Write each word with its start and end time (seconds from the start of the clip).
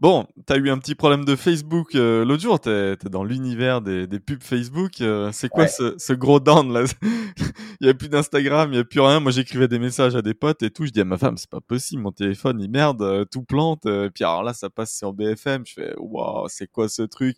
Bon, 0.00 0.26
t'as 0.46 0.56
eu 0.56 0.70
un 0.70 0.78
petit 0.78 0.94
problème 0.94 1.26
de 1.26 1.36
Facebook 1.36 1.94
euh, 1.94 2.24
l'autre 2.24 2.42
jour, 2.42 2.58
t'es 2.58 2.92
es 2.92 3.08
dans 3.10 3.22
l'univers 3.22 3.82
des, 3.82 4.06
des, 4.06 4.18
pubs 4.18 4.42
Facebook. 4.42 5.02
Euh, 5.02 5.30
c'est 5.30 5.50
quoi 5.50 5.68
ce, 5.68 5.94
ce, 5.98 6.14
gros 6.14 6.40
down 6.40 6.72
là? 6.72 6.84
Il 7.82 7.86
y 7.86 7.90
a 7.90 7.92
plus 7.92 8.08
d'Instagram, 8.08 8.72
il 8.72 8.76
y 8.76 8.78
a 8.78 8.84
plus 8.84 9.00
rien. 9.00 9.20
Moi, 9.20 9.30
j'écrivais 9.30 9.68
des 9.68 9.78
messages 9.78 10.16
à 10.16 10.22
des 10.22 10.32
potes 10.32 10.62
et 10.62 10.70
tout. 10.70 10.86
Je 10.86 10.90
dis 10.90 11.02
à 11.02 11.04
ma 11.04 11.18
femme, 11.18 11.36
c'est 11.36 11.50
pas 11.50 11.60
possible, 11.60 12.00
mon 12.00 12.12
téléphone, 12.12 12.62
il 12.62 12.70
merde, 12.70 13.02
euh, 13.02 13.26
tout 13.26 13.42
plante. 13.42 13.84
et 13.84 14.08
puis 14.08 14.24
alors 14.24 14.42
là, 14.42 14.54
ça 14.54 14.70
passe 14.70 14.96
sur 14.96 15.12
BFM. 15.12 15.66
Je 15.66 15.74
fais, 15.74 15.94
waouh, 15.98 16.46
c'est 16.48 16.66
quoi 16.66 16.88
ce 16.88 17.02
truc? 17.02 17.36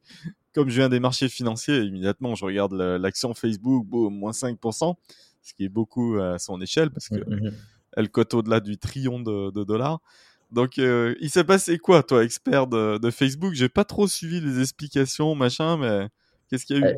Comme 0.55 0.71
je 0.71 0.77
viens 0.77 0.89
des 0.89 1.01
marchés 1.01 1.29
financiers, 1.29 1.81
immédiatement, 1.81 2.37
je 2.37 2.45
regarde 2.45 2.75
l'action 2.75 3.35
Facebook, 3.35 3.89
boum, 3.89 4.15
moins 4.17 4.31
5%, 4.31 4.95
ce 5.43 5.55
qui 5.55 5.65
est 5.65 5.69
beaucoup 5.69 6.17
à 6.21 6.39
son 6.39 6.61
échelle 6.61 6.91
parce 6.91 7.09
que 7.09 7.17
mmh, 7.17 7.49
mmh. 7.49 7.53
elle 7.97 8.09
cote 8.09 8.35
au-delà 8.35 8.61
du 8.61 8.79
trillion 8.79 9.19
de, 9.19 9.51
de 9.51 9.65
dollars. 9.65 9.99
Donc, 10.53 10.79
euh, 10.79 11.15
il 11.21 11.31
s'est 11.31 11.45
passé 11.45 11.79
quoi, 11.79 12.03
toi, 12.03 12.23
expert 12.23 12.67
de, 12.67 12.99
de 12.99 13.11
Facebook? 13.11 13.55
J'ai 13.55 13.71
pas 13.71 13.85
trop 13.85 14.07
suivi 14.07 14.41
les 14.41 14.61
explications, 14.61 15.35
machin, 15.35 15.79
mais 15.79 16.09
qu'est-ce 16.49 16.67
qu'il 16.67 16.77
y 16.77 16.85
a 16.85 16.91
eu? 16.93 16.97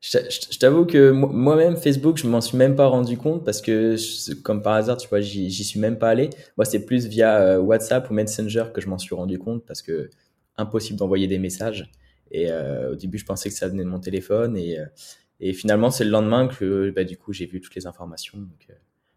Je, 0.00 0.58
t'avoue 0.58 0.84
que 0.84 1.10
moi-même, 1.10 1.76
Facebook, 1.76 2.18
je 2.18 2.28
m'en 2.28 2.42
suis 2.42 2.58
même 2.58 2.76
pas 2.76 2.86
rendu 2.86 3.16
compte 3.16 3.44
parce 3.44 3.62
que, 3.62 3.96
comme 4.42 4.62
par 4.62 4.74
hasard, 4.74 4.98
tu 4.98 5.08
vois, 5.08 5.20
j'y 5.20 5.50
suis 5.50 5.80
même 5.80 5.98
pas 5.98 6.10
allé. 6.10 6.30
Moi, 6.56 6.66
c'est 6.66 6.84
plus 6.84 7.06
via 7.06 7.40
euh, 7.40 7.58
WhatsApp 7.58 8.10
ou 8.10 8.14
Messenger 8.14 8.66
que 8.74 8.80
je 8.80 8.88
m'en 8.88 8.98
suis 8.98 9.14
rendu 9.14 9.38
compte 9.38 9.64
parce 9.64 9.82
que 9.82 10.10
impossible 10.56 10.98
d'envoyer 10.98 11.26
des 11.26 11.38
messages. 11.38 11.90
Et 12.30 12.50
euh, 12.50 12.92
au 12.92 12.94
début, 12.96 13.18
je 13.18 13.24
pensais 13.24 13.48
que 13.48 13.54
ça 13.54 13.66
venait 13.66 13.82
de 13.82 13.88
mon 13.88 14.00
téléphone 14.00 14.56
et, 14.58 15.52
finalement, 15.52 15.90
c'est 15.90 16.04
le 16.04 16.10
lendemain 16.10 16.48
que, 16.48 16.90
bah, 16.90 17.04
du 17.04 17.16
coup, 17.16 17.32
j'ai 17.32 17.46
vu 17.46 17.60
toutes 17.60 17.74
les 17.74 17.86
informations. 17.86 18.38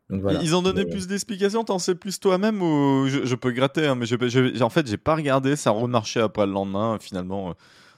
Ils 0.10 0.56
ont 0.56 0.62
donné 0.62 0.86
plus 0.86 1.08
d'explications, 1.08 1.64
t'en 1.64 1.80
sais 1.80 1.96
plus 1.96 2.20
toi-même 2.20 2.62
ou 2.62 3.08
je, 3.08 3.36
peux 3.36 3.52
gratter, 3.52 3.88
hein, 3.88 3.96
mais 3.96 4.06
je, 4.06 4.64
en 4.64 4.70
fait 4.70 4.88
j'ai 4.88 4.98
pas 4.98 5.16
regardé, 5.16 5.56
ça 5.56 5.72
a 5.72 5.74
remarché 5.74 6.22
après 6.22 6.46
le 6.46 6.54
lendemain, 6.54 6.98
finalement 7.00 7.50
euh, 7.50 7.54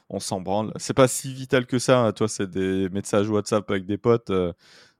on 0.09 0.19
s'en 0.19 0.41
branle. 0.41 0.71
C'est 0.77 0.95
pas 0.95 1.07
si 1.07 1.33
vital 1.33 1.67
que 1.67 1.77
ça, 1.77 1.99
hein. 1.99 2.11
toi 2.11 2.27
c'est 2.27 2.49
des 2.49 2.89
messages 2.89 3.30
WhatsApp 3.30 3.69
avec 3.69 3.85
des 3.85 3.97
potes, 3.97 4.31
euh, 4.31 4.53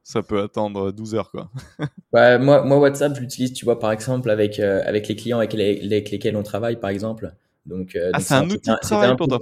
ça 0.04 0.22
peut 0.22 0.40
attendre 0.42 0.92
12 0.92 1.16
heures 1.16 1.32
quoi. 1.32 1.50
moi, 2.14 2.64
moi 2.64 2.78
WhatsApp 2.78 3.16
je 3.16 3.22
l'utilise, 3.22 3.54
tu 3.54 3.66
vois 3.66 3.80
par 3.80 3.92
exemple 3.92 4.30
avec, 4.30 4.60
euh, 4.60 4.84
avec 4.86 5.08
les 5.08 5.16
clients 5.16 5.40
avec, 5.40 5.54
lesquels 5.54 6.38
on 6.38 6.44
travaille 6.44 6.80
par 6.80 6.92
exemple. 6.92 7.34
Donc, 7.66 7.98
ah 8.14 8.20
c'est 8.20 8.34
un, 8.34 8.50
outil 8.50 8.70
de 8.70 8.80
travail 8.82 9.16
pour 9.16 9.28
toi 9.28 9.40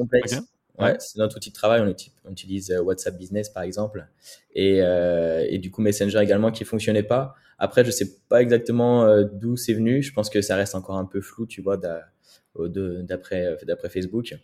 Ouais, 0.80 0.96
c'est 1.00 1.18
notre 1.18 1.38
outil 1.38 1.50
de 1.50 1.56
travail. 1.56 1.82
On, 1.82 2.32
utilise 2.32 2.72
WhatsApp 2.84 3.18
Business 3.18 3.50
par 3.50 3.64
exemple, 3.64 4.06
et, 4.54 4.78
et, 4.78 5.58
du 5.60 5.72
coup 5.72 5.82
Messenger 5.82 6.20
également 6.22 6.52
qui 6.52 6.66
fonctionnait 6.66 7.04
pas. 7.04 7.36
Après, 7.60 7.84
je 7.84 7.92
sais 7.92 8.20
pas 8.30 8.42
exactement 8.42 9.06
euh, 9.06 9.24
d'où 9.24 9.58
c'est 9.58 9.74
venu. 9.74 10.04
Je 10.04 10.14
pense 10.14 10.30
que 10.30 10.42
ça 10.42 10.56
reste 10.56 10.76
encore 10.76 10.98
un 10.98 11.06
peu 11.06 11.22
flou, 11.22 11.48
tu 11.48 11.62
vois, 11.62 11.78
d'après 11.78 13.58
d'après 13.66 13.90
Facebook. 13.90 14.36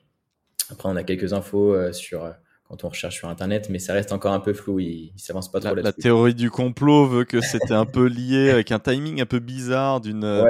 Après, 0.69 0.89
on 0.89 0.95
a 0.95 1.03
quelques 1.03 1.33
infos 1.33 1.73
euh, 1.75 1.91
sur 1.91 2.23
euh, 2.23 2.31
quand 2.63 2.83
on 2.85 2.89
recherche 2.89 3.17
sur 3.17 3.29
Internet, 3.29 3.69
mais 3.69 3.77
ça 3.77 3.93
reste 3.93 4.13
encore 4.13 4.33
un 4.33 4.39
peu 4.39 4.53
flou. 4.53 4.79
Il, 4.79 5.11
il 5.15 5.19
s'avance 5.19 5.51
pas 5.51 5.59
trop 5.59 5.75
la, 5.75 5.83
la 5.83 5.93
théorie 5.93 6.33
du 6.33 6.49
complot 6.49 7.05
veut 7.05 7.25
que 7.25 7.39
c'était 7.41 7.73
un 7.73 7.85
peu 7.85 8.07
lié 8.07 8.49
avec 8.49 8.71
un 8.71 8.79
timing 8.79 9.21
un 9.21 9.27
peu 9.27 9.39
bizarre 9.39 10.01
d'une 10.01 10.43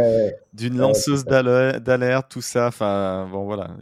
d'une 0.53 0.78
lanceuse 0.78 1.25
d'alerte, 1.25 2.31
tout 2.31 2.41
ça. 2.41 2.68
Enfin, 2.68 3.28
bon, 3.29 3.44
voilà. 3.44 3.75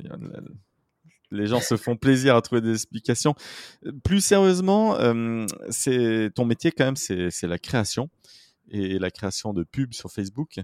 Les 1.30 1.46
gens 1.46 1.62
se 1.62 1.78
font 1.78 1.96
plaisir 1.96 2.36
à 2.36 2.42
trouver 2.42 2.62
des 2.62 2.74
explications. 2.74 3.36
Plus 4.04 4.22
sérieusement, 4.22 4.98
c'est 5.70 6.32
ton 6.34 6.46
métier 6.46 6.72
quand 6.72 6.86
même, 6.86 6.96
c'est 6.96 7.44
la 7.44 7.60
création 7.60 8.10
et 8.72 9.00
la 9.00 9.12
création 9.12 9.54
de 9.54 9.64
pubs 9.64 9.94
sur 9.94 10.12
Facebook. 10.12 10.60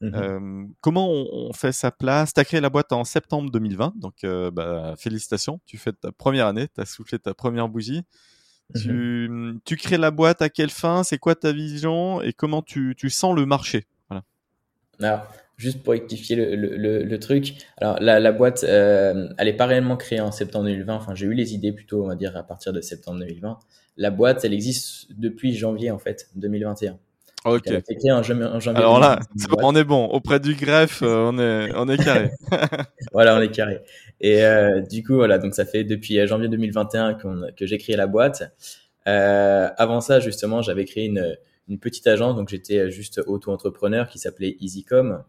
Mmh 0.00 0.10
euh, 0.14 0.64
comment 0.80 1.08
on, 1.08 1.52
fait 1.52 1.70
sa 1.70 1.92
place? 1.92 2.34
Tu 2.34 2.40
as 2.40 2.44
créé 2.44 2.60
la 2.60 2.70
boîte 2.70 2.92
en 2.92 3.04
septembre 3.04 3.50
2020, 3.52 3.94
donc 3.96 4.24
euh, 4.24 4.50
bah, 4.50 4.94
félicitations, 4.98 5.60
tu 5.64 5.78
fais 5.78 5.92
ta 5.92 6.10
première 6.10 6.48
année, 6.48 6.66
tu 6.74 6.80
as 6.80 6.86
soufflé 6.86 7.20
ta 7.20 7.34
première 7.34 7.68
bougie. 7.68 8.02
Mmh 8.74 8.80
tu, 8.80 9.30
tu, 9.64 9.76
crées 9.76 9.98
la 9.98 10.10
boîte 10.10 10.42
à 10.42 10.48
quelle 10.48 10.70
fin? 10.70 11.04
C'est 11.04 11.18
quoi 11.18 11.36
ta 11.36 11.52
vision? 11.52 12.20
Et 12.20 12.32
comment 12.32 12.62
tu, 12.62 12.94
tu 12.96 13.10
sens 13.10 13.36
le 13.36 13.46
marché? 13.46 13.86
Voilà. 14.08 14.24
Alors, 15.00 15.28
juste 15.56 15.82
pour 15.84 15.92
rectifier 15.92 16.34
le, 16.34 16.56
le, 16.56 17.04
le, 17.04 17.18
truc, 17.20 17.54
alors 17.76 17.98
la, 18.00 18.18
la 18.18 18.32
boîte, 18.32 18.64
euh, 18.64 19.28
elle 19.38 19.46
n'est 19.46 19.56
pas 19.56 19.66
réellement 19.66 19.96
créée 19.96 20.20
en 20.20 20.32
septembre 20.32 20.64
2020. 20.64 20.96
Enfin, 20.96 21.14
j'ai 21.14 21.26
eu 21.26 21.34
les 21.34 21.54
idées 21.54 21.72
plutôt, 21.72 22.02
on 22.02 22.08
va 22.08 22.16
dire, 22.16 22.36
à 22.36 22.42
partir 22.42 22.72
de 22.72 22.80
septembre 22.80 23.20
2020. 23.20 23.58
La 23.98 24.10
boîte, 24.10 24.44
elle 24.44 24.54
existe 24.54 25.12
depuis 25.12 25.54
janvier 25.54 25.92
en 25.92 25.98
fait 25.98 26.28
2021. 26.34 26.98
Ok. 27.44 27.66
Alors 28.74 29.00
là, 29.00 29.18
on 29.62 29.74
est 29.74 29.84
bon. 29.84 30.06
Auprès 30.06 30.38
du 30.38 30.54
greffe, 30.54 31.02
euh, 31.02 31.30
on 31.32 31.38
est, 31.38 31.72
on 31.76 31.88
est 31.88 32.02
carré. 32.02 32.30
voilà, 33.12 33.36
on 33.36 33.40
est 33.40 33.50
carré. 33.50 33.80
Et 34.20 34.44
euh, 34.44 34.80
du 34.80 35.02
coup, 35.02 35.14
voilà, 35.14 35.38
donc 35.38 35.54
ça 35.54 35.64
fait 35.64 35.82
depuis 35.82 36.18
euh, 36.18 36.26
janvier 36.26 36.48
2021 36.48 37.14
que 37.14 37.66
j'ai 37.66 37.78
créé 37.78 37.96
la 37.96 38.06
boîte. 38.06 38.54
Euh, 39.08 39.68
avant 39.76 40.00
ça, 40.00 40.20
justement, 40.20 40.62
j'avais 40.62 40.84
créé 40.84 41.06
une, 41.06 41.36
une 41.68 41.78
petite 41.78 42.06
agence, 42.06 42.36
donc 42.36 42.48
j'étais 42.48 42.90
juste 42.90 43.20
auto-entrepreneur 43.26 44.08
qui 44.08 44.20
s'appelait 44.20 44.56
EasyCom. 44.60 45.24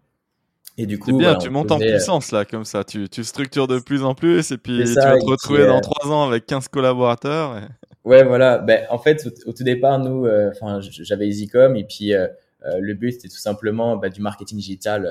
Et 0.78 0.86
du 0.86 1.00
coup, 1.00 1.18
bien, 1.18 1.36
tu 1.36 1.50
montes 1.50 1.72
en 1.72 1.80
puissance 1.80 2.32
là, 2.32 2.46
comme 2.46 2.66
ça. 2.66 2.84
Tu, 2.84 3.10
tu 3.10 3.24
structures 3.24 3.68
de 3.68 3.80
plus 3.80 4.04
en 4.04 4.14
plus, 4.14 4.52
et 4.52 4.58
puis 4.58 4.84
tu 4.84 4.94
vas 4.94 5.18
te 5.18 5.26
retrouver 5.26 5.66
dans 5.66 5.82
trois 5.82 6.12
ans 6.12 6.28
avec 6.28 6.46
15 6.46 6.68
collaborateurs. 6.68 7.58
Et... 7.58 7.62
Ouais, 8.06 8.24
voilà. 8.24 8.58
Ben, 8.58 8.86
en 8.90 8.98
fait, 9.00 9.26
au, 9.46 9.54
tout 9.54 9.64
départ, 9.64 9.98
nous, 10.00 10.26
euh, 10.26 10.52
enfin, 10.52 10.80
j'avais 10.82 11.28
EasyCom 11.28 11.76
et 11.78 11.86
puis 11.86 12.14
euh, 12.14 12.28
euh, 12.66 12.78
le 12.80 12.94
but 12.96 13.14
c'était 13.14 13.30
tout 13.30 13.38
simplement 13.38 13.96
bah, 13.96 14.10
du 14.10 14.22
marketing 14.22 14.58
digital. 14.58 15.10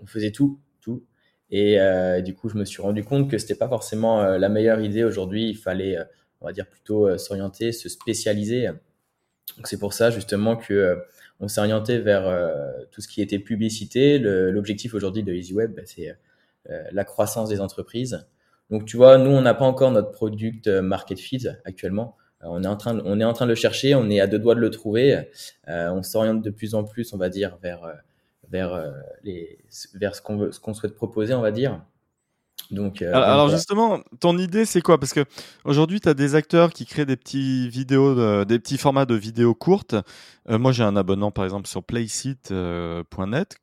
on 0.00 0.06
faisait 0.06 0.30
tout, 0.30 0.60
tout. 0.80 1.04
Et 1.50 1.78
du 2.22 2.34
coup, 2.34 2.48
je 2.48 2.56
me 2.56 2.64
suis 2.64 2.82
rendu 2.82 3.04
compte 3.04 3.30
que 3.30 3.38
c'était 3.38 3.54
pas 3.54 3.68
forcément 3.68 4.22
la 4.24 4.48
meilleure 4.48 4.80
idée 4.80 5.04
aujourd'hui. 5.04 5.50
Il 5.50 5.56
fallait, 5.56 5.96
on 6.40 6.46
va 6.46 6.52
dire, 6.52 6.66
plutôt 6.66 7.16
s'orienter, 7.18 7.70
se 7.72 7.88
spécialiser. 7.88 8.68
Donc 9.56 9.68
c'est 9.68 9.78
pour 9.78 9.92
ça 9.92 10.10
justement 10.10 10.56
que 10.56 10.98
on 11.40 11.48
s'est 11.48 11.60
orienté 11.60 11.98
vers 11.98 12.24
tout 12.90 13.00
ce 13.00 13.08
qui 13.08 13.22
était 13.22 13.38
publicité. 13.38 14.18
L'objectif 14.18 14.94
aujourd'hui 14.94 15.22
de 15.22 15.32
EasyWeb, 15.32 15.74
bah, 15.76 15.82
c'est 15.84 16.16
la 16.90 17.04
croissance 17.04 17.48
des 17.50 17.60
entreprises. 17.60 18.26
Donc, 18.70 18.84
tu 18.86 18.96
vois, 18.96 19.18
nous, 19.18 19.30
on 19.30 19.42
n'a 19.42 19.54
pas 19.54 19.64
encore 19.64 19.90
notre 19.90 20.10
product 20.10 20.66
euh, 20.66 20.82
market 20.82 21.18
fit 21.18 21.46
actuellement. 21.64 22.16
Euh, 22.42 22.46
on 22.48 22.62
est 22.62 22.66
en 22.66 22.76
train, 22.76 22.94
de, 22.94 23.02
on 23.04 23.20
est 23.20 23.24
en 23.24 23.32
train 23.32 23.44
de 23.46 23.50
le 23.50 23.54
chercher, 23.56 23.94
on 23.94 24.08
est 24.10 24.20
à 24.20 24.26
deux 24.26 24.38
doigts 24.38 24.54
de 24.54 24.60
le 24.60 24.70
trouver. 24.70 25.28
Euh, 25.68 25.90
on 25.90 26.02
s'oriente 26.02 26.42
de 26.42 26.50
plus 26.50 26.74
en 26.74 26.84
plus, 26.84 27.12
on 27.12 27.18
va 27.18 27.28
dire, 27.28 27.58
vers 27.62 27.86
vers 28.50 28.92
les 29.22 29.58
vers 29.94 30.14
ce 30.14 30.22
qu'on 30.22 30.36
veut, 30.36 30.52
ce 30.52 30.60
qu'on 30.60 30.74
souhaite 30.74 30.94
proposer, 30.94 31.34
on 31.34 31.40
va 31.40 31.50
dire. 31.50 31.82
Donc, 32.74 33.02
euh, 33.02 33.14
alors, 33.14 33.48
justement, 33.48 34.00
ton 34.20 34.36
idée 34.36 34.64
c'est 34.64 34.82
quoi? 34.82 34.98
Parce 34.98 35.12
que 35.12 35.24
aujourd'hui, 35.64 36.00
tu 36.00 36.08
as 36.08 36.14
des 36.14 36.34
acteurs 36.34 36.72
qui 36.72 36.84
créent 36.84 37.06
des 37.06 37.16
petits 37.16 37.68
vidéos, 37.68 38.44
des 38.44 38.58
petits 38.58 38.78
formats 38.78 39.06
de 39.06 39.14
vidéos 39.14 39.54
courtes. 39.54 39.94
Euh, 40.50 40.58
moi, 40.58 40.72
j'ai 40.72 40.82
un 40.82 40.96
abonnement 40.96 41.30
par 41.30 41.44
exemple 41.44 41.68
sur 41.68 41.82
playseat.net 41.82 42.50
euh, 42.52 43.02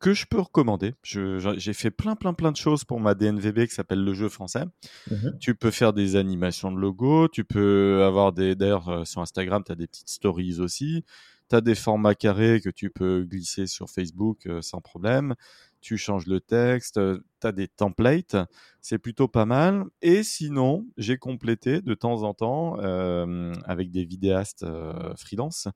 que 0.00 0.14
je 0.14 0.26
peux 0.26 0.40
recommander. 0.40 0.94
J'ai 1.02 1.72
fait 1.72 1.90
plein, 1.90 2.16
plein, 2.16 2.32
plein 2.32 2.50
de 2.50 2.56
choses 2.56 2.84
pour 2.84 2.98
ma 2.98 3.14
DNVB 3.14 3.66
qui 3.66 3.74
s'appelle 3.74 4.02
le 4.02 4.14
jeu 4.14 4.28
français. 4.28 4.64
Mmh 5.10 5.16
tu 5.40 5.54
peux 5.54 5.70
faire 5.70 5.92
des 5.92 6.16
animations 6.16 6.70
de 6.70 6.78
logos, 6.78 7.28
tu 7.28 7.44
peux 7.44 8.02
avoir 8.04 8.32
des. 8.32 8.54
D'ailleurs, 8.54 9.06
sur 9.06 9.20
Instagram, 9.20 9.62
tu 9.64 9.72
as 9.72 9.74
des 9.74 9.86
petites 9.86 10.08
stories 10.08 10.60
aussi. 10.60 11.04
Tu 11.48 11.56
as 11.56 11.60
des 11.60 11.74
formats 11.74 12.14
carrés 12.14 12.60
que 12.60 12.70
tu 12.70 12.90
peux 12.90 13.24
glisser 13.24 13.66
sur 13.66 13.90
Facebook 13.90 14.48
sans 14.60 14.80
problème 14.80 15.34
tu 15.82 15.98
changes 15.98 16.26
le 16.26 16.40
texte, 16.40 16.98
tu 17.40 17.46
as 17.46 17.52
des 17.52 17.68
templates, 17.68 18.36
c'est 18.80 18.98
plutôt 18.98 19.28
pas 19.28 19.44
mal. 19.44 19.84
Et 20.00 20.22
sinon, 20.22 20.86
j'ai 20.96 21.18
complété 21.18 21.82
de 21.82 21.94
temps 21.94 22.22
en 22.22 22.32
temps 22.32 22.78
euh, 22.80 23.52
avec 23.64 23.90
des 23.90 24.04
vidéastes 24.04 24.62
euh, 24.62 25.14
freelance. 25.16 25.68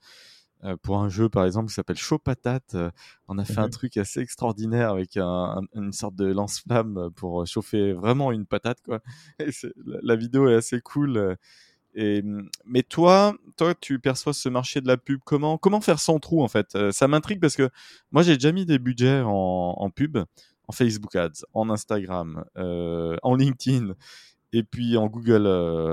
Euh, 0.64 0.74
pour 0.82 0.98
un 0.98 1.10
jeu 1.10 1.28
par 1.28 1.44
exemple 1.44 1.68
qui 1.68 1.74
s'appelle 1.74 1.98
Chaud 1.98 2.18
Patate, 2.18 2.76
on 3.28 3.36
a 3.36 3.44
fait 3.44 3.58
un 3.58 3.66
mmh 3.66 3.70
truc 3.70 3.96
assez 3.98 4.20
extraordinaire 4.20 4.90
avec 4.90 5.18
une 5.18 5.92
sorte 5.92 6.14
de 6.16 6.24
lance-flamme 6.24 7.10
pour 7.14 7.46
chauffer 7.46 7.92
vraiment 7.92 8.32
une 8.32 8.46
patate 8.46 8.80
quoi. 8.82 9.00
la, 9.38 9.98
la, 10.02 10.16
vidéo 10.16 10.48
est 10.48 10.54
assez 10.54 10.80
cool 10.80 11.36
mais 11.96 12.82
toi, 12.82 13.34
toi, 13.56 13.74
tu 13.74 13.98
perçois 13.98 14.34
ce 14.34 14.48
marché 14.48 14.80
de 14.80 14.86
la 14.86 14.96
pub 14.96 15.20
comment 15.24 15.56
Comment 15.58 15.80
faire 15.80 15.98
son 15.98 16.18
trou 16.18 16.42
en 16.42 16.48
fait? 16.48 16.74
Euh, 16.74 16.90
Ça 16.90 17.08
m'intrigue 17.08 17.40
parce 17.40 17.56
que 17.56 17.70
moi 18.12 18.22
j'ai 18.22 18.34
déjà 18.34 18.52
mis 18.52 18.66
des 18.66 18.78
budgets 18.78 19.22
en, 19.24 19.90
pub 19.94 20.18
en 20.68 20.72
Facebook 20.72 21.16
Ads, 21.16 21.44
en 21.54 21.70
Instagram, 21.70 22.44
en 22.56 23.34
LinkedIn 23.34 23.94
et 24.52 24.62
puis 24.62 24.96
en 24.96 25.06
Google 25.06 25.46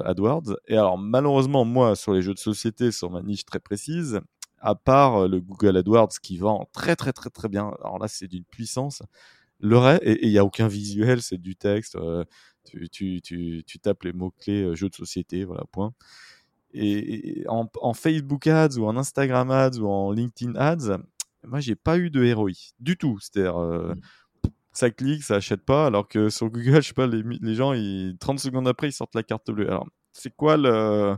AdWords. 0.05 0.57
Et 0.67 0.77
alors 0.77 0.97
malheureusement, 0.97 1.65
moi, 1.65 1.95
sur 1.95 2.13
les 2.13 2.21
jeux 2.21 2.33
de 2.33 2.39
société, 2.39 2.91
sur 2.91 3.09
ma 3.09 3.21
niche 3.21 3.45
très 3.45 3.59
précise, 3.59 4.19
à 4.59 4.75
part 4.75 5.27
le 5.27 5.41
Google 5.41 5.77
AdWords 5.77 6.19
qui 6.21 6.37
vend 6.37 6.67
très 6.73 6.95
très 6.95 7.13
très 7.13 7.29
très 7.29 7.49
bien, 7.49 7.71
alors 7.81 7.99
là 7.99 8.07
c'est 8.07 8.27
d'une 8.27 8.45
puissance, 8.45 9.03
le 9.59 9.77
reste, 9.77 10.03
et 10.03 10.25
il 10.25 10.31
n'y 10.31 10.37
a 10.37 10.43
aucun 10.45 10.67
visuel, 10.67 11.21
c'est 11.21 11.37
du 11.37 11.55
texte, 11.55 11.97
tu, 12.65 12.89
tu, 12.89 13.21
tu, 13.21 13.63
tu, 13.65 13.79
tapes 13.79 14.03
les 14.03 14.13
mots-clés 14.13 14.75
jeux 14.75 14.89
de 14.89 14.95
société, 14.95 15.45
voilà, 15.45 15.63
point. 15.71 15.93
Et, 16.73 17.43
en, 17.47 17.93
Facebook 17.93 18.47
Ads 18.47 18.77
ou 18.77 18.85
en 18.85 18.97
Instagram 18.97 19.51
Ads 19.51 19.79
ou 19.79 19.87
en 19.87 20.11
LinkedIn 20.11 20.55
Ads, 20.55 20.97
moi 21.45 21.59
j'ai 21.59 21.75
pas 21.75 21.97
eu 21.97 22.09
de 22.09 22.33
ROI 22.33 22.51
du 22.79 22.97
tout. 22.97 23.19
C'est-à-dire, 23.19 23.57
mmh. 23.57 23.95
ça 24.71 24.89
clique, 24.89 25.23
ça 25.23 25.35
achète 25.35 25.63
pas, 25.63 25.85
alors 25.85 26.07
que 26.07 26.29
sur 26.29 26.49
Google, 26.49 26.81
je 26.81 26.87
sais 26.87 26.93
pas, 26.93 27.07
les, 27.07 27.21
les 27.23 27.55
gens, 27.55 27.73
ils, 27.73 28.17
30 28.19 28.39
secondes 28.39 28.67
après, 28.67 28.89
ils 28.89 28.93
sortent 28.93 29.15
la 29.15 29.23
carte 29.23 29.51
bleue. 29.51 29.67
Alors, 29.67 29.87
c'est 30.11 30.35
quoi 30.35 30.57
le, 30.57 31.15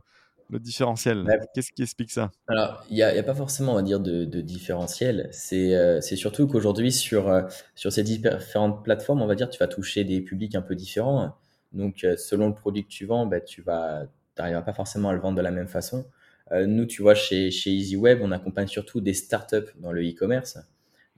le 0.49 0.59
différentiel 0.59 1.25
Qu'est-ce 1.53 1.71
qui 1.71 1.83
explique 1.83 2.11
ça? 2.11 2.31
Alors, 2.47 2.85
il 2.89 2.95
n'y 2.95 3.03
a, 3.03 3.07
a, 3.07 3.23
pas 3.23 3.33
forcément, 3.33 3.73
on 3.73 3.75
va 3.75 3.81
dire, 3.81 3.99
de, 3.99 4.25
de 4.25 4.41
différentiel. 4.41 5.27
C'est 5.31 5.75
euh, 5.75 6.01
surtout 6.01 6.47
qu'aujourd'hui, 6.47 6.91
sur, 6.91 7.29
euh, 7.29 7.43
sur 7.73 7.91
ces 7.91 8.03
différentes 8.03 8.83
plateformes, 8.83 9.21
on 9.21 9.27
va 9.27 9.35
dire, 9.35 9.49
tu 9.49 9.57
vas 9.59 9.67
toucher 9.67 10.03
des 10.03 10.21
publics 10.21 10.55
un 10.55 10.61
peu 10.61 10.75
différents. 10.75 11.35
Donc, 11.73 12.03
euh, 12.03 12.15
selon 12.17 12.47
le 12.47 12.53
produit 12.53 12.83
que 12.83 12.89
tu 12.89 13.05
vends, 13.05 13.25
bah, 13.25 13.41
tu 13.41 13.61
vas, 13.61 14.05
n'arriveras 14.37 14.61
pas 14.61 14.73
forcément 14.73 15.09
à 15.09 15.13
le 15.13 15.19
vendre 15.19 15.37
de 15.37 15.41
la 15.41 15.51
même 15.51 15.67
façon. 15.67 16.05
Nous, 16.51 16.85
tu 16.85 17.01
vois, 17.01 17.15
chez, 17.15 17.49
chez 17.49 17.71
EasyWeb, 17.71 18.19
on 18.21 18.31
accompagne 18.31 18.67
surtout 18.67 19.01
des 19.01 19.15
startups 19.15 19.73
dans 19.79 19.91
le 19.91 20.07
e-commerce. 20.07 20.59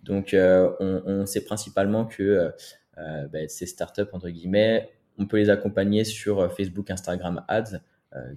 Donc, 0.02 0.34
on, 0.34 0.76
on, 0.80 1.26
sait 1.26 1.44
principalement 1.44 2.06
que 2.06 2.54
bah, 2.96 3.40
ces 3.50 3.66
startups, 3.66 4.08
entre 4.14 4.30
guillemets, 4.30 4.90
on 5.18 5.26
peut 5.26 5.36
les 5.36 5.50
accompagner 5.50 6.06
sur 6.06 6.50
Facebook, 6.56 6.90
Instagram 6.92 7.44
Ads 7.50 7.82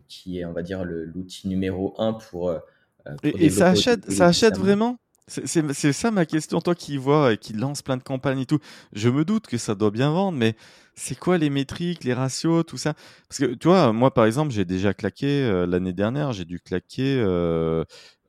qui 0.09 0.38
est, 0.38 0.44
on 0.44 0.53
va 0.53 0.62
dire, 0.62 0.85
l'outil 0.85 1.49
numéro 1.49 1.94
un 1.99 2.12
pour. 2.12 2.50
Euh, 2.50 2.59
euh, 3.06 3.17
et, 3.23 3.50
ça 3.50 3.71
achète, 3.71 4.11
ça 4.11 4.27
achète 4.27 4.56
vraiment? 4.56 4.99
C'est 5.27 5.93
ça 5.93 6.11
ma 6.11 6.27
question, 6.27 6.61
toi 6.61 6.75
qui 6.75 6.97
vois 6.97 7.35
et 7.35 7.38
qui 7.38 7.53
lance 7.53 7.82
plein 7.82 7.97
de 7.97 8.03
campagnes 8.03 8.41
et 8.41 8.47
tout. 8.47 8.59
Je 8.93 9.09
me 9.09 9.25
doute 9.25 9.47
que 9.47 9.59
ça 9.59 9.77
doit 9.77 9.93
bien 9.93 10.11
vendre, 10.11 10.37
mais 10.37 10.56
c'est 10.97 11.17
quoi 11.17 11.38
les 11.38 11.50
métriques, 11.50 12.03
les 12.03 12.15
ratios, 12.15 12.65
tout 12.67 12.77
ça? 12.77 12.94
Parce 13.29 13.38
que 13.38 13.55
tu 13.55 13.69
vois, 13.69 13.93
moi 13.93 14.12
par 14.12 14.25
exemple, 14.25 14.50
j'ai 14.50 14.65
déjà 14.65 14.93
claqué 14.93 15.65
l'année 15.69 15.93
dernière, 15.93 16.33
j'ai 16.33 16.44
dû 16.44 16.59
claquer, 16.59 17.23
euh, 17.25 17.85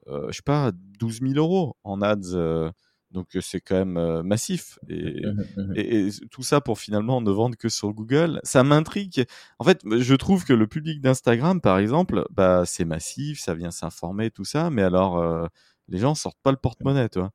euh, 0.08 0.28
je 0.30 0.36
sais 0.36 0.44
pas, 0.44 0.72
12 1.00 1.22
000 1.22 1.34
euros 1.38 1.76
en 1.84 2.04
ads. 2.04 2.72
Donc 3.12 3.28
c'est 3.42 3.60
quand 3.60 3.86
même 3.86 4.22
massif 4.24 4.80
et, 4.88 5.26
mmh 5.26 5.44
mmh 5.58 5.74
et, 5.76 6.10
tout 6.30 6.44
ça 6.44 6.62
pour 6.62 6.80
finalement 6.80 7.22
ne 7.22 7.32
vendre 7.32 7.58
que 7.58 7.70
sur 7.70 7.94
Google, 7.94 8.40
ça 8.44 8.64
m'intrigue. 8.64 9.26
En 9.60 9.66
fait, 9.66 9.82
je 9.86 10.16
trouve 10.16 10.46
que 10.46 10.54
le 10.54 10.68
public 10.68 11.02
d'Instagram, 11.02 11.62
par 11.62 11.78
exemple, 11.78 12.26
bah 12.32 12.64
c'est 12.66 12.86
massif, 12.86 13.40
ça 13.40 13.54
vient 13.54 13.72
s'informer 13.72 14.32
tout 14.32 14.46
ça, 14.46 14.70
mais 14.70 14.82
alors 14.82 15.50
les 15.90 15.98
gens 15.98 16.16
sortent 16.16 16.40
pas 16.42 16.52
le 16.52 16.58
porte-monnaie, 16.58 17.10
toi. 17.10 17.32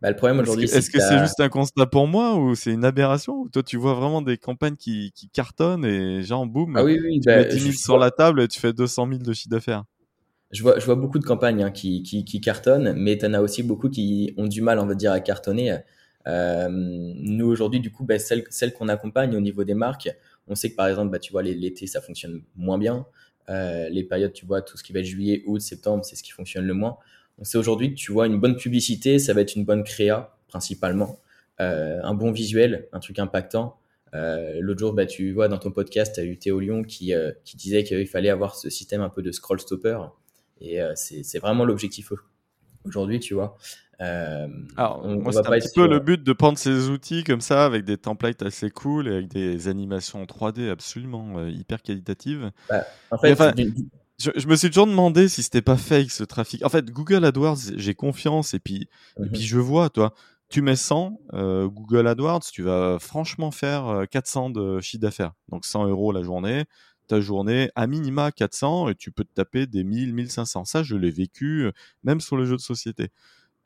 Bah, 0.00 0.10
le 0.10 0.16
problème 0.16 0.40
aujourd'hui, 0.40 0.64
est-ce 0.64 0.90
que 0.90 0.98
c'est 0.98 1.18
juste 1.18 1.40
un 1.40 1.48
constat 1.48 1.86
pour 1.86 2.08
moi 2.08 2.34
ou 2.34 2.54
c'est 2.56 2.72
une 2.72 2.84
aberration 2.84 3.34
ou 3.34 3.48
toi 3.48 3.62
tu 3.62 3.76
vois 3.76 3.94
vraiment 3.94 4.20
des 4.20 4.36
campagnes 4.36 4.76
qui, 4.76 5.12
qui 5.14 5.28
cartonnent 5.28 5.84
et 5.84 6.22
genre 6.22 6.46
boum, 6.46 6.76
ah 6.76 6.84
oui, 6.84 6.98
oui, 7.00 7.20
tu 7.20 7.28
mets 7.28 7.44
10 7.44 7.60
000 7.60 7.72
sur 7.74 7.98
la 7.98 8.10
table 8.10 8.40
et 8.40 8.48
tu 8.48 8.58
fais 8.58 8.72
200 8.72 9.08
000 9.08 9.18
de 9.22 9.32
chiffre 9.32 9.50
d'affaires? 9.50 9.84
Je 10.52 10.62
vois, 10.62 10.78
je 10.78 10.84
vois 10.84 10.94
beaucoup 10.94 11.18
de 11.18 11.24
campagnes 11.24 11.62
hein, 11.62 11.70
qui, 11.70 12.02
qui, 12.02 12.24
qui, 12.24 12.40
cartonnent, 12.40 12.92
mais 12.94 13.18
tu 13.18 13.26
en 13.26 13.34
as 13.34 13.40
aussi 13.40 13.62
beaucoup 13.62 13.88
qui 13.88 14.34
ont 14.36 14.46
du 14.46 14.60
mal, 14.60 14.78
on 14.78 14.86
va 14.86 14.94
dire, 14.94 15.12
à 15.12 15.20
cartonner. 15.20 15.78
Euh, 16.26 16.68
nous, 16.70 17.46
aujourd'hui, 17.46 17.80
du 17.80 17.90
coup, 17.90 18.04
bah, 18.04 18.18
celles, 18.18 18.44
celles 18.50 18.72
qu'on 18.72 18.88
accompagne 18.88 19.34
au 19.34 19.40
niveau 19.40 19.64
des 19.64 19.74
marques, 19.74 20.10
on 20.48 20.54
sait 20.54 20.70
que 20.70 20.76
par 20.76 20.88
exemple, 20.88 21.10
bah, 21.10 21.18
tu 21.18 21.32
vois, 21.32 21.42
l'été, 21.42 21.86
ça 21.86 22.00
fonctionne 22.00 22.42
moins 22.54 22.78
bien. 22.78 23.06
Euh, 23.48 23.88
les 23.88 24.04
périodes, 24.04 24.32
tu 24.32 24.46
vois, 24.46 24.62
tout 24.62 24.76
ce 24.76 24.84
qui 24.84 24.92
va 24.92 25.00
être 25.00 25.06
juillet, 25.06 25.42
août, 25.46 25.60
septembre, 25.60 26.04
c'est 26.04 26.16
ce 26.16 26.22
qui 26.22 26.30
fonctionne 26.30 26.66
le 26.66 26.74
moins. 26.74 26.98
On 27.38 27.44
sait 27.44 27.58
aujourd'hui 27.58 27.90
que 27.90 27.98
tu 27.98 28.12
vois, 28.12 28.26
une 28.26 28.38
bonne 28.38 28.56
publicité, 28.56 29.18
ça 29.18 29.34
va 29.34 29.40
être 29.40 29.56
une 29.56 29.64
bonne 29.64 29.84
créa, 29.84 30.36
principalement. 30.48 31.18
Euh, 31.60 32.00
un 32.02 32.14
bon 32.14 32.30
visuel, 32.30 32.88
un 32.92 33.00
truc 33.00 33.18
impactant. 33.18 33.78
Euh, 34.14 34.58
L'autre 34.60 34.80
jour, 34.80 34.92
bah, 34.92 35.06
tu 35.06 35.32
vois, 35.32 35.48
dans 35.48 35.58
ton 35.58 35.70
podcast, 35.70 36.14
tu 36.14 36.20
as 36.20 36.24
eu 36.24 36.36
Théo 36.36 36.60
Lyon 36.60 36.82
qui, 36.82 37.14
euh, 37.14 37.32
qui 37.44 37.56
disait 37.56 37.84
qu'il 37.84 38.06
fallait 38.06 38.30
avoir 38.30 38.56
ce 38.56 38.68
système 38.70 39.00
un 39.00 39.08
peu 39.08 39.22
de 39.22 39.32
scroll 39.32 39.60
stopper. 39.60 39.98
Et 40.62 40.80
euh, 40.80 40.92
c'est 40.94 41.38
vraiment 41.38 41.64
l'objectif 41.64 42.12
aujourd'hui, 42.84 43.20
tu 43.20 43.34
vois. 43.34 43.56
Euh, 44.00 44.48
Alors, 44.76 45.00
on, 45.04 45.20
moi, 45.20 45.32
c'est 45.32 45.38
un 45.40 45.58
petit 45.58 45.68
peu 45.74 45.88
le 45.88 46.00
but 46.00 46.22
de 46.22 46.32
prendre 46.32 46.58
ces 46.58 46.88
outils 46.88 47.24
comme 47.24 47.40
ça, 47.40 47.64
avec 47.64 47.84
des 47.84 47.98
templates 47.98 48.42
assez 48.42 48.70
cool 48.70 49.08
et 49.08 49.12
avec 49.12 49.28
des 49.28 49.68
animations 49.68 50.24
3D 50.24 50.70
absolument 50.70 51.38
euh, 51.38 51.50
hyper 51.50 51.82
qualitatives. 51.82 52.50
Bah, 52.68 52.84
en 53.10 53.18
fait, 53.18 53.36
je, 54.18 54.46
me 54.46 54.54
suis 54.54 54.68
toujours 54.68 54.86
demandé 54.86 55.28
si 55.28 55.42
c'était 55.42 55.62
pas 55.62 55.76
fake 55.76 56.10
ce 56.10 56.22
trafic. 56.22 56.64
En 56.64 56.68
fait, 56.68 56.90
Google 56.90 57.24
AdWords, 57.24 57.58
j'ai 57.76 57.94
confiance 57.94 58.54
et 58.54 58.60
puis, 58.60 58.88
et 59.20 59.28
puis 59.28 59.40
mhm. 59.40 59.46
je 59.46 59.58
vois, 59.58 59.90
toi, 59.90 60.14
tu 60.48 60.62
mets 60.62 60.76
100, 60.76 61.18
Google 61.32 62.06
AdWords, 62.06 62.44
tu 62.52 62.62
vas 62.62 62.98
franchement 63.00 63.50
faire 63.50 64.04
400 64.10 64.50
de 64.50 64.80
chiffre 64.80 65.00
d'affaires. 65.00 65.32
Donc 65.48 65.64
100 65.64 65.88
euros 65.88 66.12
la 66.12 66.22
journée 66.22 66.66
ta 67.06 67.20
journée 67.20 67.70
à 67.74 67.86
minima 67.86 68.32
400 68.32 68.88
et 68.88 68.94
tu 68.94 69.10
peux 69.10 69.24
te 69.24 69.32
taper 69.34 69.66
des 69.66 69.84
1000, 69.84 70.14
1500. 70.14 70.64
Ça, 70.64 70.82
je 70.82 70.96
l'ai 70.96 71.10
vécu 71.10 71.64
euh, 71.64 71.72
même 72.04 72.20
sur 72.20 72.36
le 72.36 72.44
jeu 72.44 72.56
de 72.56 72.60
société. 72.60 73.10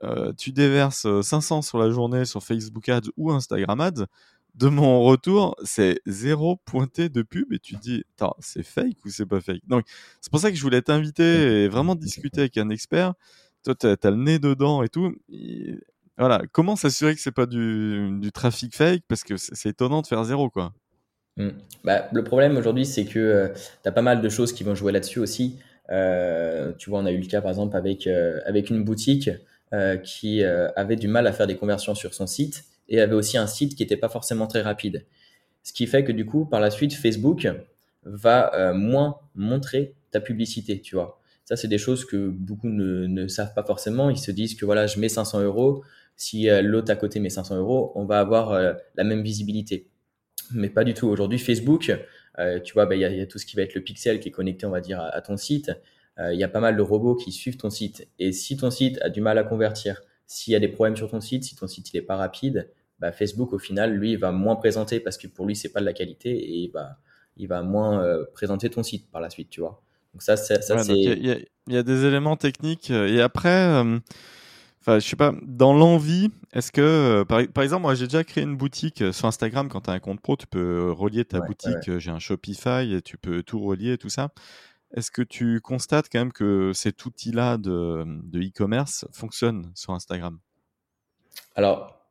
Euh, 0.03 0.33
tu 0.35 0.53
déverses 0.53 1.07
500 1.23 1.59
euh, 1.59 1.63
sur 1.63 1.79
la 1.79 1.91
journée 1.91 2.25
sur 2.25 2.43
Facebook 2.43 2.89
Ads 2.89 3.09
ou 3.17 3.31
Instagram 3.31 3.81
Ads. 3.81 4.07
De 4.55 4.69
mon 4.69 5.03
retour, 5.03 5.55
c'est 5.65 6.01
zéro 6.07 6.57
pointé 6.65 7.09
de 7.11 7.23
pub 7.23 7.53
et 7.53 7.59
tu 7.59 7.77
te 7.77 7.81
dis, 7.81 8.05
c'est 8.41 8.63
fake 8.63 9.05
ou 9.05 9.11
c'est 9.11 9.27
pas 9.27 9.41
fake? 9.41 9.63
Donc, 9.67 9.85
c'est 10.21 10.31
pour 10.31 10.41
ça 10.41 10.51
que 10.51 10.57
je 10.57 10.63
voulais 10.63 10.81
t'inviter 10.81 11.65
et 11.65 11.69
vraiment 11.69 11.95
discuter 11.95 12.41
avec 12.41 12.57
un 12.57 12.71
expert. 12.71 13.13
Toi, 13.65 13.75
tu 13.75 13.87
as, 13.87 14.11
le 14.11 14.17
nez 14.17 14.39
dedans 14.39 14.83
et 14.83 14.89
tout. 14.89 15.15
voilà, 16.17 16.43
comment 16.53 16.75
s'assurer 16.75 17.15
que 17.15 17.21
c'est 17.21 17.33
pas 17.33 17.45
du, 17.45 18.19
du 18.19 18.33
trafic 18.33 18.75
fake? 18.75 19.05
Parce 19.09 19.25
que 19.25 19.37
c'est 19.37 19.69
étonnant 19.69 20.01
de 20.01 20.07
faire 20.07 20.25
zéro, 20.25 20.49
quoi. 20.49 20.73
Mm. 21.37 21.49
Bah, 21.85 22.09
le 22.13 22.25
problème 22.25 22.57
aujourd'hui, 22.57 22.87
c'est 22.87 23.05
que 23.05 23.19
euh, 23.19 23.49
tu 23.83 23.89
as 23.89 23.93
pas 23.93 24.03
mal 24.03 24.21
de 24.21 24.29
choses 24.29 24.53
qui 24.53 24.65
vont 24.65 24.75
jouer 24.75 24.93
là-dessus 24.93 25.21
aussi. 25.21 25.59
Euh, 25.91 26.73
tu 26.79 26.91
vois, 26.91 27.01
on 27.01 27.07
a 27.07 27.13
eu 27.13 27.21
le 27.21 27.27
cas 27.27 27.41
par 27.41 27.51
exemple 27.51 27.77
avec, 27.77 28.07
euh, 28.07 28.41
avec 28.45 28.71
une 28.71 28.83
boutique 28.83 29.31
euh, 29.73 29.97
qui 29.97 30.43
avait 30.45 30.97
du 30.97 31.09
mal 31.09 31.27
à 31.27 31.33
faire 31.33 31.47
des 31.47 31.57
conversions 31.57 31.95
sur 31.95 32.15
son 32.15 32.27
site 32.27 32.65
et 32.89 33.01
avait 33.01 33.15
aussi 33.15 33.37
un 33.37 33.47
site 33.47 33.75
qui 33.75 33.83
n'était 33.83 33.97
pas 33.97 34.09
forcément 34.09 34.47
très 34.47 34.63
rapide. 34.63 35.05
Ce 35.63 35.73
qui 35.73 35.87
fait 35.87 36.05
que 36.05 36.13
du 36.13 36.25
coup, 36.25 36.47
par 36.47 36.61
la 36.61 36.71
suite, 36.71 36.95
Facebook 36.95 37.49
va 38.05 38.73
moins 38.73 39.19
montrer 39.35 39.95
ta 40.13 40.21
publicité, 40.21 40.81
tu 40.81 40.95
vois. 40.95 41.21
Ça, 41.45 41.57
c'est 41.57 41.69
des 41.69 41.79
choses 41.79 42.05
que 42.05 42.29
beaucoup 42.29 42.69
ne, 42.69 43.07
ne, 43.07 43.27
savent 43.27 43.55
pas 43.55 43.65
forcément. 43.65 44.11
Ils 44.11 44.19
se 44.19 44.31
disent 44.31 44.55
que 44.55 44.65
voilà, 44.65 44.87
je 44.87 45.01
mets 45.01 45.09
500 45.09 45.43
euros. 45.43 45.83
Si 46.17 46.47
l'autre 46.63 46.93
à 46.93 46.97
côté 46.97 47.19
met 47.19 47.31
500 47.31 47.57
euros, 47.57 47.91
on 47.97 48.05
va 48.05 48.21
avoir 48.21 48.53
la 48.95 49.05
même 49.05 49.23
visibilité 49.23 49.89
mais 50.53 50.69
pas 50.69 50.85
du 50.85 50.95
tout. 50.95 51.07
Aujourd'hui, 51.07 51.39
Facebook, 51.39 51.93
euh, 52.39 52.61
tu 52.61 52.75
vois, 52.75 52.87
bah, 52.87 52.95
il 52.95 53.01
y, 53.01 53.05
a, 53.05 53.11
y, 53.11 53.21
a 53.21 53.27
tout 53.27 53.39
ce 53.39 53.47
qui 53.47 53.57
va 53.57 53.63
être 53.63 53.75
le 53.75 53.83
pixel 53.83 54.21
qui 54.21 54.29
est 54.29 54.33
connecté, 54.33 54.67
on 54.67 54.71
va 54.71 54.81
dire, 54.81 55.01
à, 55.01 55.21
ton 55.21 55.37
site. 55.37 55.73
Euh, 56.19 56.33
il 56.33 56.41
y 56.41 56.45
a 56.45 56.49
pas 56.49 56.61
mal 56.61 56.77
de 56.77 56.83
robots 56.83 57.15
qui 57.15 57.33
suivent 57.33 57.57
ton 57.57 57.71
site. 57.71 58.09
Et 58.19 58.33
si 58.33 58.57
ton 58.57 58.71
site 58.71 58.99
a 59.03 59.11
du 59.11 59.21
mal 59.21 59.39
à 59.39 59.45
convertir, 59.45 60.03
s'il 60.27 60.53
y 60.53 60.57
a 60.57 60.61
des 60.61 60.69
problèmes 60.69 60.97
sur 60.97 61.11
ton 61.11 61.21
site, 61.21 61.45
si 61.45 61.57
ton 61.57 61.67
site 61.67 61.93
il 61.93 61.97
est 61.99 62.03
pas 62.03 62.17
rapide, 62.17 62.71
bah, 62.99 63.13
Facebook 63.13 63.53
au 63.53 63.59
final, 63.59 63.95
lui, 63.95 64.13
il 64.13 64.19
va 64.19 64.33
moins 64.33 64.57
présenter 64.57 65.01
parce 65.01 65.19
que 65.19 65.27
pour 65.27 65.47
lui, 65.47 65.55
c'est 65.55 65.73
pas 65.73 65.81
de 65.81 65.87
la 65.87 65.93
qualité 65.93 66.31
et 66.31 66.55
il 66.65 66.71
va, 66.71 66.99
il 67.37 67.49
va 67.49 67.63
moins 67.63 68.03
euh, 68.03 68.25
présenter 68.33 68.71
ton 68.71 68.83
site 68.83 69.11
par 69.11 69.21
la 69.21 69.31
suite, 69.31 69.51
tu 69.51 69.61
vois. 69.61 69.83
Donc 70.15 70.23
ça, 70.23 70.37
ça, 70.37 70.61
ça 70.63 70.79
c'est. 70.83 70.95
Il 70.95 71.27
y, 71.27 71.75
y, 71.75 71.77
a 71.77 71.83
des 71.83 72.07
éléments 72.07 72.37
techniques 72.37 72.91
et 72.91 73.21
après. 73.21 73.83
Enfin, 74.87 75.01
je 75.01 75.09
sais 75.09 75.17
pas, 75.17 75.35
dans 75.43 75.73
l'envie, 75.73 76.31
est-ce 76.53 76.71
que, 76.71 76.81
euh, 76.81 77.25
par, 77.25 77.41
par, 77.53 77.65
exemple, 77.65 77.83
moi 77.83 77.97
j'ai 77.97 78.05
déjà 78.05 78.23
créé 78.23 78.45
une 78.45 78.57
boutique 78.57 79.03
euh, 79.03 79.11
sur 79.11 79.27
Instagram, 79.27 79.69
quand 79.69 79.81
tu 79.81 79.91
as 79.91 79.95
un 79.95 79.99
compte 79.99 80.21
pro, 80.21 80.37
tu 80.37 80.47
peux 80.47 80.93
relier 80.93 81.25
ta 81.25 81.41
boutique, 81.41 81.89
euh, 81.89 81.99
j'ai 81.99 82.13
un 82.13 82.21
Shopify, 82.21 82.95
et 82.95 83.03
tu 83.03 83.19
peux 83.19 83.43
tout 83.43 83.59
relier, 83.59 83.99
tout 83.99 84.11
ça. 84.11 84.29
Est-ce 84.95 85.11
que 85.11 85.23
tu 85.23 85.61
constates 85.61 86.07
quand 86.09 86.21
même 86.21 86.33
que 86.33 86.71
cet 86.73 87.05
outil-là 87.05 87.59
de 87.59 88.05
e-commerce 88.37 89.07
fonctionne 89.11 89.73
sur 89.75 89.93
Instagram? 89.93 90.39
Alors, 91.57 92.07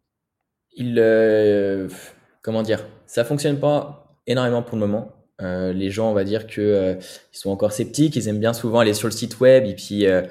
il, 0.74 0.96
comment 2.41 2.62
dire, 2.62 2.86
ça 3.05 3.24
fonctionne 3.24 3.58
pas 3.58 4.20
énormément 4.27 4.62
pour 4.62 4.77
le 4.77 4.86
moment. 4.86 5.13
les 5.39 5.89
gens, 5.89 6.12
on 6.12 6.13
va 6.13 6.25
dire 6.25 6.46
que 6.46 7.00
ils 7.00 7.38
sont 7.38 7.51
encore 7.51 7.72
sceptiques, 7.72 8.17
ils 8.17 8.27
aiment 8.27 8.41
bien 8.41 8.53
souvent 8.53 8.79
aller 8.79 8.94
sur 8.94 9.08
le 9.08 9.13
site 9.13 9.39
web 9.39 9.65
et 9.65 9.75
puis 9.75 10.05
euh, 10.05 10.24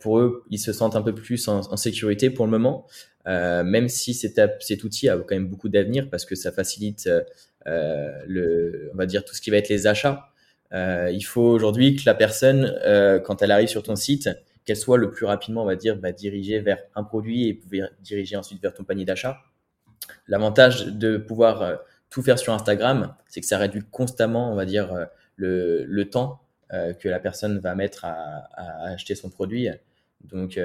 pour 0.00 0.18
eux, 0.18 0.44
ils 0.50 0.58
se 0.58 0.72
sentent 0.72 0.96
un 0.96 1.02
peu 1.02 1.14
plus 1.14 1.48
en, 1.48 1.76
sécurité 1.76 2.30
pour 2.30 2.44
le 2.44 2.50
moment, 2.50 2.86
euh, 3.26 3.64
même 3.64 3.88
si 3.88 4.14
cet, 4.14 4.38
outil 4.84 5.08
a 5.08 5.16
quand 5.16 5.34
même 5.34 5.48
beaucoup 5.48 5.68
d'avenir 5.68 6.08
parce 6.10 6.24
que 6.24 6.34
ça 6.34 6.52
facilite, 6.52 7.08
euh, 7.66 8.22
le, 8.26 8.90
on 8.92 8.96
va 8.96 9.06
dire, 9.06 9.24
tout 9.24 9.34
ce 9.34 9.40
qui 9.40 9.50
va 9.50 9.56
être 9.56 9.68
les 9.68 9.86
achats. 9.86 10.28
il 10.72 11.22
faut 11.22 11.42
aujourd'hui 11.42 11.96
que 11.96 12.02
la 12.06 12.14
personne, 12.14 12.72
quand 13.24 13.42
elle 13.42 13.50
arrive 13.50 13.68
sur 13.68 13.82
ton 13.82 13.96
site, 13.96 14.28
qu'elle 14.64 14.76
soit 14.76 14.98
le 14.98 15.10
plus 15.10 15.26
rapidement, 15.26 15.62
on 15.62 15.66
va 15.66 15.76
dire, 15.76 15.96
bah, 15.96 16.12
dirigée 16.12 16.60
vers 16.60 16.78
un 16.94 17.02
produit 17.02 17.48
et 17.48 17.60
diriger 18.00 18.36
ensuite 18.36 18.62
vers 18.62 18.72
ton 18.74 18.84
panier 18.84 19.04
d'achat. 19.04 19.38
L'avantage 20.28 20.86
de 20.86 21.16
pouvoir 21.16 21.80
tout 22.10 22.22
faire 22.22 22.38
sur 22.38 22.52
Instagram, 22.52 23.14
c'est 23.26 23.40
que 23.40 23.46
ça 23.46 23.58
réduit 23.58 23.82
constamment, 23.90 24.52
on 24.52 24.54
va 24.54 24.64
dire, 24.64 25.08
le 25.36 26.02
temps 26.04 26.41
que 26.72 27.08
la 27.08 27.20
personne 27.20 27.58
va 27.58 27.74
mettre 27.74 28.04
à, 28.04 28.48
à 28.54 28.88
acheter 28.92 29.14
son 29.14 29.28
produit. 29.28 29.68
Donc, 30.24 30.58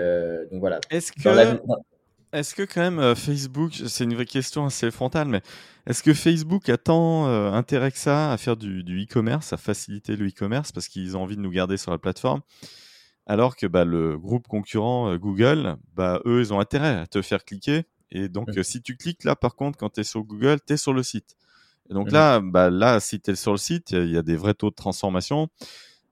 donc 0.52 0.60
voilà. 0.60 0.80
Est-ce 0.90 1.12
que, 1.12 1.60
est-ce 2.32 2.56
que 2.56 2.64
quand 2.64 2.82
même 2.90 3.16
Facebook, 3.16 3.74
c'est 3.74 4.06
une 4.06 4.14
vraie 4.14 4.26
question 4.26 4.66
assez 4.66 4.90
frontale, 4.90 5.28
mais 5.28 5.42
est-ce 5.86 6.04
que 6.04 6.14
Facebook 6.14 6.70
a 6.70 6.78
tant 6.78 7.26
intérêt 7.54 7.92
que 7.92 7.98
ça 7.98 8.32
à 8.32 8.38
faire 8.38 8.56
du, 8.56 8.84
du 8.84 9.04
e-commerce, 9.04 9.52
à 9.52 9.58
faciliter 9.58 10.16
le 10.16 10.28
e-commerce 10.28 10.72
parce 10.72 10.88
qu'ils 10.88 11.18
ont 11.18 11.24
envie 11.24 11.36
de 11.36 11.42
nous 11.42 11.52
garder 11.52 11.78
sur 11.78 11.92
la 11.92 11.98
plateforme 11.98 12.42
alors 13.28 13.58
que 13.58 13.68
bah, 13.68 13.84
le 13.84 14.18
groupe 14.18 14.48
concurrent 14.48 15.16
Google, 15.18 15.76
bah, 15.94 16.22
eux, 16.26 16.40
ils 16.40 16.54
ont 16.54 16.60
intérêt 16.60 16.96
à 16.96 17.08
te 17.08 17.22
faire 17.22 17.44
cliquer. 17.44 17.84
Et 18.10 18.30
donc, 18.30 18.56
mmh. 18.56 18.64
si 18.64 18.82
tu 18.82 18.96
cliques 18.96 19.26
là, 19.26 19.36
par 19.36 19.56
contre, 19.56 19.78
quand 19.78 19.90
tu 19.90 20.00
es 20.00 20.04
sur 20.04 20.24
Google, 20.24 20.60
tu 20.66 20.74
es 20.74 20.78
sur 20.78 20.94
le 20.94 21.04
site. 21.04 21.36
Et 21.90 21.94
donc 21.94 22.10
mmh. 22.10 22.14
là, 22.14 22.40
bah, 22.40 22.70
là, 22.70 23.00
si 23.02 23.20
tu 23.20 23.32
es 23.32 23.36
sur 23.36 23.52
le 23.52 23.58
site, 23.58 23.92
il 23.92 24.10
y, 24.10 24.18
a 24.18 24.22
des 24.22 24.38
vrais 24.38 24.54
taux 24.54 24.70
de 24.70 24.76
transformation. 24.76 25.50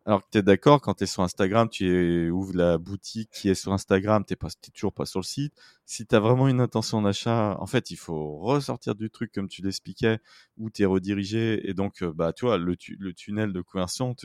Alors 0.05 0.21
que 0.21 0.27
tu 0.31 0.37
es 0.37 0.43
d'accord, 0.43 0.81
quand 0.81 0.93
tu 0.93 1.05
es 1.05 1.07
sur 1.07 1.23
Instagram, 1.23 1.67
tu 1.67 2.29
ouvres 2.29 2.55
la 2.55 2.77
boutique 2.77 3.31
qui 3.31 3.49
est 3.49 3.55
sur 3.55 3.73
Instagram, 3.73 4.23
tu 4.25 4.35
n'es 4.35 4.49
toujours 4.73 4.93
pas 4.93 5.05
sur 5.05 5.19
le 5.19 5.25
site. 5.25 5.53
Si 5.85 6.05
tu 6.05 6.15
as 6.15 6.19
vraiment 6.19 6.47
une 6.47 6.61
intention 6.61 7.01
d'achat, 7.01 7.57
en 7.59 7.65
fait, 7.65 7.89
il 7.89 7.97
faut 7.97 8.37
ressortir 8.37 8.93
du 8.93 9.09
truc 9.09 9.31
comme 9.31 9.47
tu 9.47 9.63
l'expliquais, 9.63 10.19
où 10.57 10.69
tu 10.69 10.83
es 10.83 10.85
redirigé. 10.85 11.67
Et 11.67 11.73
donc, 11.73 12.03
bah, 12.03 12.33
tu 12.33 12.45
vois, 12.45 12.57
le, 12.59 12.75
tunnel 12.75 13.51
de 13.51 13.61
conversion, 13.61 14.15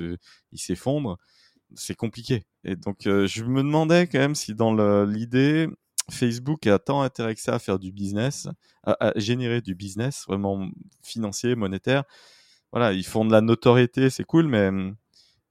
il 0.52 0.58
s'effondre 0.58 1.18
c'est 1.74 1.94
compliqué. 1.94 2.44
Et 2.64 2.76
donc, 2.76 3.06
euh, 3.06 3.26
je 3.26 3.44
me 3.44 3.62
demandais 3.62 4.06
quand 4.06 4.18
même 4.18 4.34
si 4.34 4.54
dans 4.54 4.72
l'idée, 5.04 5.68
Facebook 6.10 6.66
a 6.66 6.78
tant 6.78 7.02
intérêt 7.02 7.34
que 7.34 7.40
ça 7.40 7.54
à 7.54 7.58
faire 7.58 7.78
du 7.78 7.92
business, 7.92 8.48
à, 8.84 9.12
générer 9.16 9.60
du 9.60 9.74
business 9.74 10.24
vraiment 10.26 10.68
financier, 11.02 11.54
monétaire. 11.54 12.04
Voilà, 12.72 12.92
ils 12.92 13.06
font 13.06 13.24
de 13.24 13.32
la 13.32 13.40
notoriété, 13.40 14.10
c'est 14.10 14.24
cool, 14.24 14.46
mais 14.46 14.68
hum, 14.68 14.96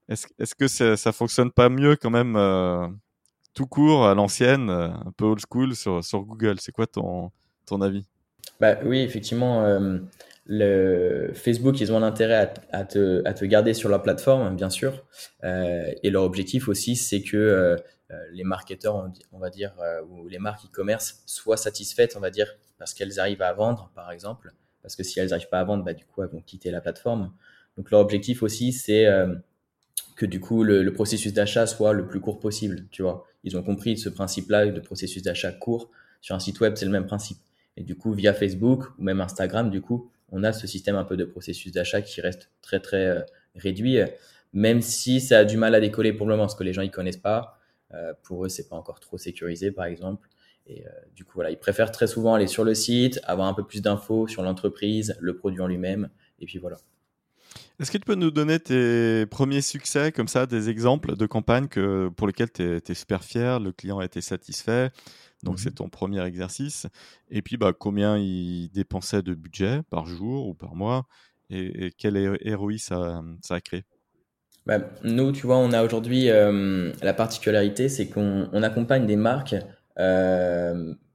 est-ce 0.10 0.28
est 0.40 0.56
que 0.56 0.68
ça, 0.68 0.98
ça 0.98 1.12
fonctionne 1.12 1.52
pas 1.52 1.70
mieux 1.70 1.96
quand 1.96 2.10
même 2.10 2.36
euh, 2.36 2.88
tout 3.54 3.68
court 3.68 4.08
à 4.08 4.16
l'ancienne, 4.16 4.70
euh, 4.70 4.88
un 4.88 5.12
peu 5.16 5.26
old 5.26 5.40
school 5.50 5.76
sur, 5.76 6.02
Google? 6.26 6.60
C'est 6.60 6.72
quoi 6.72 6.88
ton, 6.88 7.32
ton 7.66 7.82
avis? 7.82 8.06
Bah, 8.60 8.78
Oui, 8.84 9.00
effectivement 9.00 9.64
le 10.52 11.30
Facebook, 11.36 11.80
ils 11.80 11.94
ont 11.94 11.98
un 11.98 12.04
intérêt 12.04 12.52
à, 12.72 12.84
te, 12.84 13.22
à, 13.24 13.34
te, 13.36 13.46
garder 13.46 13.76
sur 13.76 13.88
la 13.88 14.00
plateforme, 14.00 14.56
bien 14.56 14.72
sûr. 14.72 15.06
Euh, 15.44 15.94
et 16.02 16.10
leur 16.10 16.24
objectif 16.24 16.68
aussi, 16.68 16.96
c'est 16.96 17.22
que 17.22 17.38
euh, 17.38 17.76
euh, 18.10 18.16
les 18.34 18.44
marketeurs, 18.44 19.12
on, 19.32 19.38
va 19.38 19.52
dire, 19.52 19.76
ou 20.10 20.28
les 20.28 20.40
marques 20.40 20.66
e-commerce 20.66 21.22
soient 21.28 21.56
satisfaites, 21.56 22.16
on 22.18 22.20
va 22.20 22.32
dire, 22.32 22.52
parce 22.80 22.96
qu'elles 22.96 23.20
arrivent 23.20 23.44
à 23.44 23.54
vendre, 23.54 23.92
par 23.94 24.12
exemple. 24.12 24.52
Parce 24.82 24.96
que 24.96 25.04
si 25.04 25.20
elles 25.20 25.30
n'arrivent 25.30 25.50
pas 25.50 25.60
à 25.60 25.64
vendre, 25.64 25.84
bah, 25.84 25.94
du 25.94 26.06
coup, 26.06 26.24
elles 26.24 26.30
vont 26.30 26.42
quitter 26.42 26.72
la 26.72 26.82
plateforme. 26.82 27.32
Donc 27.78 27.92
leur 27.92 28.00
objectif 28.00 28.42
aussi, 28.42 28.74
c'est 28.74 29.06
que 30.16 30.26
du 30.26 30.40
coup, 30.40 30.64
le, 30.64 30.92
processus 30.94 31.34
d'achat 31.34 31.68
soit 31.68 31.94
le 31.94 32.08
plus 32.08 32.20
court 32.20 32.40
possible. 32.40 32.88
Tu 32.92 33.02
vois, 33.02 33.26
ils 33.44 33.58
ont 33.58 33.64
compris 33.64 33.98
ce 33.98 34.10
principe-là 34.10 34.68
de 34.68 34.80
processus 34.80 35.24
d'achat 35.24 35.52
court. 35.52 35.90
Sur 36.22 36.36
un 36.36 36.40
site 36.40 36.60
web, 36.60 36.74
c'est 36.76 36.86
le 36.86 36.92
même 36.92 37.06
principe. 37.06 37.38
Et 37.78 37.84
du 37.84 37.96
coup, 37.96 38.12
via 38.12 38.34
Facebook 38.34 38.86
ou 38.98 39.04
même 39.04 39.22
Instagram, 39.22 39.70
du 39.70 39.82
coup, 39.82 40.12
on 40.32 40.44
a 40.44 40.54
ce 40.54 40.68
système 40.68 40.96
un 40.96 41.06
peu 41.06 41.18
de 41.18 41.26
processus 41.26 41.72
d'achat 41.72 42.02
qui 42.02 42.22
reste 42.22 42.52
très 42.62 42.80
très 42.80 43.08
euh, 43.08 43.22
réduit, 43.56 44.00
même 44.54 44.82
si 44.82 45.22
ça 45.22 45.40
a 45.40 45.46
du 45.46 45.58
mal 45.58 45.74
à 45.76 45.80
décoller 45.80 46.14
pour 46.14 46.26
le 46.28 46.34
moment, 46.34 46.44
parce 46.44 46.56
que 46.56 46.64
les 46.64 46.74
gens 46.74 46.82
ils 46.82 46.92
connaissent 46.92 47.18
pas. 47.18 47.60
Euh, 47.94 48.14
pour 48.24 48.46
eux, 48.46 48.50
c'est 48.50 48.70
pas 48.70 48.76
encore 48.76 49.00
trop 49.00 49.18
sécurisé, 49.18 49.72
par 49.72 49.86
exemple. 49.86 50.28
Et 50.68 50.86
euh, 50.86 50.90
du 51.16 51.26
coup, 51.26 51.34
voilà, 51.36 51.50
ils 51.50 51.58
préfèrent 51.58 51.92
très 51.92 52.06
souvent 52.06 52.36
aller 52.36 52.48
sur 52.48 52.64
le 52.64 52.76
site, 52.76 53.20
avoir 53.24 53.48
un 53.48 53.54
peu 53.54 53.66
plus 53.66 53.82
d'infos 53.82 54.28
sur 54.28 54.44
l'entreprise, 54.44 55.18
le 55.20 55.36
produit 55.36 55.62
en 55.62 55.68
lui-même, 55.68 56.10
et 56.40 56.46
puis 56.46 56.60
voilà. 56.60 56.78
Est-ce 57.80 57.92
que 57.92 57.98
tu 57.98 58.04
peux 58.04 58.16
nous 58.16 58.32
donner 58.32 58.60
tes 58.60 59.26
premiers 59.28 59.62
succès, 59.62 60.12
comme 60.12 60.28
ça, 60.28 60.46
des 60.46 60.70
exemples 60.70 61.16
de 61.16 61.26
campagnes 61.26 61.68
que, 61.68 62.10
pour 62.10 62.28
lesquelles 62.28 62.52
tu 62.52 62.64
es, 62.64 62.94
super 62.94 63.24
fier, 63.24 63.60
le 63.60 63.72
client 63.72 64.00
a 64.00 64.06
été 64.06 64.22
satisfait? 64.22 64.92
Donc, 65.44 65.56
mmh 65.56 65.58
c'est 65.60 65.76
ton 65.76 65.88
premier 65.88 66.22
exercice. 66.26 66.88
Et 67.30 67.42
puis, 67.42 67.56
bah, 67.56 67.72
combien 67.72 68.18
il 68.18 68.70
dépensait 68.74 69.22
de 69.22 69.34
budget 69.34 69.82
par 69.90 70.06
jour 70.06 70.48
ou 70.48 70.54
par 70.54 70.76
mois? 70.76 71.08
Et, 71.50 71.92
quel 71.98 72.38
ROI 72.56 72.78
ça, 72.78 73.22
ça 73.42 73.56
a 73.56 73.62
créé? 73.62 73.86
Bah, 74.66 74.80
Nous, 75.04 75.32
tu 75.32 75.46
vois, 75.46 75.58
on 75.58 75.72
a 75.72 75.84
aujourd'hui 75.84 76.26
la 76.26 77.14
particularité, 77.14 77.88
c'est 77.88 78.10
qu'on 78.10 78.64
accompagne 78.64 79.06
des 79.06 79.16
marques, 79.16 79.56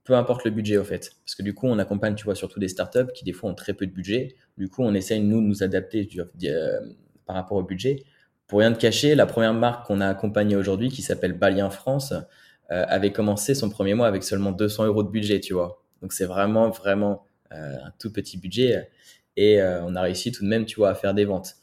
peu 0.05 0.15
importe 0.15 0.45
le 0.45 0.51
budget, 0.51 0.77
au 0.77 0.85
fait. 0.85 1.13
Parce 1.25 1.35
que 1.35 1.43
du 1.43 1.55
coup, 1.55 1.67
on 1.67 1.79
accompagne, 1.79 2.15
tu 2.15 2.25
vois, 2.25 2.35
surtout 2.35 2.61
des 2.61 2.69
startups 2.69 3.13
qui, 3.15 3.25
des 3.25 3.33
fois, 3.33 3.51
ont 3.51 3.55
très 3.55 3.73
peu 3.73 3.87
de 3.87 3.93
budget. 3.93 4.37
Du 4.59 4.69
coup, 4.69 4.83
on 4.83 4.95
essaye, 4.95 5.21
nous, 5.21 5.41
de 5.41 5.47
nous 5.47 5.63
adapter 5.63 6.09
par 7.27 7.37
rapport 7.37 7.57
au 7.57 7.63
budget. 7.63 8.05
Pour 8.47 8.59
rien 8.59 8.71
de 8.71 8.77
cacher, 8.77 9.15
la 9.15 9.27
première 9.27 9.55
marque 9.55 9.87
qu'on 9.87 10.01
a 10.01 10.09
accompagnée 10.09 10.57
aujourd'hui, 10.57 10.91
qui 10.91 11.01
s'appelle 11.01 11.33
Balien 11.33 11.71
France, 11.71 12.13
euh, 12.71 12.85
avait 12.89 13.13
commencé 13.13 13.55
son 13.55 13.71
premier 13.71 13.95
mois 13.95 14.07
avec 14.07 14.23
seulement 14.23 14.53
200 14.53 14.87
euros 14.87 15.03
de 15.03 15.11
budget, 15.11 15.41
tu 15.41 15.55
vois. 15.55 15.83
Donc 16.03 16.13
c'est 16.13 16.25
vraiment, 16.25 16.71
vraiment 16.71 17.27
euh, 17.53 17.77
un 17.85 17.91
tout 17.99 18.13
petit 18.13 18.39
budget. 18.39 18.91
Et 19.37 19.61
euh, 19.61 19.83
on 19.85 19.95
a 19.97 20.03
réussi 20.03 20.33
tout 20.33 20.45
de 20.45 20.49
même, 20.49 20.67
tu 20.67 20.77
vois, 20.77 20.91
à 20.91 20.95
faire 20.95 21.15
des 21.15 21.25
ventes. 21.25 21.57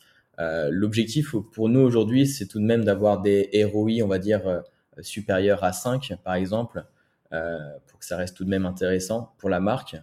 L'objectif 0.71 1.36
pour 1.53 1.69
nous 1.69 1.81
aujourd'hui, 1.81 2.25
c'est 2.25 2.48
tout 2.48 2.60
de 2.60 2.65
même 2.65 2.83
d'avoir 2.83 3.21
des 3.21 3.63
ROI, 3.63 4.01
on 4.03 4.07
va 4.07 4.17
dire, 4.17 4.63
supérieurs 5.01 5.63
à 5.63 5.71
5, 5.71 6.15
par 6.24 6.33
exemple, 6.33 6.83
pour 7.31 8.00
que 8.00 8.05
ça 8.05 8.17
reste 8.17 8.35
tout 8.35 8.43
de 8.43 8.50
même 8.50 8.65
intéressant 8.65 9.33
pour 9.38 9.50
la 9.50 9.59
marque. 9.59 9.95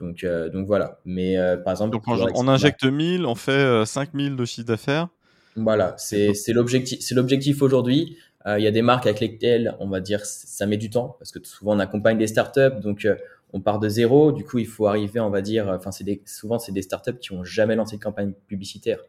Donc, 0.00 0.24
donc 0.52 0.66
voilà. 0.66 1.00
Mais 1.04 1.36
par 1.64 1.72
exemple, 1.72 1.92
donc 1.92 2.04
on, 2.06 2.48
injecte 2.48 2.84
1000, 2.84 3.26
on 3.26 3.34
fait 3.34 3.84
5000 3.84 4.36
de 4.36 4.44
chiffre 4.44 4.66
d'affaires. 4.66 5.08
Voilà, 5.56 5.94
c'est 5.98 6.32
l'objectif. 6.52 7.62
Aujourd'hui. 7.62 8.16
Euh, 8.46 8.58
il 8.58 8.64
y 8.64 8.66
a 8.66 8.70
des 8.70 8.82
marques 8.82 9.06
avec 9.06 9.20
lesquelles, 9.20 9.76
on 9.80 9.88
va 9.88 10.00
dire, 10.00 10.24
ça 10.24 10.66
met 10.66 10.78
du 10.78 10.88
temps 10.88 11.16
parce 11.18 11.30
que 11.30 11.38
souvent 11.44 11.76
on 11.76 11.78
accompagne 11.78 12.16
des 12.16 12.26
startups, 12.26 12.80
donc 12.80 13.04
euh, 13.04 13.16
on 13.52 13.60
part 13.60 13.78
de 13.78 13.88
zéro. 13.88 14.32
Du 14.32 14.44
coup, 14.44 14.58
il 14.58 14.66
faut 14.66 14.86
arriver, 14.86 15.20
on 15.20 15.30
va 15.30 15.42
dire, 15.42 15.68
enfin, 15.68 15.90
c'est 15.90 16.22
souvent 16.26 16.58
c'est 16.58 16.72
des 16.72 16.82
startups 16.82 17.18
qui 17.18 17.32
ont 17.32 17.44
jamais 17.44 17.76
lancé 17.76 17.96
de 17.96 18.02
campagne 18.02 18.32
publicitaire, 18.46 19.00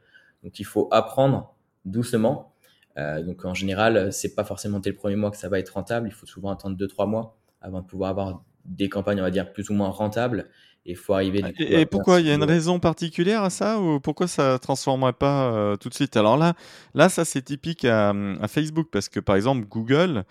donc 0.43 0.59
il 0.59 0.65
faut 0.65 0.89
apprendre 0.91 1.55
doucement. 1.85 2.53
Euh, 2.97 3.23
donc 3.23 3.45
en 3.45 3.53
général, 3.53 4.11
c'est 4.11 4.35
pas 4.35 4.43
forcément 4.43 4.79
dès 4.79 4.89
le 4.89 4.97
premier 4.97 5.15
mois 5.15 5.31
que 5.31 5.37
ça 5.37 5.47
va 5.47 5.59
être 5.59 5.69
rentable. 5.69 6.09
Il 6.09 6.13
faut 6.13 6.25
souvent 6.25 6.51
attendre 6.51 6.75
deux 6.75 6.87
trois 6.87 7.05
mois 7.05 7.37
avant 7.61 7.81
de 7.81 7.85
pouvoir 7.85 8.11
avoir 8.11 8.43
des 8.65 8.89
campagnes, 8.89 9.19
on 9.19 9.23
va 9.23 9.31
dire, 9.31 9.51
plus 9.53 9.69
ou 9.69 9.73
moins 9.73 9.89
rentables 9.89 10.49
il 10.85 10.95
faut 10.95 11.13
arriver. 11.13 11.43
et, 11.59 11.85
pourquoi 11.85 12.19
Il 12.19 12.27
y 12.27 12.31
a 12.31 12.33
une 12.33 12.43
raison 12.43 12.79
particulière 12.79 13.43
à 13.43 13.49
ça 13.49 13.79
ou 13.79 13.99
pourquoi 13.99 14.27
ça 14.27 14.53
ne 14.53 14.57
transformerait 14.57 15.13
pas 15.13 15.53
euh, 15.53 15.75
tout 15.75 15.89
de 15.89 15.93
suite? 15.93 16.17
Alors 16.17 16.37
là, 16.37 16.53
là, 16.93 17.09
ça 17.09 17.25
c'est 17.25 17.43
typique 17.43 17.85
à, 17.85 18.13
Facebook 18.47 18.87
parce 18.91 19.09
que 19.09 19.19
par 19.19 19.35
exemple 19.35 19.67
Google, 19.67 20.23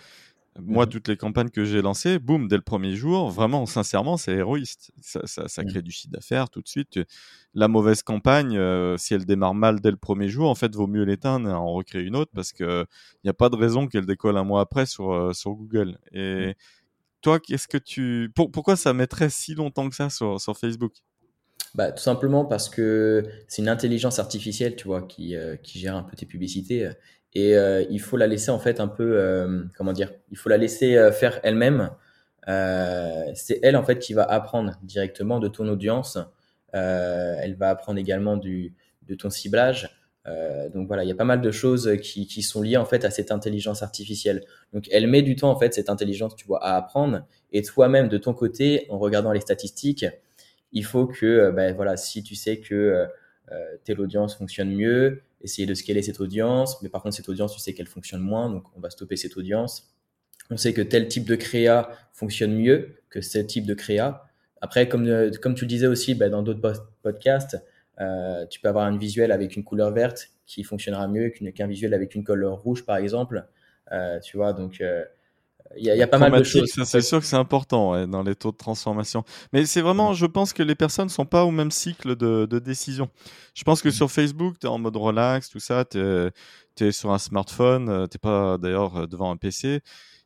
moi 0.58 0.84
mmh 0.84 0.88
toutes 0.88 1.08
les 1.08 1.16
campagnes 1.16 1.50
que 1.50 1.64
j'ai 1.64 1.80
lancées, 1.80 2.18
boum, 2.18 2.48
dès 2.48 2.56
le 2.56 2.62
premier 2.62 2.96
jour, 2.96 3.30
vraiment 3.30 3.64
sincèrement, 3.66 4.16
c'est 4.16 4.32
héroïste. 4.32 4.90
Ça, 5.00 5.20
ça, 5.24 5.64
crée 5.64 5.82
du 5.82 5.92
chiffre 5.92 6.12
d'affaires 6.12 6.50
tout 6.50 6.60
de 6.60 6.68
suite. 6.68 6.98
La 7.54 7.68
mauvaise 7.68 8.02
campagne, 8.02 8.56
euh, 8.56 8.96
si 8.96 9.14
elle 9.14 9.24
démarre 9.24 9.54
mal 9.54 9.80
dès 9.80 9.92
le 9.92 9.96
premier 9.96 10.28
jour, 10.28 10.50
en 10.50 10.56
fait, 10.56 10.74
vaut 10.74 10.88
mieux 10.88 11.04
l'éteindre 11.04 11.48
et 11.48 11.52
en 11.52 11.72
recréer 11.72 12.02
une 12.02 12.16
autre 12.16 12.32
parce 12.34 12.52
qu'il 12.52 12.86
n'y 13.22 13.30
a 13.30 13.34
pas 13.34 13.48
de 13.48 13.56
raison 13.56 13.86
qu'elle 13.86 14.06
décolle 14.06 14.36
un 14.36 14.44
mois 14.44 14.60
après 14.60 14.86
sur, 14.86 15.12
euh, 15.12 15.32
sur 15.32 15.52
Google. 15.52 15.98
Et 16.12 16.48
mmh 16.48 16.54
toi, 17.20 17.40
qu'est-ce 17.40 17.68
que 17.68 17.78
tu. 17.78 18.32
pourquoi 18.34 18.76
ça 18.76 18.92
mettrait 18.92 19.30
si 19.30 19.54
longtemps 19.54 19.88
que 19.88 19.94
ça 19.94 20.10
sur, 20.10 20.38
Facebook? 20.56 20.94
Bah, 21.74 21.92
Tout 21.92 22.02
simplement 22.02 22.44
parce 22.44 22.68
que 22.68 23.24
c'est 23.48 23.62
une 23.62 23.68
intelligence 23.68 24.18
artificielle, 24.18 24.76
tu 24.76 24.86
vois, 24.86 25.02
qui, 25.02 25.36
euh, 25.36 25.56
qui 25.56 25.78
gère 25.78 25.96
un 25.96 26.02
peu 26.02 26.16
tes 26.16 26.26
publicités. 26.26 26.90
Et 27.34 27.56
euh, 27.56 27.84
il 27.90 28.00
faut 28.00 28.16
la 28.16 28.26
laisser, 28.26 28.50
en 28.50 28.58
fait, 28.58 28.80
un 28.80 28.88
peu. 28.88 29.18
Euh, 29.18 29.64
comment 29.76 29.92
dire 29.92 30.12
Il 30.30 30.38
faut 30.38 30.48
la 30.48 30.56
laisser 30.56 31.10
faire 31.12 31.40
elle-même. 31.42 31.90
c'est 33.34 33.60
elle, 33.62 33.76
en 33.76 33.84
fait, 33.84 33.98
qui 33.98 34.14
va 34.14 34.24
apprendre 34.24 34.76
directement 34.82 35.38
de 35.38 35.48
ton 35.48 35.68
audience. 35.68 36.18
elle 36.72 37.54
va 37.56 37.70
apprendre 37.70 37.98
également 37.98 38.36
du, 38.36 38.74
de 39.02 39.14
ton 39.14 39.30
ciblage. 39.30 39.99
Euh, 40.26 40.68
donc 40.68 40.86
voilà, 40.86 41.04
il 41.04 41.08
y 41.08 41.12
a 41.12 41.14
pas 41.14 41.24
mal 41.24 41.40
de 41.40 41.50
choses 41.50 41.96
qui, 42.02 42.42
sont 42.42 42.62
liées 42.62 42.76
en 42.76 42.84
fait 42.84 43.04
à 43.04 43.10
cette 43.10 43.32
intelligence 43.32 43.82
artificielle. 43.82 44.44
Donc 44.72 44.86
elle 44.90 45.06
met 45.06 45.22
du 45.22 45.36
temps 45.36 45.50
en 45.50 45.58
fait 45.58 45.74
cette 45.74 45.90
intelligence, 45.90 46.36
tu 46.36 46.46
vois, 46.46 46.62
à 46.62 46.76
apprendre. 46.76 47.26
Et 47.52 47.62
toi-même 47.62 48.08
de 48.08 48.18
ton 48.18 48.34
côté, 48.34 48.86
en 48.90 48.98
regardant 48.98 49.32
les 49.32 49.40
statistiques, 49.40 50.06
il 50.72 50.84
faut 50.84 51.06
que, 51.06 51.26
euh, 51.26 51.52
ben 51.52 51.74
voilà, 51.74 51.96
si 51.96 52.22
tu 52.22 52.34
sais 52.34 52.58
que 52.60 53.08
euh, 53.52 53.56
telle 53.84 54.00
audience 54.00 54.36
fonctionne 54.36 54.70
mieux, 54.70 55.22
essayer 55.42 55.66
de 55.66 55.74
scaler 55.74 56.02
cette 56.02 56.20
audience. 56.20 56.80
Mais 56.82 56.88
par 56.88 57.02
contre 57.02 57.16
cette 57.16 57.28
audience, 57.28 57.54
tu 57.54 57.60
sais 57.60 57.72
qu'elle 57.72 57.88
fonctionne 57.88 58.20
moins, 58.20 58.50
donc 58.50 58.64
on 58.76 58.80
va 58.80 58.90
stopper 58.90 59.16
cette 59.16 59.36
audience. 59.36 59.94
On 60.50 60.56
sait 60.56 60.72
que 60.72 60.82
tel 60.82 61.08
type 61.08 61.24
de 61.24 61.36
créa 61.36 61.90
fonctionne 62.12 62.54
mieux 62.54 62.96
que 63.08 63.20
ce 63.20 63.38
type 63.38 63.66
de 63.66 63.74
créa. 63.74 64.26
Après, 64.60 64.88
comme, 64.88 65.30
comme 65.40 65.54
tu 65.54 65.64
le 65.64 65.68
disais 65.68 65.86
aussi 65.86 66.14
ben, 66.14 66.30
dans 66.30 66.42
d'autres 66.42 66.92
podcasts, 67.02 67.56
euh, 68.00 68.46
tu 68.46 68.60
peux 68.60 68.68
avoir 68.68 68.86
un 68.86 68.96
visuel 68.96 69.32
avec 69.32 69.56
une 69.56 69.64
couleur 69.64 69.92
verte 69.92 70.30
qui 70.46 70.64
fonctionnera 70.64 71.06
mieux 71.06 71.30
qu'un 71.30 71.66
visuel 71.66 71.94
avec 71.94 72.14
une 72.14 72.24
couleur 72.24 72.58
rouge, 72.58 72.84
par 72.84 72.96
exemple. 72.96 73.46
Euh, 73.92 74.18
tu 74.20 74.36
vois, 74.36 74.52
donc 74.52 74.80
euh, 74.80 75.04
il 75.76 75.84
y, 75.84 76.02
a, 76.02 76.06
pas 76.06 76.18
mal 76.18 76.32
de 76.32 76.42
choses. 76.42 76.68
C'est 76.84 77.00
sûr 77.00 77.20
que 77.20 77.26
c'est 77.26 77.36
important 77.36 78.06
dans 78.06 78.22
les 78.22 78.34
taux 78.34 78.50
de 78.50 78.56
transformation. 78.56 79.24
Mais 79.52 79.66
c'est 79.66 79.82
vraiment, 79.82 80.14
je 80.14 80.26
pense 80.26 80.52
que 80.52 80.64
les 80.64 80.74
personnes 80.74 81.06
ne 81.06 81.10
sont 81.10 81.26
pas 81.26 81.44
au 81.44 81.52
même 81.52 81.70
cycle 81.70 82.16
de, 82.16 82.58
décision. 82.58 83.08
Je 83.54 83.62
pense 83.62 83.80
que 83.80 83.88
mm. 83.88 83.92
sur 83.92 84.10
Facebook, 84.10 84.58
tu 84.58 84.66
es 84.66 84.70
en 84.70 84.78
mode 84.78 84.96
relax, 84.96 85.48
tout 85.48 85.60
ça, 85.60 85.84
tu 85.84 86.00
es, 86.00 86.92
sur 86.92 87.12
un 87.12 87.18
smartphone, 87.18 88.08
tu 88.08 88.16
n'es 88.16 88.20
pas 88.20 88.58
d'ailleurs 88.58 89.06
devant 89.06 89.30
un 89.30 89.36
PC, 89.36 89.80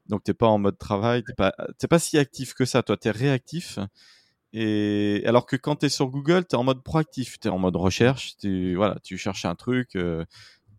donc 0.06 0.24
tu 0.24 0.30
n'es 0.30 0.34
pas 0.34 0.46
en 0.46 0.58
mode 0.58 0.78
travail, 0.78 1.22
tu 1.22 1.32
n'es 1.32 1.34
pas, 1.34 1.52
pas 1.90 1.98
si 1.98 2.16
actif 2.16 2.54
que 2.54 2.64
ça, 2.64 2.82
toi, 2.82 2.96
tu 2.96 3.08
es 3.08 3.10
réactif. 3.10 3.78
Et 4.56 5.24
alors 5.26 5.46
que 5.46 5.56
quand 5.56 5.76
tu 5.76 5.86
es 5.86 5.88
sur 5.88 6.06
Google, 6.06 6.46
tu 6.46 6.54
es 6.54 6.58
en 6.58 6.62
mode 6.62 6.82
proactif, 6.84 7.40
tu 7.40 7.48
es 7.48 7.50
en 7.50 7.58
mode 7.58 7.74
recherche, 7.74 8.36
tu, 8.36 8.76
voilà, 8.76 8.96
tu 9.02 9.18
cherches 9.18 9.44
un 9.46 9.56
truc, 9.56 9.96
euh, 9.96 10.24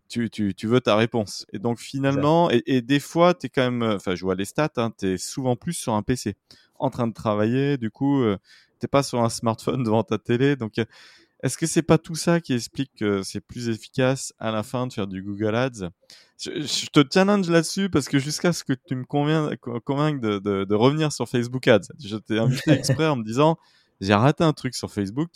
tu, 0.08 0.30
tu, 0.30 0.54
tu, 0.54 0.66
veux 0.66 0.80
ta 0.80 0.96
réponse. 0.96 1.46
Et 1.52 1.58
donc 1.58 1.78
finalement, 1.78 2.50
et, 2.50 2.62
et, 2.64 2.80
des 2.80 3.00
fois, 3.00 3.34
tu 3.34 3.46
es 3.46 3.48
quand 3.50 3.70
même, 3.70 3.82
enfin 3.82 4.14
je 4.14 4.22
vois 4.24 4.34
les 4.34 4.46
stats, 4.46 4.70
hein, 4.78 4.92
tu 4.98 5.08
es 5.12 5.18
souvent 5.18 5.56
plus 5.56 5.74
sur 5.74 5.92
un 5.92 6.02
PC, 6.02 6.36
en 6.78 6.88
train 6.88 7.06
de 7.06 7.12
travailler, 7.12 7.76
du 7.76 7.90
coup, 7.90 8.22
euh, 8.22 8.38
t'es 8.78 8.88
pas 8.88 9.02
sur 9.02 9.22
un 9.22 9.28
smartphone 9.28 9.82
devant 9.84 10.02
ta 10.04 10.16
télé. 10.16 10.56
Donc, 10.56 10.78
euh, 10.78 10.86
est-ce 11.46 11.56
que 11.56 11.66
c'est 11.66 11.82
pas 11.82 11.98
tout 11.98 12.14
ça 12.14 12.40
qui 12.40 12.52
explique 12.54 12.90
que 12.98 13.22
c'est 13.22 13.40
plus 13.40 13.68
efficace 13.68 14.34
à 14.38 14.50
la 14.50 14.62
fin 14.62 14.86
de 14.86 14.92
faire 14.92 15.06
du 15.06 15.22
Google 15.22 15.54
Ads? 15.54 15.90
Je, 16.38 16.60
je, 16.60 16.86
te 16.86 17.02
challenge 17.12 17.48
là-dessus 17.48 17.88
parce 17.88 18.08
que 18.08 18.18
jusqu'à 18.18 18.52
ce 18.52 18.64
que 18.64 18.72
tu 18.74 18.94
me 18.94 19.04
convainques 19.04 20.20
de, 20.20 20.38
de, 20.38 20.64
de, 20.64 20.74
revenir 20.74 21.12
sur 21.12 21.28
Facebook 21.28 21.66
Ads, 21.66 21.88
je 21.98 22.16
t'ai 22.16 22.38
invité 22.38 22.70
exprès 22.72 23.06
en 23.06 23.16
me 23.16 23.24
disant 23.24 23.56
j'ai 24.00 24.14
raté 24.14 24.44
un 24.44 24.52
truc 24.52 24.74
sur 24.74 24.90
Facebook. 24.90 25.30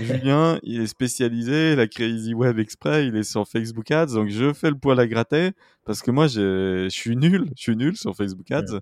Julien, 0.00 0.58
il 0.62 0.80
est 0.80 0.86
spécialisé, 0.86 1.76
la 1.76 1.86
Crazy 1.86 2.34
Web 2.34 2.58
Express, 2.58 3.06
il 3.06 3.16
est 3.16 3.22
sur 3.22 3.46
Facebook 3.46 3.90
Ads, 3.90 4.14
donc 4.14 4.30
je 4.30 4.52
fais 4.52 4.70
le 4.70 4.78
poil 4.78 4.98
à 4.98 5.06
gratter 5.06 5.50
parce 5.84 6.00
que 6.00 6.10
moi, 6.10 6.26
je 6.26 6.88
suis 6.88 7.16
nul, 7.16 7.50
je 7.56 7.62
suis 7.62 7.76
nul 7.76 7.96
sur 7.96 8.16
Facebook 8.16 8.50
Ads. 8.50 8.80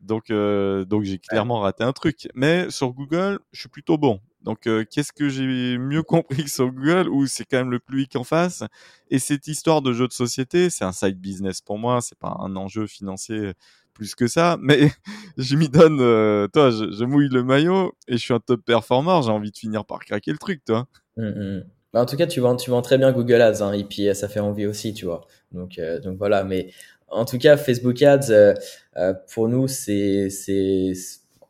Donc, 0.00 0.30
euh, 0.30 0.84
donc 0.84 1.04
j'ai 1.04 1.18
clairement 1.18 1.60
raté 1.60 1.84
un 1.84 1.92
truc. 1.92 2.28
Mais 2.34 2.70
sur 2.70 2.92
Google, 2.92 3.38
je 3.52 3.60
suis 3.60 3.68
plutôt 3.68 3.98
bon. 3.98 4.20
Donc, 4.42 4.66
euh, 4.66 4.84
qu'est-ce 4.90 5.12
que 5.12 5.28
j'ai 5.28 5.78
mieux 5.78 6.02
compris 6.02 6.44
que 6.44 6.50
sur 6.50 6.70
Google, 6.70 7.08
où 7.08 7.26
c'est 7.26 7.44
quand 7.44 7.58
même 7.58 7.70
le 7.70 7.78
plus 7.78 8.06
qu'en 8.06 8.24
face? 8.24 8.64
Et 9.10 9.18
cette 9.18 9.46
histoire 9.46 9.82
de 9.82 9.92
jeu 9.92 10.08
de 10.08 10.12
société, 10.12 10.70
c'est 10.70 10.84
un 10.84 10.92
side 10.92 11.20
business 11.20 11.60
pour 11.60 11.78
moi, 11.78 12.00
c'est 12.00 12.18
pas 12.18 12.36
un 12.40 12.56
enjeu 12.56 12.86
financier 12.86 13.52
plus 13.92 14.14
que 14.14 14.28
ça, 14.28 14.56
mais 14.62 14.90
je 15.36 15.56
m'y 15.56 15.68
donne, 15.68 16.00
euh, 16.00 16.48
toi, 16.48 16.70
je, 16.70 17.04
mouille 17.04 17.28
le 17.28 17.42
maillot 17.42 17.92
et 18.08 18.12
je 18.12 18.18
suis 18.18 18.34
un 18.34 18.40
top 18.40 18.62
performer, 18.64 19.20
j'ai 19.22 19.30
envie 19.30 19.50
de 19.50 19.58
finir 19.58 19.84
par 19.84 20.00
craquer 20.00 20.32
le 20.32 20.38
truc, 20.38 20.64
toi. 20.64 20.86
Mmh, 21.16 21.28
mmh. 21.28 21.64
Bah, 21.92 22.00
en 22.00 22.06
tout 22.06 22.16
cas, 22.16 22.26
tu 22.26 22.40
vends, 22.40 22.56
tu 22.56 22.70
vends 22.70 22.82
très 22.82 22.98
bien 22.98 23.12
Google 23.12 23.42
Ads, 23.42 23.62
hein, 23.62 23.72
et 23.72 23.84
puis 23.84 24.14
ça 24.14 24.28
fait 24.28 24.40
envie 24.40 24.66
aussi, 24.66 24.94
tu 24.94 25.04
vois. 25.04 25.26
Donc, 25.52 25.78
euh, 25.78 26.00
donc 26.00 26.16
voilà, 26.18 26.44
mais 26.44 26.72
en 27.10 27.24
tout 27.24 27.38
cas, 27.38 27.56
Facebook 27.56 28.02
Ads, 28.02 28.30
euh, 28.30 29.14
pour 29.32 29.48
nous, 29.48 29.68
c'est, 29.68 30.30
c'est, 30.30 30.92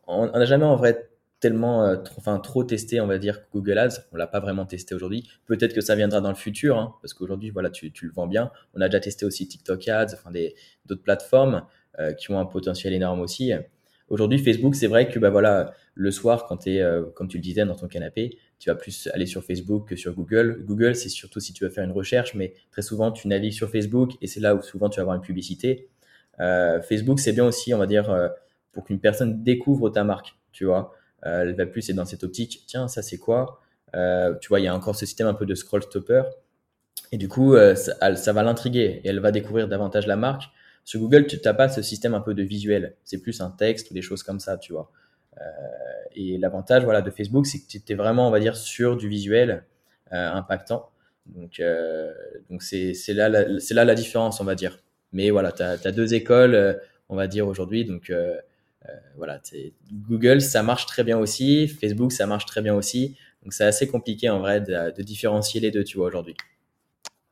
on 0.06 0.26
n'a 0.26 0.44
jamais 0.44 0.64
en 0.64 0.76
vrai 0.76 1.08
tellement, 1.40 1.96
trop, 1.96 2.16
enfin 2.18 2.38
trop 2.38 2.64
testé, 2.64 3.00
on 3.00 3.06
va 3.06 3.18
dire, 3.18 3.40
Google 3.52 3.78
Ads. 3.78 4.02
On 4.12 4.16
l'a 4.16 4.26
pas 4.26 4.40
vraiment 4.40 4.66
testé 4.66 4.94
aujourd'hui. 4.94 5.28
Peut-être 5.46 5.72
que 5.72 5.80
ça 5.80 5.94
viendra 5.94 6.20
dans 6.20 6.28
le 6.28 6.34
futur, 6.34 6.78
hein, 6.78 6.94
parce 7.00 7.14
qu'aujourd'hui, 7.14 7.50
voilà, 7.50 7.70
tu, 7.70 7.92
tu, 7.92 8.06
le 8.06 8.12
vends 8.12 8.26
bien. 8.26 8.50
On 8.74 8.80
a 8.80 8.88
déjà 8.88 9.00
testé 9.00 9.24
aussi 9.24 9.48
TikTok 9.48 9.88
Ads, 9.88 10.14
enfin 10.14 10.30
d'autres 10.86 11.02
plateformes. 11.02 11.62
Euh, 11.98 12.12
qui 12.12 12.30
ont 12.30 12.38
un 12.38 12.46
potentiel 12.46 12.94
énorme 12.94 13.20
aussi. 13.20 13.52
Aujourd'hui, 14.08 14.38
Facebook, 14.38 14.76
c'est 14.76 14.86
vrai 14.86 15.08
que 15.08 15.18
bah 15.18 15.28
voilà, 15.28 15.74
le 15.94 16.10
soir, 16.12 16.46
quand 16.46 16.68
es, 16.68 16.80
euh, 16.80 17.02
comme 17.14 17.26
tu 17.26 17.36
le 17.36 17.42
disais, 17.42 17.64
dans 17.66 17.74
ton 17.74 17.88
canapé, 17.88 18.38
tu 18.60 18.70
vas 18.70 18.76
plus 18.76 19.08
aller 19.12 19.26
sur 19.26 19.42
Facebook 19.42 19.88
que 19.88 19.96
sur 19.96 20.14
Google. 20.14 20.62
Google, 20.64 20.94
c'est 20.94 21.08
surtout 21.08 21.40
si 21.40 21.52
tu 21.52 21.64
veux 21.64 21.70
faire 21.70 21.82
une 21.82 21.90
recherche, 21.90 22.34
mais 22.34 22.54
très 22.70 22.82
souvent, 22.82 23.10
tu 23.10 23.26
navigues 23.26 23.54
sur 23.54 23.70
Facebook 23.70 24.12
et 24.22 24.28
c'est 24.28 24.38
là 24.38 24.54
où 24.54 24.62
souvent 24.62 24.88
tu 24.88 24.96
vas 24.96 25.02
avoir 25.02 25.16
une 25.16 25.22
publicité. 25.22 25.88
Euh, 26.38 26.80
Facebook, 26.80 27.18
c'est 27.18 27.32
bien 27.32 27.46
aussi, 27.46 27.74
on 27.74 27.78
va 27.78 27.86
dire, 27.86 28.30
pour 28.72 28.84
qu'une 28.84 29.00
personne 29.00 29.42
découvre 29.42 29.90
ta 29.90 30.04
marque, 30.04 30.36
tu 30.52 30.66
vois. 30.66 30.94
elle 31.22 31.56
va 31.56 31.66
plus 31.66 31.88
être 31.90 31.96
dans 31.96 32.04
cette 32.04 32.22
optique, 32.22 32.64
tiens, 32.66 32.86
ça 32.86 33.02
c'est 33.02 33.18
quoi? 33.18 33.60
Tu 33.94 34.48
vois, 34.48 34.60
il 34.60 34.64
y 34.64 34.68
a 34.68 34.74
encore 34.74 34.94
ce 34.94 35.06
système 35.06 35.26
un 35.26 35.34
peu 35.34 35.46
de 35.46 35.54
scroll 35.54 35.82
stopper. 35.82 36.22
Et 37.12 37.16
du 37.16 37.28
coup, 37.28 37.56
ça, 37.74 38.14
ça 38.14 38.32
va 38.32 38.42
l'intriguer 38.42 39.00
et 39.02 39.08
elle 39.08 39.20
va 39.20 39.32
découvrir 39.32 39.68
davantage 39.68 40.06
la 40.06 40.16
marque. 40.16 40.44
Sur 40.84 41.00
Google, 41.00 41.26
tu 41.26 41.38
n'as 41.44 41.54
pas 41.54 41.68
ce 41.68 41.82
système 41.82 42.14
un 42.14 42.20
peu 42.20 42.34
de 42.34 42.42
visuel. 42.42 42.96
C'est 43.04 43.22
plus 43.22 43.40
un 43.40 43.50
texte 43.50 43.90
ou 43.90 43.94
des 43.94 44.02
choses 44.02 44.22
comme 44.22 44.40
ça, 44.40 44.58
tu 44.58 44.72
vois. 44.72 44.90
Euh, 45.40 45.44
et 46.14 46.38
l'avantage 46.38 46.84
voilà, 46.84 47.02
de 47.02 47.10
Facebook, 47.10 47.46
c'est 47.46 47.60
que 47.60 47.66
tu 47.66 47.92
es 47.92 47.94
vraiment, 47.94 48.28
on 48.28 48.30
va 48.30 48.40
dire, 48.40 48.56
sur 48.56 48.96
du 48.96 49.08
visuel 49.08 49.64
euh, 50.12 50.32
impactant. 50.32 50.90
Donc, 51.26 51.60
euh, 51.60 52.12
donc 52.50 52.62
c'est, 52.62 52.94
là, 53.08 53.28
la, 53.28 53.44
là 53.44 53.84
la 53.84 53.94
différence, 53.94 54.40
on 54.40 54.44
va 54.44 54.54
dire. 54.54 54.78
Mais 55.12 55.30
voilà, 55.30 55.52
tu 55.52 55.62
as, 55.62 55.92
deux 55.92 56.14
écoles, 56.14 56.80
on 57.08 57.16
va 57.16 57.26
dire, 57.26 57.46
aujourd'hui. 57.48 57.84
Donc, 57.84 58.12
voilà, 59.16 59.40
Google, 59.92 60.40
ça 60.40 60.62
marche 60.62 60.86
très 60.86 61.04
bien 61.04 61.18
aussi. 61.18 61.68
Facebook, 61.68 62.12
ça 62.12 62.26
marche 62.26 62.46
très 62.46 62.62
bien 62.62 62.74
aussi. 62.74 63.16
Donc, 63.42 63.52
c'est 63.52 63.64
assez 63.64 63.86
compliqué, 63.88 64.28
en 64.28 64.40
vrai, 64.40 64.60
de, 64.60 64.94
de 64.94 65.02
différencier 65.02 65.60
les 65.60 65.70
deux, 65.70 65.84
tu 65.84 65.96
vois, 65.96 66.06
aujourd'hui. 66.06 66.36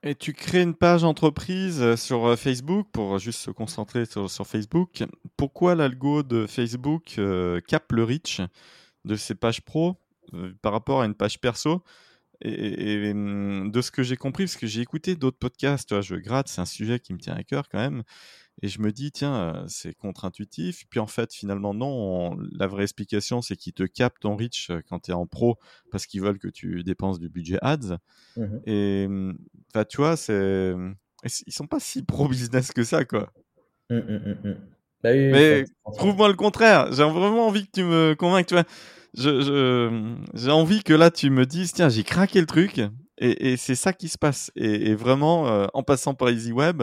Et 0.05 0.15
tu 0.15 0.33
crées 0.33 0.63
une 0.63 0.77
page 0.77 1.03
entreprise 1.03 1.83
euh, 1.83 1.97
sur 1.97 2.27
euh, 2.27 2.37
Facebook 2.37 2.87
pour 2.93 3.19
juste 3.19 3.41
se 3.41 3.51
concentrer 3.51 4.05
sur, 4.07 4.47
Facebook. 4.47 5.03
Pourquoi 5.37 5.75
l'algo 5.75 6.23
de 6.23 6.47
Facebook 6.47 7.17
euh, 7.19 7.61
capte 7.67 7.91
le 7.93 8.05
reach 8.05 8.41
de 9.05 9.17
ces 9.17 9.35
pages 9.35 9.61
pro 9.61 9.97
par 10.63 10.73
rapport 10.73 11.01
à 11.03 11.07
une 11.07 11.15
page 11.15 11.41
perso? 11.41 11.83
Et, 12.41 13.11
hum, 13.11 13.73
de 13.73 13.81
ce 13.81 13.91
que 13.91 14.05
j'ai 14.05 14.17
compris, 14.17 14.45
parce 14.45 14.57
que 14.57 14.69
j'ai 14.69 14.81
écouté 14.83 15.17
d'autres 15.17 15.39
podcasts, 15.39 16.01
je 16.01 16.15
gratte, 16.15 16.47
c'est 16.47 16.61
un 16.61 16.67
sujet 16.67 17.01
qui 17.01 17.13
me 17.13 17.19
tient 17.19 17.35
à 17.35 17.43
cœur 17.43 17.69
quand 17.69 17.79
même. 17.79 18.05
Et 18.63 18.69
je 18.69 18.81
me 18.81 18.91
dis, 18.91 19.13
tiens, 19.13 19.65
c'est 19.69 19.95
contre-intuitif. 19.95 20.85
Puis 20.91 21.01
en 21.01 21.07
fait, 21.07 21.33
finalement, 21.33 21.75
non. 21.75 22.37
La 22.53 22.67
vraie 22.67 22.83
explication, 22.83 23.41
c'est 23.41 23.57
qu'ils 23.57 23.73
te 23.73 23.85
captent 23.85 24.21
ton 24.21 24.37
reach 24.37 24.71
euh, 24.71 24.81
quand 24.89 25.01
tu 25.01 25.11
es 25.13 25.15
en 25.15 25.27
pro 25.27 25.59
parce 25.91 26.07
qu'ils 26.07 26.23
veulent 26.23 26.39
que 26.39 26.49
tu 26.49 26.83
dépenses 26.83 27.21
du 27.21 27.29
budget 27.29 27.59
ads. 27.63 27.99
Mmh 28.37 28.59
Et 28.67 29.07
bah, 29.75 29.85
tu 29.85 29.99
vois, 29.99 30.17
c'est... 30.17 30.75
ils 31.47 31.53
sont 31.53 31.67
pas 31.67 31.81
si 31.81 32.03
pro-business 32.03 32.73
que 32.73 32.85
ça, 32.85 33.05
quoi. 33.05 33.33
Mmh, 33.91 33.97
mmh, 33.97 34.55
bah 35.03 35.15
Mais 35.15 35.65
prouve-moi 35.85 36.29
le 36.29 36.35
contraire. 36.35 36.93
J'ai 36.93 37.05
vraiment 37.05 37.47
envie 37.47 37.65
que 37.67 37.73
tu 37.73 37.85
me 37.85 38.15
convainques. 38.15 38.47
Tu 38.47 38.55
vois, 38.55 38.65
je, 39.15 40.17
j'ai 40.35 40.51
envie 40.51 40.83
que 40.83 40.93
là, 40.93 41.11
tu 41.11 41.31
me 41.31 41.47
dises, 41.47 41.73
tiens, 41.73 41.89
j'ai 41.89 42.03
craqué 42.03 42.41
le 42.41 42.47
truc. 42.47 42.81
Et, 43.19 43.53
et 43.53 43.57
c'est 43.57 43.75
ça 43.75 43.93
qui 43.93 44.09
se 44.09 44.19
passe. 44.19 44.51
Et, 44.57 44.91
et 44.91 44.95
vraiment, 44.95 45.49
euh, 45.49 45.67
en 45.75 45.83
passant 45.83 46.15
par 46.15 46.29
EasyWeb, 46.29 46.83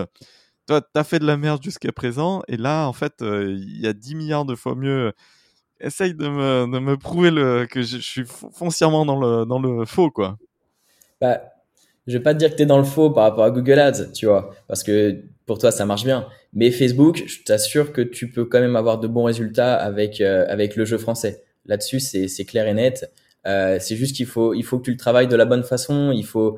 toi, 0.65 0.81
t'as 0.81 1.03
fait 1.03 1.19
de 1.19 1.25
la 1.25 1.37
merde 1.37 1.61
jusqu'à 1.63 1.91
présent, 1.91 2.41
et 2.47 2.57
là, 2.57 2.87
en 2.87 2.93
fait, 2.93 3.21
euh, 3.21 3.55
il 3.57 3.79
y 3.79 3.87
a 3.87 3.93
10 3.93 4.15
milliards 4.15 4.45
de 4.45 4.55
fois 4.55 4.75
mieux. 4.75 5.13
Essaye 5.79 6.13
de 6.13 6.27
me, 6.27 6.71
de 6.71 6.79
me 6.79 6.97
prouver 6.97 7.31
que 7.69 7.81
je, 7.81 7.97
suis 7.97 8.23
foncièrement 8.25 9.05
dans 9.05 9.19
le, 9.19 9.45
dans 9.45 9.59
le 9.59 9.85
faux, 9.85 10.09
quoi. 10.09 10.37
Bah, 11.19 11.41
je 12.07 12.17
vais 12.17 12.23
pas 12.23 12.33
te 12.33 12.39
dire 12.39 12.51
que 12.51 12.55
tu 12.55 12.63
es 12.63 12.65
dans 12.65 12.77
le 12.77 12.85
faux 12.85 13.09
par 13.09 13.23
rapport 13.23 13.43
à 13.43 13.51
Google 13.51 13.79
Ads, 13.79 14.11
tu 14.13 14.25
vois, 14.25 14.55
parce 14.67 14.83
que 14.83 15.21
pour 15.45 15.57
toi, 15.57 15.71
ça 15.71 15.85
marche 15.85 16.05
bien. 16.05 16.27
Mais 16.53 16.71
Facebook, 16.71 17.23
je 17.27 17.43
t'assure 17.43 17.91
que 17.91 18.01
tu 18.01 18.31
peux 18.31 18.45
quand 18.45 18.59
même 18.59 18.75
avoir 18.75 18.99
de 18.99 19.07
bons 19.07 19.25
résultats 19.25 19.75
avec, 19.75 20.21
euh, 20.21 20.45
avec 20.47 20.75
le 20.75 20.85
jeu 20.85 20.97
français. 20.97 21.43
Là-dessus, 21.65 21.99
c'est 21.99 22.45
clair 22.45 22.67
et 22.67 22.73
net. 22.73 23.11
Euh, 23.45 23.77
c'est 23.79 23.95
juste 23.95 24.15
qu'il 24.15 24.25
faut, 24.25 24.53
il 24.53 24.63
faut 24.63 24.79
que 24.79 24.85
tu 24.85 24.91
le 24.91 24.97
travailles 24.97 25.27
de 25.27 25.35
la 25.35 25.45
bonne 25.45 25.63
façon. 25.63 26.11
Il 26.11 26.25
faut, 26.25 26.57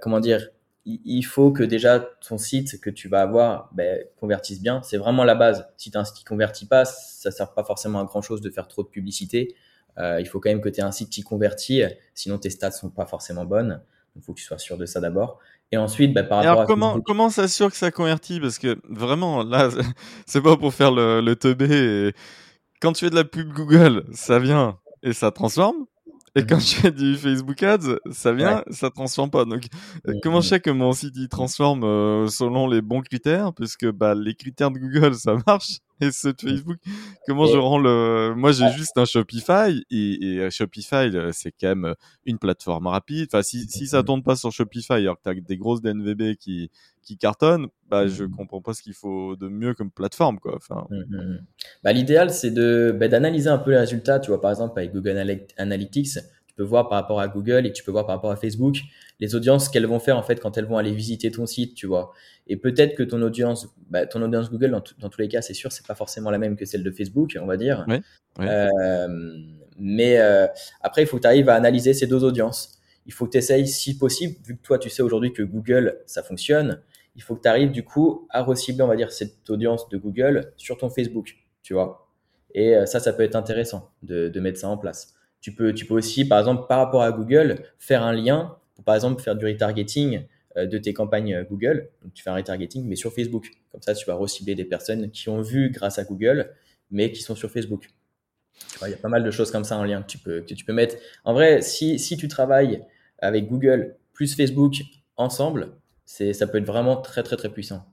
comment 0.00 0.20
dire, 0.20 0.48
il 0.86 1.22
faut 1.22 1.50
que 1.50 1.62
déjà 1.62 2.00
ton 2.00 2.36
site 2.36 2.80
que 2.80 2.90
tu 2.90 3.08
vas 3.08 3.22
avoir 3.22 3.70
ben, 3.72 4.04
convertisse 4.20 4.60
bien. 4.60 4.82
C'est 4.82 4.98
vraiment 4.98 5.24
la 5.24 5.34
base. 5.34 5.66
Si 5.76 5.90
tu 5.90 5.96
as 5.96 6.00
un 6.00 6.04
site 6.04 6.16
qui 6.16 6.24
convertit 6.24 6.66
pas, 6.66 6.84
ça 6.84 7.30
sert 7.30 7.54
pas 7.54 7.64
forcément 7.64 8.00
à 8.00 8.04
grand 8.04 8.20
chose 8.20 8.40
de 8.40 8.50
faire 8.50 8.68
trop 8.68 8.82
de 8.82 8.88
publicité. 8.88 9.54
Euh, 9.98 10.20
il 10.20 10.26
faut 10.26 10.40
quand 10.40 10.50
même 10.50 10.60
que 10.60 10.68
tu 10.68 10.80
aies 10.80 10.84
un 10.84 10.92
site 10.92 11.10
qui 11.10 11.22
convertit, 11.22 11.82
sinon 12.14 12.38
tes 12.38 12.50
stats 12.50 12.72
sont 12.72 12.90
pas 12.90 13.06
forcément 13.06 13.44
bonnes. 13.44 13.80
Il 14.16 14.22
faut 14.22 14.32
que 14.32 14.38
tu 14.38 14.44
sois 14.44 14.58
sûr 14.58 14.76
de 14.76 14.86
ça 14.86 15.00
d'abord. 15.00 15.38
Et 15.72 15.76
ensuite, 15.76 16.12
ben, 16.12 16.24
par 16.24 16.38
rapport 16.38 16.52
alors, 16.52 16.66
comment, 16.66 17.00
comment 17.00 17.30
s'assure 17.30 17.70
que 17.70 17.76
ça 17.76 17.90
convertit? 17.90 18.38
Parce 18.38 18.58
que 18.58 18.78
vraiment, 18.88 19.42
là, 19.42 19.70
c'est 20.26 20.42
pas 20.42 20.56
pour 20.56 20.74
faire 20.74 20.90
le, 20.90 21.20
le 21.20 21.34
teubé. 21.34 22.12
Quand 22.80 22.92
tu 22.92 23.06
fais 23.06 23.10
de 23.10 23.14
la 23.14 23.24
pub 23.24 23.52
Google, 23.52 24.04
ça 24.12 24.38
vient 24.38 24.78
et 25.02 25.12
ça 25.12 25.30
transforme. 25.30 25.86
Et 26.36 26.44
quand 26.44 26.58
je 26.58 26.74
fais 26.74 26.90
du 26.90 27.16
Facebook 27.16 27.62
Ads, 27.62 27.98
ça 28.10 28.32
vient, 28.32 28.64
ça 28.70 28.90
transforme 28.90 29.30
pas. 29.30 29.44
Donc, 29.44 29.66
comment 30.22 30.40
je 30.40 30.48
sais 30.48 30.60
que 30.60 30.70
mon 30.70 30.92
site 30.92 31.14
il 31.16 31.28
transforme 31.28 31.84
euh, 31.84 32.26
selon 32.26 32.66
les 32.66 32.82
bons 32.82 33.02
critères, 33.02 33.52
puisque 33.54 33.88
bah 33.90 34.14
les 34.14 34.34
critères 34.34 34.70
de 34.70 34.78
Google 34.78 35.14
ça 35.14 35.36
marche 35.46 35.78
et 36.00 36.10
ceux 36.10 36.32
de 36.32 36.40
Facebook, 36.40 36.76
comment 37.26 37.46
je 37.46 37.56
rends 37.56 37.78
le 37.78 38.34
Moi, 38.36 38.52
j'ai 38.52 38.68
juste 38.72 38.96
un 38.96 39.04
Shopify 39.04 39.82
et, 39.90 40.34
et 40.34 40.40
euh, 40.40 40.50
Shopify 40.50 41.10
c'est 41.32 41.52
quand 41.52 41.68
même 41.68 41.94
une 42.24 42.38
plateforme 42.38 42.86
rapide. 42.86 43.28
Enfin, 43.32 43.42
si 43.42 43.66
si 43.68 43.86
ça 43.86 44.02
tourne 44.02 44.22
pas 44.22 44.36
sur 44.36 44.50
Shopify, 44.50 44.94
alors 44.94 45.16
que 45.16 45.22
t'as 45.22 45.34
des 45.34 45.56
grosses 45.56 45.82
DNVB 45.82 46.36
qui 46.36 46.70
qui 47.02 47.18
cartonnent, 47.18 47.68
bah 47.88 48.06
je 48.06 48.24
comprends 48.24 48.62
pas 48.62 48.72
ce 48.72 48.82
qu'il 48.82 48.94
faut 48.94 49.36
de 49.36 49.48
mieux 49.48 49.74
comme 49.74 49.90
plateforme 49.90 50.38
quoi. 50.38 50.56
Enfin. 50.56 50.86
Bah 51.82 51.92
l'idéal 51.92 52.30
c'est 52.30 52.50
de 52.50 52.96
bah, 52.98 53.08
d'analyser 53.08 53.50
un 53.50 53.58
peu 53.58 53.70
les 53.70 53.78
résultats. 53.78 54.20
Tu 54.20 54.30
vois 54.30 54.40
par 54.40 54.50
exemple 54.50 54.78
avec 54.78 54.92
Google 54.92 55.38
Analytics, 55.56 56.18
tu 56.54 56.62
peux 56.62 56.68
voir 56.68 56.88
par 56.88 57.00
rapport 57.00 57.20
à 57.20 57.26
Google 57.26 57.66
et 57.66 57.72
tu 57.72 57.82
peux 57.82 57.90
voir 57.90 58.06
par 58.06 58.14
rapport 58.14 58.30
à 58.30 58.36
Facebook 58.36 58.76
les 59.18 59.34
audiences 59.34 59.68
qu'elles 59.68 59.86
vont 59.86 59.98
faire 59.98 60.16
en 60.16 60.22
fait 60.22 60.38
quand 60.38 60.56
elles 60.56 60.66
vont 60.66 60.78
aller 60.78 60.92
visiter 60.92 61.32
ton 61.32 61.46
site, 61.46 61.74
tu 61.74 61.86
vois. 61.86 62.12
Et 62.46 62.56
peut-être 62.56 62.94
que 62.94 63.02
ton 63.02 63.20
audience, 63.22 63.74
bah, 63.90 64.06
ton 64.06 64.22
audience 64.22 64.50
Google, 64.50 64.70
dans, 64.70 65.08
tous 65.08 65.20
les 65.20 65.28
cas, 65.28 65.42
c'est 65.42 65.54
sûr, 65.54 65.72
c'est 65.72 65.86
pas 65.86 65.96
forcément 65.96 66.30
la 66.30 66.38
même 66.38 66.56
que 66.56 66.64
celle 66.64 66.84
de 66.84 66.90
Facebook, 66.92 67.36
on 67.40 67.46
va 67.46 67.56
dire. 67.56 67.84
Euh, 68.38 69.08
mais 69.78 70.18
euh, 70.18 70.46
après, 70.80 71.02
il 71.02 71.06
faut 71.06 71.16
que 71.16 71.22
tu 71.22 71.28
arrives 71.28 71.48
à 71.48 71.54
analyser 71.54 71.92
ces 71.92 72.06
deux 72.06 72.22
audiences. 72.22 72.78
Il 73.06 73.12
faut 73.12 73.26
que 73.26 73.32
tu 73.32 73.38
essayes, 73.38 73.66
si 73.66 73.98
possible, 73.98 74.36
vu 74.44 74.56
que 74.56 74.62
toi, 74.62 74.78
tu 74.78 74.90
sais 74.90 75.02
aujourd'hui 75.02 75.32
que 75.32 75.42
Google, 75.42 76.02
ça 76.06 76.22
fonctionne, 76.22 76.80
il 77.16 77.22
faut 77.22 77.34
que 77.34 77.42
tu 77.42 77.48
arrives 77.48 77.72
du 77.72 77.84
coup 77.84 78.28
à 78.30 78.42
recibler, 78.42 78.82
on 78.82 78.88
va 78.88 78.96
dire, 78.96 79.10
cette 79.10 79.50
audience 79.50 79.88
de 79.88 79.98
Google 79.98 80.52
sur 80.56 80.78
ton 80.78 80.88
Facebook, 80.88 81.34
tu 81.62 81.74
vois. 81.74 82.08
Et 82.54 82.76
euh, 82.76 82.86
ça, 82.86 83.00
ça 83.00 83.12
peut 83.12 83.24
être 83.24 83.36
intéressant 83.36 83.90
de, 84.02 84.28
de 84.28 84.40
mettre 84.40 84.60
ça 84.60 84.68
en 84.68 84.78
place. 84.78 85.14
Tu 85.44 85.52
peux, 85.52 85.74
tu 85.74 85.84
peux 85.84 85.92
aussi, 85.92 86.24
par 86.24 86.38
exemple, 86.38 86.64
par 86.66 86.78
rapport 86.78 87.02
à 87.02 87.12
Google, 87.12 87.64
faire 87.78 88.02
un 88.02 88.14
lien 88.14 88.56
pour, 88.74 88.82
par 88.82 88.94
exemple, 88.94 89.22
faire 89.22 89.36
du 89.36 89.44
retargeting 89.44 90.22
euh, 90.56 90.64
de 90.64 90.78
tes 90.78 90.94
campagnes 90.94 91.34
euh, 91.34 91.44
Google. 91.44 91.90
Donc, 92.02 92.14
tu 92.14 92.22
fais 92.22 92.30
un 92.30 92.34
retargeting, 92.36 92.86
mais 92.86 92.96
sur 92.96 93.12
Facebook. 93.12 93.50
Comme 93.70 93.82
ça, 93.82 93.94
tu 93.94 94.06
vas 94.06 94.14
recibler 94.14 94.54
des 94.54 94.64
personnes 94.64 95.10
qui 95.10 95.28
ont 95.28 95.42
vu 95.42 95.68
grâce 95.68 95.98
à 95.98 96.04
Google, 96.04 96.50
mais 96.90 97.12
qui 97.12 97.20
sont 97.20 97.36
sur 97.36 97.50
Facebook. 97.50 97.90
Il 98.80 98.88
y 98.88 98.94
a 98.94 98.96
pas 98.96 99.10
mal 99.10 99.22
de 99.22 99.30
choses 99.30 99.50
comme 99.50 99.64
ça 99.64 99.76
en 99.76 99.84
lien 99.84 100.00
que 100.00 100.06
tu 100.06 100.16
peux, 100.16 100.40
que 100.40 100.54
tu 100.54 100.64
peux 100.64 100.72
mettre. 100.72 100.96
En 101.24 101.34
vrai, 101.34 101.60
si, 101.60 101.98
si 101.98 102.16
tu 102.16 102.26
travailles 102.26 102.82
avec 103.18 103.46
Google 103.46 103.96
plus 104.14 104.34
Facebook 104.34 104.76
ensemble, 105.18 105.72
c'est, 106.06 106.32
ça 106.32 106.46
peut 106.46 106.56
être 106.56 106.66
vraiment 106.66 106.96
très, 106.96 107.22
très, 107.22 107.36
très 107.36 107.50
puissant. 107.50 107.84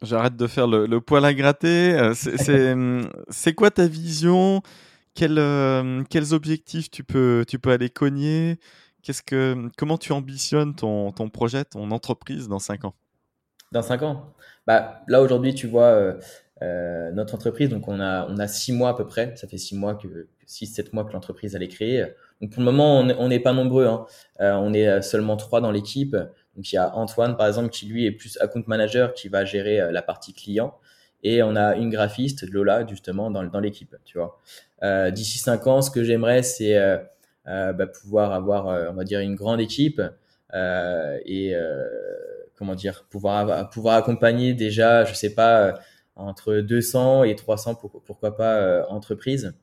J'arrête 0.00 0.36
de 0.36 0.46
faire 0.46 0.66
le, 0.66 0.86
le 0.86 1.02
poil 1.02 1.22
à 1.26 1.34
gratter. 1.34 1.92
Euh, 1.98 2.14
c'est, 2.14 2.74
c'est 3.28 3.52
quoi 3.54 3.70
ta 3.70 3.86
vision 3.86 4.62
quels, 5.18 6.04
quels 6.08 6.32
objectifs 6.32 6.90
tu 6.90 7.02
peux, 7.02 7.44
tu 7.48 7.58
peux 7.58 7.70
aller 7.70 7.90
cogner? 7.90 8.58
Qu'est-ce 9.02 9.22
que, 9.22 9.68
comment 9.76 9.98
tu 9.98 10.12
ambitionnes 10.12 10.74
ton, 10.74 11.12
ton 11.12 11.28
projet, 11.28 11.64
ton 11.64 11.90
entreprise 11.90 12.48
dans 12.48 12.58
5 12.58 12.84
ans? 12.84 12.94
Dans 13.72 13.82
5 13.82 14.02
ans? 14.02 14.34
Bah, 14.66 15.02
Là, 15.08 15.20
aujourd'hui, 15.20 15.54
tu 15.54 15.66
vois, 15.66 15.86
euh, 15.86 16.20
euh, 16.62 17.10
notre 17.12 17.34
entreprise, 17.34 17.68
donc 17.68 17.88
on 17.88 18.00
a, 18.00 18.26
on 18.28 18.38
a 18.38 18.48
6 18.48 18.72
mois 18.72 18.90
à 18.90 18.94
peu 18.94 19.06
près. 19.06 19.34
Ça 19.36 19.48
fait 19.48 19.58
6 19.58 19.76
mois, 19.76 19.94
que 19.94 20.28
6-7 20.46 20.90
mois 20.92 21.04
que 21.04 21.12
l'entreprise 21.12 21.54
elle 21.54 21.62
est 21.62 21.68
créée. 21.68 22.04
Donc 22.40 22.52
pour 22.52 22.60
le 22.60 22.66
moment, 22.66 22.98
on 23.00 23.28
n'est 23.28 23.40
pas 23.40 23.52
nombreux. 23.52 23.86
Hein. 23.86 24.06
Euh, 24.40 24.52
on 24.54 24.72
est 24.72 25.02
seulement 25.02 25.36
3 25.36 25.60
dans 25.60 25.70
l'équipe. 25.70 26.16
Donc 26.56 26.72
il 26.72 26.74
y 26.74 26.78
a 26.78 26.94
Antoine, 26.96 27.36
par 27.36 27.46
exemple, 27.46 27.70
qui 27.70 27.86
lui 27.86 28.06
est 28.06 28.12
plus 28.12 28.38
account 28.40 28.64
manager, 28.66 29.14
qui 29.14 29.28
va 29.28 29.44
gérer 29.44 29.92
la 29.92 30.02
partie 30.02 30.32
client. 30.32 30.78
Et 31.22 31.42
on 31.42 31.56
a 31.56 31.76
une 31.76 31.90
graphiste, 31.90 32.48
Lola, 32.50 32.86
justement, 32.86 33.30
dans, 33.30 33.44
dans 33.44 33.60
l'équipe, 33.60 33.96
tu 34.04 34.18
vois. 34.18 34.38
D'ici 35.10 35.38
5 35.38 35.66
ans, 35.66 35.82
ce 35.82 35.90
que 35.90 36.04
j'aimerais, 36.04 36.42
c'est 36.42 36.76
euh, 37.48 37.72
bah, 37.72 37.86
pouvoir 37.86 38.32
avoir, 38.32 38.68
euh, 38.68 38.88
on 38.90 38.94
va 38.94 39.04
dire, 39.04 39.20
une 39.20 39.34
grande 39.34 39.60
équipe 39.60 40.02
euh, 40.54 41.18
et 41.24 41.54
comment 42.56 42.74
dire, 42.74 43.04
pouvoir 43.08 43.70
pouvoir 43.70 43.96
accompagner 43.96 44.52
déjà, 44.52 45.04
je 45.04 45.14
sais 45.14 45.34
pas, 45.34 45.78
entre 46.16 46.56
200 46.56 47.24
et 47.24 47.36
300, 47.36 47.76
pourquoi 48.04 48.36
pas, 48.36 48.86
entreprises. 48.88 49.54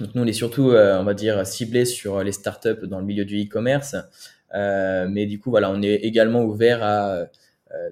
Donc 0.00 0.14
nous, 0.14 0.22
on 0.22 0.26
est 0.26 0.32
surtout, 0.32 0.72
on 0.72 1.04
va 1.04 1.14
dire, 1.14 1.46
ciblé 1.46 1.84
sur 1.84 2.22
les 2.24 2.32
startups 2.32 2.86
dans 2.86 2.98
le 2.98 3.06
milieu 3.06 3.24
du 3.24 3.40
e-commerce. 3.40 3.94
Euh, 4.54 5.06
mais 5.08 5.26
du 5.26 5.38
coup, 5.38 5.50
voilà, 5.50 5.70
on 5.70 5.80
est 5.82 5.94
également 5.94 6.42
ouvert 6.42 6.82
à 6.82 7.26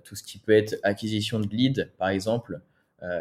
tout 0.04 0.16
ce 0.16 0.22
qui 0.22 0.38
peut 0.38 0.52
être 0.52 0.76
acquisition 0.82 1.40
de 1.40 1.46
leads, 1.48 1.88
par 1.98 2.08
exemple, 2.08 2.54
euh, 2.54 2.71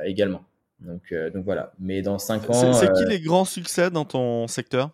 également. 0.06 0.44
Donc, 0.80 1.13
donc 1.34 1.46
voilà. 1.46 1.74
Mais 1.80 2.02
dans 2.02 2.17
cinq 2.17 2.50
ans. 2.50 2.74
C'est 2.74 2.91
qui 2.94 3.06
les 3.06 3.20
grands 3.20 3.46
succès 3.46 3.91
dans 3.91 4.06
ton 4.06 4.48
secteur? 4.48 4.91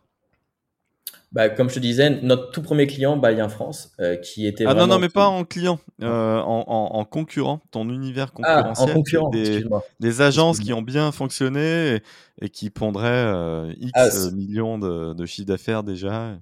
Bah, 1.33 1.49
comme 1.49 1.69
je 1.69 1.75
te 1.75 1.79
disais, 1.79 2.21
notre 2.21 2.51
tout 2.51 2.61
premier 2.61 2.87
client, 2.87 3.17
Balian 3.17 3.49
France, 3.49 3.91
euh, 3.99 4.15
qui 4.15 4.47
était. 4.47 4.63
Ah 4.65 4.73
non, 4.73 4.87
non, 4.87 4.97
mais 4.97 5.09
pas 5.09 5.27
en 5.27 5.43
client, 5.43 5.77
euh, 6.01 6.39
en, 6.39 6.63
en, 6.67 7.05
concurrent, 7.05 7.61
ton 7.69 7.89
univers 7.89 8.31
concurrentiel. 8.31 8.87
Ah, 8.89 8.91
en 8.91 8.93
concurrent, 8.95 9.29
des, 9.29 9.65
des 9.99 10.21
agences 10.21 10.59
qui 10.59 10.71
ont 10.71 10.81
bien 10.81 11.11
fonctionné 11.11 11.99
et, 12.41 12.49
qui 12.49 12.69
pondraient 12.69 13.09
euh, 13.09 13.73
X 13.77 13.91
ah, 13.93 14.31
millions 14.33 14.79
de, 14.79 15.13
de 15.13 15.25
chiffre 15.25 15.47
d'affaires 15.47 15.83
déjà. 15.83 16.37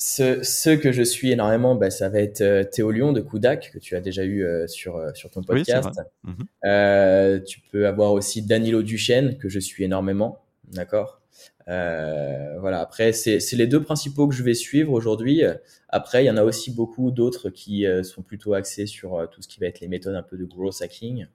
Ceux, 0.00 0.42
ceux, 0.44 0.76
que 0.76 0.92
je 0.92 1.02
suis 1.02 1.32
énormément, 1.32 1.74
bah, 1.74 1.90
ça 1.90 2.08
va 2.08 2.20
être 2.20 2.70
Théo 2.70 2.90
Lyon 2.92 3.12
de 3.12 3.20
Kudak, 3.20 3.72
que 3.72 3.78
tu 3.78 3.96
as 3.96 4.00
déjà 4.00 4.24
eu 4.24 4.46
sur, 4.68 5.02
sur 5.14 5.28
ton 5.28 5.42
podcast. 5.42 5.88
Oui, 6.24 6.32
mhm. 6.62 7.44
tu 7.44 7.60
peux 7.72 7.86
avoir 7.86 8.12
aussi 8.12 8.42
Danilo 8.42 8.82
Duchesne, 8.82 9.38
que 9.38 9.48
je 9.48 9.58
suis 9.58 9.82
énormément. 9.84 10.38
D'accord? 10.72 11.20
Euh, 11.68 12.56
voilà. 12.60 12.80
Après, 12.80 13.12
c'est 13.12 13.40
les 13.52 13.66
deux 13.66 13.82
principaux 13.82 14.26
que 14.28 14.34
je 14.34 14.42
vais 14.42 14.54
suivre 14.54 14.92
aujourd'hui. 14.92 15.42
Après, 15.88 16.24
il 16.24 16.26
y 16.26 16.30
en 16.30 16.36
a 16.36 16.44
aussi 16.44 16.70
beaucoup 16.70 17.10
d'autres 17.10 17.50
qui 17.50 17.86
euh, 17.86 18.02
sont 18.02 18.22
plutôt 18.22 18.54
axés 18.54 18.86
sur 18.86 19.16
euh, 19.16 19.26
tout 19.26 19.42
ce 19.42 19.48
qui 19.48 19.60
va 19.60 19.66
être 19.66 19.80
les 19.80 19.88
méthodes 19.88 20.14
un 20.14 20.22
peu 20.22 20.36
de 20.36 20.44
growth 20.44 20.80
hacking 20.80 21.26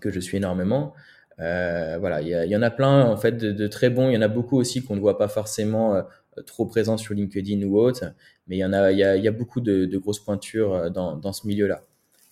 que 0.00 0.10
je 0.10 0.20
suis 0.20 0.36
énormément. 0.36 0.94
voilà, 1.38 2.20
il 2.20 2.28
y, 2.28 2.56
en 2.56 2.62
a 2.62 2.70
plein 2.70 3.04
en 3.06 3.16
fait 3.16 3.36
de, 3.36 3.66
très 3.66 3.90
bons. 3.90 4.10
Il 4.10 4.14
y 4.14 4.16
en 4.16 4.22
a 4.22 4.28
beaucoup 4.28 4.56
aussi 4.56 4.84
qu'on 4.84 4.96
ne 4.96 5.00
voit 5.00 5.18
pas 5.18 5.28
forcément 5.28 6.02
trop 6.46 6.66
présents 6.66 6.96
sur 6.96 7.14
LinkedIn 7.14 7.62
ou 7.66 7.78
autre, 7.78 8.04
mais 8.46 8.56
il 8.56 8.60
y 8.60 8.64
en 8.64 8.72
a, 8.72 8.92
il 8.92 8.98
y 8.98 9.28
a, 9.28 9.32
beaucoup 9.32 9.60
de, 9.60 9.96
grosses 9.96 10.20
pointures 10.20 10.90
dans, 10.90 11.16
dans 11.16 11.32
ce 11.32 11.46
milieu-là. 11.46 11.84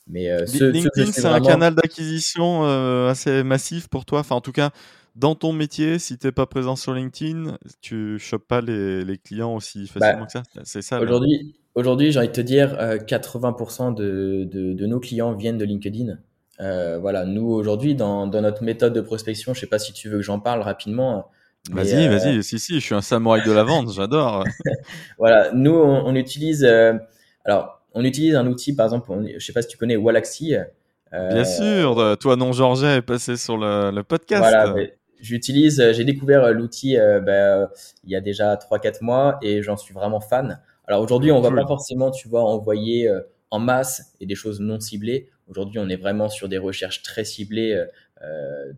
Mais 0.09 0.31
LinkedIn, 0.45 1.12
c'est 1.12 1.27
un 1.27 1.40
canal 1.40 1.75
d'acquisition 1.75 2.64
assez 3.09 3.42
massif 3.42 3.88
pour 3.88 4.05
toi. 4.05 4.21
Enfin, 4.21 4.37
en 4.37 4.40
tout 4.40 4.53
cas, 4.53 4.71
dans 5.16 5.35
ton 5.35 5.53
métier, 5.53 5.99
si 5.99 6.19
tu 6.19 6.27
n'es 6.27 6.33
pas 6.33 6.47
présent 6.47 6.77
sur 6.77 6.92
LinkedIn, 6.92 7.57
tu 7.81 8.19
chopes 8.19 8.47
pas 8.47 8.61
les, 8.61 9.03
les 9.03 9.16
clients 9.16 9.55
aussi 9.55 9.87
facilement 9.87 10.21
bah, 10.21 10.27
que 10.27 10.33
ça. 10.33 10.42
C'est 10.64 10.83
ça. 10.83 11.01
Aujourd'hui, 11.01 11.57
aujourd'hui, 11.75 12.12
j'ai 12.12 12.19
envie 12.19 12.29
de 12.29 12.33
te 12.33 12.40
dire, 12.42 12.75
80% 12.75 13.92
euh, 13.92 13.95
de, 13.95 14.45
de, 14.45 14.73
de, 14.75 14.87
nos 14.87 15.01
clients 15.01 15.33
viennent 15.33 15.57
de 15.57 15.64
LinkedIn. 15.64 16.19
Euh, 16.61 16.99
voilà, 16.99 17.25
nous 17.25 17.47
aujourd'hui, 17.47 17.95
dans, 17.95 18.27
dans, 18.27 18.42
notre 18.42 18.62
méthode 18.62 18.92
de 18.92 19.01
prospection, 19.01 19.55
je 19.55 19.61
sais 19.61 19.66
pas 19.66 19.79
si 19.79 19.95
tu 19.95 20.11
veux 20.11 20.19
que 20.19 20.23
j'en 20.23 20.38
parle 20.38 20.61
rapidement. 20.61 21.31
Vas-y, 21.70 22.07
euh, 22.07 22.16
vas-y. 22.16 22.42
Si, 22.42 22.59
si, 22.59 22.74
je 22.74 22.85
suis 22.85 22.94
un 22.94 23.00
samouraï 23.00 23.42
de 23.44 23.52
la 23.52 23.64
vente, 23.64 23.92
j'adore. 23.92 24.44
voilà, 25.18 25.50
nous, 25.52 25.74
on, 25.74 26.14
utilise, 26.14 26.64
euh, 26.64 26.94
alors, 27.44 27.83
on 27.94 28.05
utilise 28.05 28.35
un 28.35 28.46
outil, 28.46 28.74
par 28.74 28.87
exemple, 28.87 29.11
je 29.37 29.44
sais 29.44 29.52
pas 29.52 29.62
si 29.62 29.68
tu 29.68 29.76
connais 29.76 29.96
Wallaxy. 29.96 30.55
Bien 31.12 31.44
sûr, 31.44 32.16
toi 32.20 32.37
non 32.37 32.52
Georget 32.52 32.96
est 32.96 33.02
passé 33.02 33.37
sur 33.37 33.57
le, 33.57 33.90
le 33.90 34.02
podcast. 34.02 34.42
Voilà, 34.42 34.74
J'utilise, 35.20 35.81
euh, 35.81 35.92
j'ai 35.92 36.05
découvert 36.05 36.44
euh, 36.44 36.52
l'outil 36.52 36.98
euh, 36.98 37.20
bah, 37.20 37.70
il 38.05 38.11
y 38.11 38.16
a 38.16 38.20
déjà 38.20 38.55
3-4 38.55 39.02
mois 39.02 39.38
et 39.42 39.62
j'en 39.62 39.76
suis 39.76 39.94
vraiment 39.94 40.20
fan. 40.20 40.61
Alors 40.87 41.00
aujourd'hui, 41.00 41.33
on 41.33 41.40
va 41.40 41.50
pas 41.50 41.66
forcément, 41.66 42.11
tu 42.11 42.29
vois, 42.29 42.42
envoyer 42.44 43.11
en 43.50 43.59
masse 43.59 44.14
et 44.20 44.26
des 44.26 44.37
choses 44.37 44.61
non 44.61 44.79
ciblées. 44.79 45.29
Aujourd'hui, 45.48 45.81
on 45.81 45.88
est 45.88 45.96
vraiment 45.96 46.29
sur 46.29 46.48
des 46.48 46.59
recherches 46.59 47.02
très 47.02 47.24
ciblées 47.24 47.85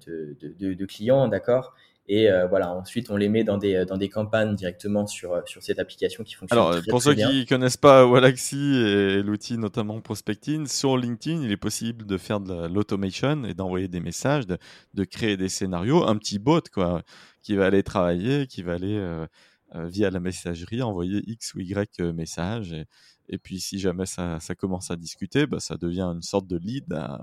de, 0.07 0.35
de, 0.41 0.73
de, 0.73 0.87
clients, 0.87 1.29
d'accord? 1.29 1.75
Et 2.11 2.31
euh, 2.31 2.47
voilà, 2.47 2.73
ensuite, 2.73 3.11
on 3.11 3.17
les 3.17 3.29
met 3.29 3.45
dans 3.45 3.59
des, 3.59 3.75
euh, 3.75 3.85
dans 3.85 3.99
des 3.99 4.09
campagnes 4.09 4.55
directement 4.55 5.07
sur, 5.07 5.35
euh, 5.35 5.41
sur 5.45 5.63
cette 5.63 5.79
application 5.79 6.25
qui 6.25 6.35
fonctionne 6.35 6.59
Alors, 6.59 6.81
très, 6.81 6.91
pour 6.91 7.03
ceux 7.03 7.15
qui 7.15 7.45
connaissent 7.45 7.77
pas 7.77 8.07
Wallaxy 8.07 8.57
et 8.57 9.23
l'outil 9.23 9.59
notamment 9.59 10.01
Prospecting, 10.01 10.67
sur 10.67 10.97
LinkedIn, 10.97 11.43
il 11.43 11.53
est 11.53 11.59
possible 11.59 12.07
de 12.07 12.17
faire 12.17 12.41
de 12.41 12.67
l'automation 12.67 13.45
et 13.45 13.53
d'envoyer 13.53 13.89
des 13.89 14.01
messages, 14.01 14.47
de, 14.47 14.57
de, 14.95 15.05
créer 15.05 15.37
des 15.37 15.51
scénarios, 15.51 16.03
un 16.09 16.17
petit 16.17 16.39
bot 16.39 16.63
quoi, 16.73 17.03
qui 17.43 17.57
va 17.57 17.67
aller 17.67 17.83
travailler, 17.83 18.47
qui 18.47 18.63
va 18.63 18.75
aller 18.75 19.27
via 19.75 20.11
la 20.11 20.21
messagerie 20.21 20.81
envoyer 20.81 21.23
X 21.27 21.53
ou 21.55 21.61
Y 21.61 22.01
messages. 22.15 22.73
Et, 22.73 22.87
et, 23.29 23.37
puis, 23.37 23.61
si 23.61 23.79
jamais 23.79 24.07
ça, 24.07 24.41
ça 24.41 24.55
commence 24.55 24.91
à 24.91 24.97
discuter, 24.97 25.47
bah, 25.47 25.61
ça 25.61 25.77
devient 25.77 26.11
une 26.15 26.23
sorte 26.23 26.47
de 26.47 26.57
lead 26.57 26.91
à, 26.95 27.23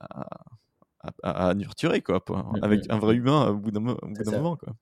à 0.00 0.26
à, 1.22 1.48
à, 1.48 1.54
nurturer, 1.54 2.00
quoi, 2.02 2.22
mm, 2.28 2.58
avec 2.62 2.80
un 2.90 2.98
vrai 2.98 3.14
humain 3.14 3.48
au 3.48 3.56
bout 3.56 3.70
d'un 3.70 3.80
moment. 3.80 4.56
Quoi. 4.56 4.74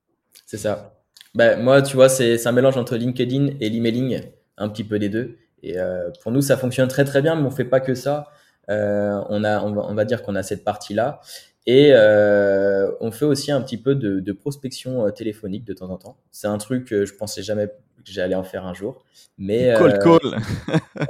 C'est 0.47 0.59
ça. 0.59 0.95
Bah, 1.35 1.57
moi, 1.57 1.83
tu 1.83 1.97
vois, 1.97 2.09
c'est 2.09 2.47
un 2.47 2.53
mélange 2.53 2.77
entre 2.77 2.97
LinkedIn 2.97 3.51
et 3.61 3.69
l'emailing, 3.69 4.23
un 4.57 4.69
petit 4.69 4.85
peu 4.85 4.99
des 4.99 5.09
deux. 5.09 5.37
Et 5.63 5.79
euh, 5.79 6.11
pour 6.23 6.33
nous, 6.33 6.41
ça 6.41 6.57
fonctionne 6.57 6.89
très 6.89 7.05
très 7.05 7.23
bien, 7.23 7.37
mais 7.37 7.47
on 7.47 7.51
fait 7.51 7.65
pas 7.65 7.81
que 7.81 7.95
ça. 7.95 8.29
Euh, 8.71 9.21
on, 9.29 9.45
a, 9.45 9.63
on, 9.63 9.73
va, 9.73 9.87
on 9.89 9.95
va 9.95 10.05
dire 10.05 10.23
qu'on 10.23 10.35
a 10.35 10.43
cette 10.43 10.65
partie-là. 10.65 11.21
Et 11.67 11.91
euh, 11.93 12.91
on 13.01 13.11
fait 13.11 13.27
aussi 13.27 13.53
un 13.53 13.61
petit 13.61 13.77
peu 13.77 13.95
de, 13.95 14.21
de 14.21 14.33
prospection 14.33 15.11
téléphonique 15.11 15.65
de 15.65 15.75
temps 15.75 15.91
en 15.91 15.99
temps. 15.99 16.17
C'est 16.33 16.47
un 16.47 16.57
truc 16.57 16.87
que 16.87 17.05
je 17.05 17.15
pensais 17.15 17.43
jamais 17.43 17.67
que 17.67 18.11
j'allais 18.11 18.35
en 18.35 18.45
faire 18.45 18.67
un 18.67 18.73
jour. 18.73 19.05
Mais, 19.37 19.75
call 19.77 19.99
call. 19.99 20.41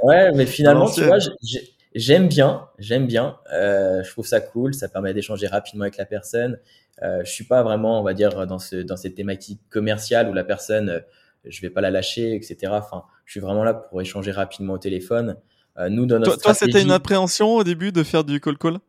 ouais, 0.03 0.31
mais 0.33 0.45
finalement, 0.45 0.89
tu 0.89 1.03
vois, 1.03 1.17
j'ai 1.41 1.73
J'aime 1.95 2.27
bien, 2.27 2.67
j'aime 2.77 3.07
bien. 3.07 3.37
Euh, 3.53 4.03
je 4.03 4.11
trouve 4.11 4.27
ça 4.27 4.41
cool, 4.41 4.73
ça 4.73 4.87
permet 4.89 5.13
d'échanger 5.13 5.47
rapidement 5.47 5.83
avec 5.83 5.97
la 5.97 6.05
personne. 6.05 6.59
Euh, 7.01 7.21
je 7.23 7.31
suis 7.31 7.45
pas 7.45 7.63
vraiment, 7.63 7.99
on 7.99 8.03
va 8.03 8.13
dire, 8.13 8.45
dans 8.45 8.59
ce 8.59 8.75
dans 8.75 8.97
cette 8.97 9.15
thématique 9.15 9.61
commerciale 9.69 10.29
où 10.29 10.33
la 10.33 10.43
personne, 10.43 10.89
euh, 10.89 10.99
je 11.45 11.61
vais 11.61 11.69
pas 11.69 11.81
la 11.81 11.89
lâcher, 11.89 12.35
etc. 12.35 12.73
Enfin, 12.75 13.03
je 13.25 13.31
suis 13.31 13.39
vraiment 13.39 13.63
là 13.63 13.73
pour 13.73 14.01
échanger 14.01 14.31
rapidement 14.31 14.73
au 14.73 14.77
téléphone. 14.77 15.37
Euh, 15.77 15.89
nous, 15.89 16.05
dans 16.05 16.19
notre 16.19 16.33
toi, 16.33 16.43
toi 16.43 16.53
c'était 16.53 16.81
une 16.81 16.91
appréhension 16.91 17.55
au 17.55 17.63
début 17.63 17.91
de 17.91 18.03
faire 18.03 18.23
du 18.23 18.39
call 18.39 18.57
call? 18.57 18.79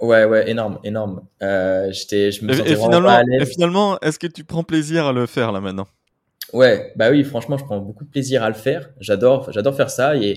Ouais, 0.00 0.24
ouais, 0.24 0.48
énorme, 0.48 0.78
énorme. 0.84 1.22
Euh, 1.42 1.90
j'étais, 1.90 2.30
je 2.30 2.44
me 2.44 2.52
sentais 2.52 2.72
et, 2.72 2.76
finalement, 2.76 3.20
et 3.40 3.46
finalement, 3.46 4.00
est-ce 4.00 4.18
que 4.18 4.28
tu 4.28 4.44
prends 4.44 4.62
plaisir 4.62 5.06
à 5.06 5.12
le 5.12 5.26
faire 5.26 5.50
là 5.50 5.60
maintenant? 5.60 5.88
Ouais, 6.52 6.92
bah 6.96 7.10
oui, 7.10 7.24
franchement, 7.24 7.58
je 7.58 7.64
prends 7.64 7.78
beaucoup 7.78 8.04
de 8.04 8.10
plaisir 8.10 8.42
à 8.44 8.48
le 8.48 8.54
faire. 8.54 8.90
J'adore, 9.00 9.50
j'adore 9.52 9.74
faire 9.74 9.90
ça 9.90 10.16
et 10.16 10.34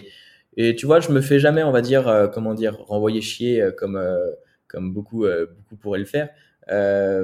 et 0.58 0.76
tu 0.76 0.86
vois, 0.86 1.00
je 1.00 1.10
me 1.10 1.22
fais 1.22 1.40
jamais, 1.40 1.64
on 1.64 1.72
va 1.72 1.82
dire, 1.82 2.08
euh, 2.08 2.28
comment 2.28 2.54
dire, 2.54 2.78
renvoyer 2.88 3.22
chier 3.22 3.62
euh, 3.62 3.72
comme 3.72 3.96
euh, 3.96 4.32
comme 4.68 4.94
beaucoup 4.94 5.26
beaucoup 5.26 5.76
pourraient 5.76 6.00
le 6.00 6.06
faire. 6.06 6.30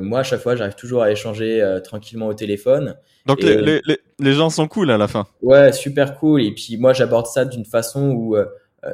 moi, 0.02 0.20
à 0.20 0.24
chaque 0.24 0.42
fois, 0.42 0.56
j'arrive 0.58 0.76
toujours 0.76 1.02
à 1.02 1.12
échanger 1.12 1.80
tranquillement 1.84 2.28
au 2.28 2.34
téléphone. 2.34 2.98
Donc 3.26 3.42
les, 3.42 3.62
les, 3.62 4.00
les, 4.20 4.34
gens 4.34 4.50
sont 4.50 4.68
cool 4.68 4.92
à 4.92 4.98
la 4.98 5.08
fin. 5.08 5.28
Ouais, 5.42 5.72
super 5.72 6.16
cool. 6.16 6.42
Et 6.42 6.54
puis 6.54 6.76
moi, 6.76 6.92
j'aborde 6.92 7.26
ça 7.26 7.46
d'une 7.46 7.64
façon 7.64 8.12
où 8.12 8.36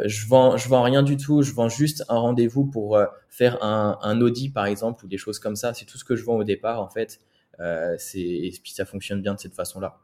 je 0.05 0.27
vends 0.27 0.55
je 0.55 0.69
vends 0.69 0.83
rien 0.83 1.01
du 1.01 1.17
tout. 1.17 1.41
Je 1.41 1.51
vends 1.51 1.69
juste 1.69 2.03
un 2.09 2.17
rendez-vous 2.17 2.67
pour 2.67 2.99
faire 3.27 3.63
un 3.63 3.97
un 4.03 4.21
audit 4.21 4.53
par 4.53 4.67
exemple 4.67 5.03
ou 5.03 5.07
des 5.07 5.17
choses 5.17 5.39
comme 5.39 5.55
ça. 5.55 5.73
C'est 5.73 5.85
tout 5.85 5.97
ce 5.97 6.03
que 6.03 6.15
je 6.15 6.23
vends 6.23 6.35
au 6.35 6.43
départ 6.43 6.79
en 6.79 6.89
fait. 6.89 7.21
Et 7.59 8.53
puis 8.61 8.71
ça 8.71 8.85
fonctionne 8.85 9.23
bien 9.23 9.33
de 9.33 9.39
cette 9.39 9.55
façon-là. 9.55 9.97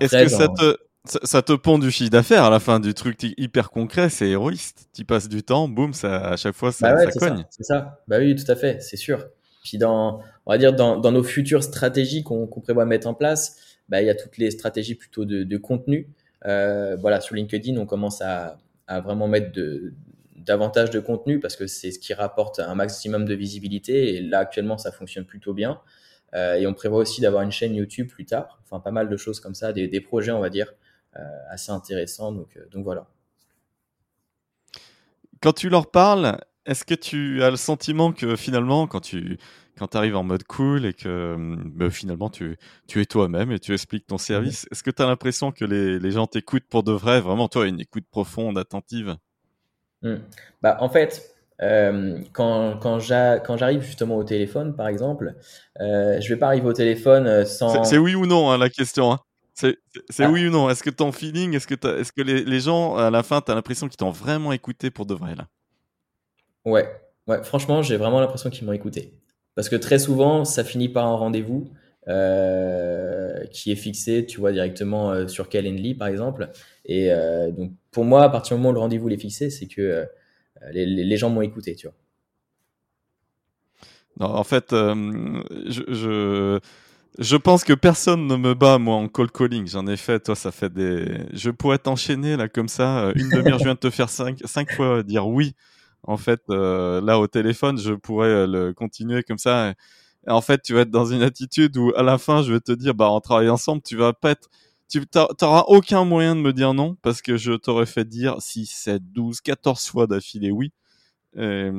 Est-ce 0.00 0.16
que 0.16 0.28
ça, 0.28 0.48
te, 0.48 0.76
ça, 1.04 1.42
te 1.42 1.52
pond 1.52 1.78
du 1.78 1.90
chiffre 1.90 2.10
d'affaires 2.10 2.44
à 2.44 2.50
la 2.50 2.60
fin 2.60 2.78
du 2.78 2.92
truc 2.94 3.22
hyper 3.38 3.70
concret 3.70 4.10
C'est 4.10 4.28
héroïste. 4.28 4.88
Tu 4.92 5.04
passes 5.04 5.28
du 5.28 5.42
temps, 5.42 5.68
boum, 5.68 5.94
ça, 5.94 6.28
à 6.28 6.36
chaque 6.36 6.54
fois 6.54 6.72
ça, 6.72 6.94
bah 6.94 7.06
cogne. 7.12 7.44
C'est 7.50 7.64
ça. 7.64 8.02
Bah 8.06 8.18
oui, 8.18 8.34
tout 8.34 8.50
à 8.50 8.56
fait, 8.56 8.82
c'est 8.82 8.96
sûr. 8.96 9.26
Puis 9.64 9.78
dans, 9.78 10.20
on 10.46 10.52
va 10.52 10.58
dire 10.58 10.72
dans, 10.72 10.98
dans 10.98 11.12
nos 11.12 11.22
futures 11.22 11.62
stratégies 11.62 12.22
qu'on 12.22 12.46
prévoit 12.46 12.84
mettre 12.84 13.06
en 13.06 13.14
place, 13.14 13.56
bah, 13.88 14.00
il 14.02 14.06
y 14.06 14.10
a 14.10 14.14
toutes 14.14 14.38
les 14.38 14.50
stratégies 14.50 14.94
plutôt 14.94 15.24
de, 15.24 15.42
de 15.42 15.56
contenu. 15.56 16.08
Euh, 16.46 16.96
voilà, 16.96 17.20
sur 17.20 17.34
LinkedIn, 17.34 17.76
on 17.76 17.86
commence 17.86 18.22
à, 18.22 18.58
à 18.86 19.00
vraiment 19.00 19.28
mettre 19.28 19.52
de, 19.52 19.94
davantage 20.36 20.90
de 20.90 21.00
contenu 21.00 21.40
parce 21.40 21.56
que 21.56 21.66
c'est 21.66 21.90
ce 21.90 21.98
qui 21.98 22.14
rapporte 22.14 22.60
un 22.60 22.74
maximum 22.74 23.24
de 23.24 23.34
visibilité. 23.34 24.14
Et 24.14 24.20
là, 24.20 24.40
actuellement, 24.40 24.78
ça 24.78 24.92
fonctionne 24.92 25.24
plutôt 25.24 25.54
bien. 25.54 25.80
Euh, 26.34 26.54
et 26.54 26.66
on 26.66 26.74
prévoit 26.74 27.00
aussi 27.00 27.20
d'avoir 27.20 27.42
une 27.42 27.50
chaîne 27.50 27.74
YouTube 27.74 28.08
plus 28.08 28.24
tard. 28.24 28.60
Enfin, 28.64 28.80
pas 28.80 28.92
mal 28.92 29.08
de 29.08 29.16
choses 29.16 29.40
comme 29.40 29.54
ça, 29.54 29.72
des, 29.72 29.88
des 29.88 30.00
projets, 30.00 30.30
on 30.30 30.40
va 30.40 30.50
dire, 30.50 30.72
assez 31.48 31.72
intéressants. 31.72 32.32
Donc, 32.32 32.56
euh, 32.56 32.66
donc 32.70 32.84
voilà. 32.84 33.06
Quand 35.40 35.52
tu 35.52 35.68
leur 35.68 35.90
parles, 35.90 36.38
est-ce 36.66 36.84
que 36.84 36.94
tu 36.94 37.42
as 37.42 37.50
le 37.50 37.56
sentiment 37.56 38.12
que 38.12 38.36
finalement, 38.36 38.86
quand 38.86 39.00
tu 39.00 39.38
quand 39.78 39.96
arrives 39.96 40.16
en 40.16 40.22
mode 40.22 40.44
cool 40.44 40.84
et 40.84 40.92
que 40.92 41.36
bah, 41.64 41.88
finalement 41.88 42.28
tu, 42.28 42.58
tu 42.86 43.00
es 43.00 43.06
toi-même 43.06 43.50
et 43.50 43.58
tu 43.58 43.72
expliques 43.72 44.06
ton 44.06 44.18
service, 44.18 44.66
est-ce 44.70 44.82
que 44.82 44.90
tu 44.90 45.00
as 45.00 45.06
l'impression 45.06 45.52
que 45.52 45.64
les, 45.64 45.98
les 45.98 46.10
gens 46.10 46.26
t'écoutent 46.26 46.68
pour 46.68 46.82
de 46.82 46.92
vrai, 46.92 47.22
vraiment 47.22 47.48
toi, 47.48 47.66
une 47.66 47.80
écoute 47.80 48.04
profonde, 48.10 48.58
attentive? 48.58 49.16
Mmh. 50.02 50.16
bah, 50.60 50.76
En 50.80 50.90
fait, 50.90 51.34
euh, 51.62 52.18
quand, 52.32 52.78
quand 52.78 52.98
j'arrive 52.98 53.82
justement 53.82 54.16
au 54.16 54.24
téléphone, 54.24 54.74
par 54.74 54.88
exemple, 54.88 55.34
euh, 55.80 56.20
je 56.20 56.28
vais 56.28 56.38
pas 56.38 56.46
arriver 56.46 56.66
au 56.66 56.72
téléphone 56.72 57.26
euh, 57.26 57.44
sans. 57.44 57.84
C'est 57.84 57.98
oui 57.98 58.14
ou 58.14 58.26
non 58.26 58.50
hein, 58.50 58.58
la 58.58 58.70
question. 58.70 59.12
Hein. 59.12 59.18
C'est 60.08 60.24
ah. 60.24 60.30
oui 60.30 60.46
ou 60.46 60.50
non? 60.50 60.70
Est-ce 60.70 60.82
que 60.82 60.90
ton 60.90 61.12
feeling, 61.12 61.54
est-ce 61.54 61.66
que, 61.66 61.74
est 61.74 62.12
que 62.12 62.22
les, 62.22 62.44
les, 62.44 62.60
gens, 62.60 62.96
à 62.96 63.10
la 63.10 63.22
fin, 63.22 63.40
tu 63.40 63.50
as 63.50 63.54
l'impression 63.54 63.88
qu'ils 63.88 63.96
t'ont 63.96 64.10
vraiment 64.10 64.52
écouté 64.52 64.90
pour 64.90 65.06
de 65.06 65.14
vrai 65.14 65.34
là? 65.34 65.48
Ouais, 66.64 66.88
ouais 67.26 67.42
franchement, 67.42 67.82
j'ai 67.82 67.96
vraiment 67.96 68.20
l'impression 68.20 68.50
qu'ils 68.50 68.66
m'ont 68.66 68.72
écouté. 68.72 69.12
Parce 69.54 69.68
que 69.68 69.76
très 69.76 69.98
souvent, 69.98 70.44
ça 70.44 70.64
finit 70.64 70.88
par 70.88 71.06
un 71.06 71.16
rendez-vous 71.16 71.70
euh, 72.08 73.44
qui 73.52 73.72
est 73.72 73.76
fixé, 73.76 74.24
tu 74.26 74.40
vois, 74.40 74.52
directement 74.52 75.10
euh, 75.10 75.28
sur 75.28 75.48
Calendly, 75.48 75.94
par 75.94 76.08
exemple. 76.08 76.50
Et 76.84 77.12
euh, 77.12 77.50
donc, 77.50 77.72
pour 77.90 78.04
moi, 78.04 78.22
à 78.22 78.28
partir 78.28 78.56
du 78.56 78.62
moment 78.62 78.70
où 78.70 78.74
le 78.74 78.80
rendez-vous 78.80 79.08
est 79.10 79.16
fixé, 79.16 79.50
c'est 79.50 79.66
que 79.66 79.80
euh, 79.82 80.04
les, 80.72 81.16
gens 81.16 81.30
m'ont 81.30 81.42
écouté, 81.42 81.74
tu 81.74 81.86
vois. 81.86 81.96
Non, 84.18 84.34
en 84.34 84.44
fait, 84.44 84.70
je, 84.70 86.58
je, 87.18 87.36
pense 87.36 87.64
que 87.64 87.72
personne 87.72 88.26
ne 88.26 88.36
me 88.36 88.54
bat, 88.54 88.78
moi, 88.78 88.96
en 88.96 89.08
call 89.08 89.30
calling. 89.30 89.66
J'en 89.66 89.86
ai 89.86 89.96
fait, 89.96 90.20
toi, 90.20 90.34
ça 90.34 90.52
fait 90.52 90.72
des. 90.72 91.26
Je 91.32 91.50
pourrais 91.50 91.78
t'enchaîner, 91.78 92.36
là, 92.36 92.48
comme 92.48 92.68
ça. 92.68 93.06
Euh, 93.06 93.12
une 93.16 93.28
demi-heure, 93.30 93.58
je 93.58 93.64
viens 93.64 93.74
de 93.74 93.78
te 93.78 93.90
faire 93.90 94.08
cinq, 94.08 94.38
cinq 94.44 94.72
fois 94.72 95.02
dire 95.02 95.26
oui. 95.26 95.54
En 96.02 96.16
fait, 96.16 96.40
là, 96.48 97.18
au 97.18 97.26
téléphone, 97.26 97.78
je 97.78 97.92
pourrais 97.92 98.46
le 98.46 98.72
continuer 98.72 99.22
comme 99.22 99.38
ça. 99.38 99.74
Et 100.26 100.30
en 100.30 100.40
fait, 100.40 100.62
tu 100.62 100.74
vas 100.74 100.80
être 100.80 100.90
dans 100.90 101.06
une 101.06 101.22
attitude 101.22 101.76
où, 101.76 101.92
à 101.96 102.02
la 102.02 102.18
fin, 102.18 102.42
je 102.42 102.52
vais 102.52 102.60
te 102.60 102.72
dire, 102.72 102.94
bah, 102.94 103.10
on 103.10 103.20
travaille 103.20 103.50
ensemble, 103.50 103.82
tu 103.82 103.96
vas 103.96 104.12
pas 104.12 104.30
être 104.30 104.48
tu 104.90 105.00
n'auras 105.14 105.64
aucun 105.68 106.04
moyen 106.04 106.34
de 106.34 106.40
me 106.40 106.52
dire 106.52 106.74
non 106.74 106.96
parce 107.02 107.22
que 107.22 107.36
je 107.36 107.52
t'aurais 107.52 107.86
fait 107.86 108.04
dire 108.04 108.36
6, 108.40 108.66
7, 108.66 109.12
12, 109.12 109.40
14 109.40 109.86
fois 109.86 110.06
d'affilée 110.06 110.50
oui. 110.50 110.72
Et, 111.36 111.70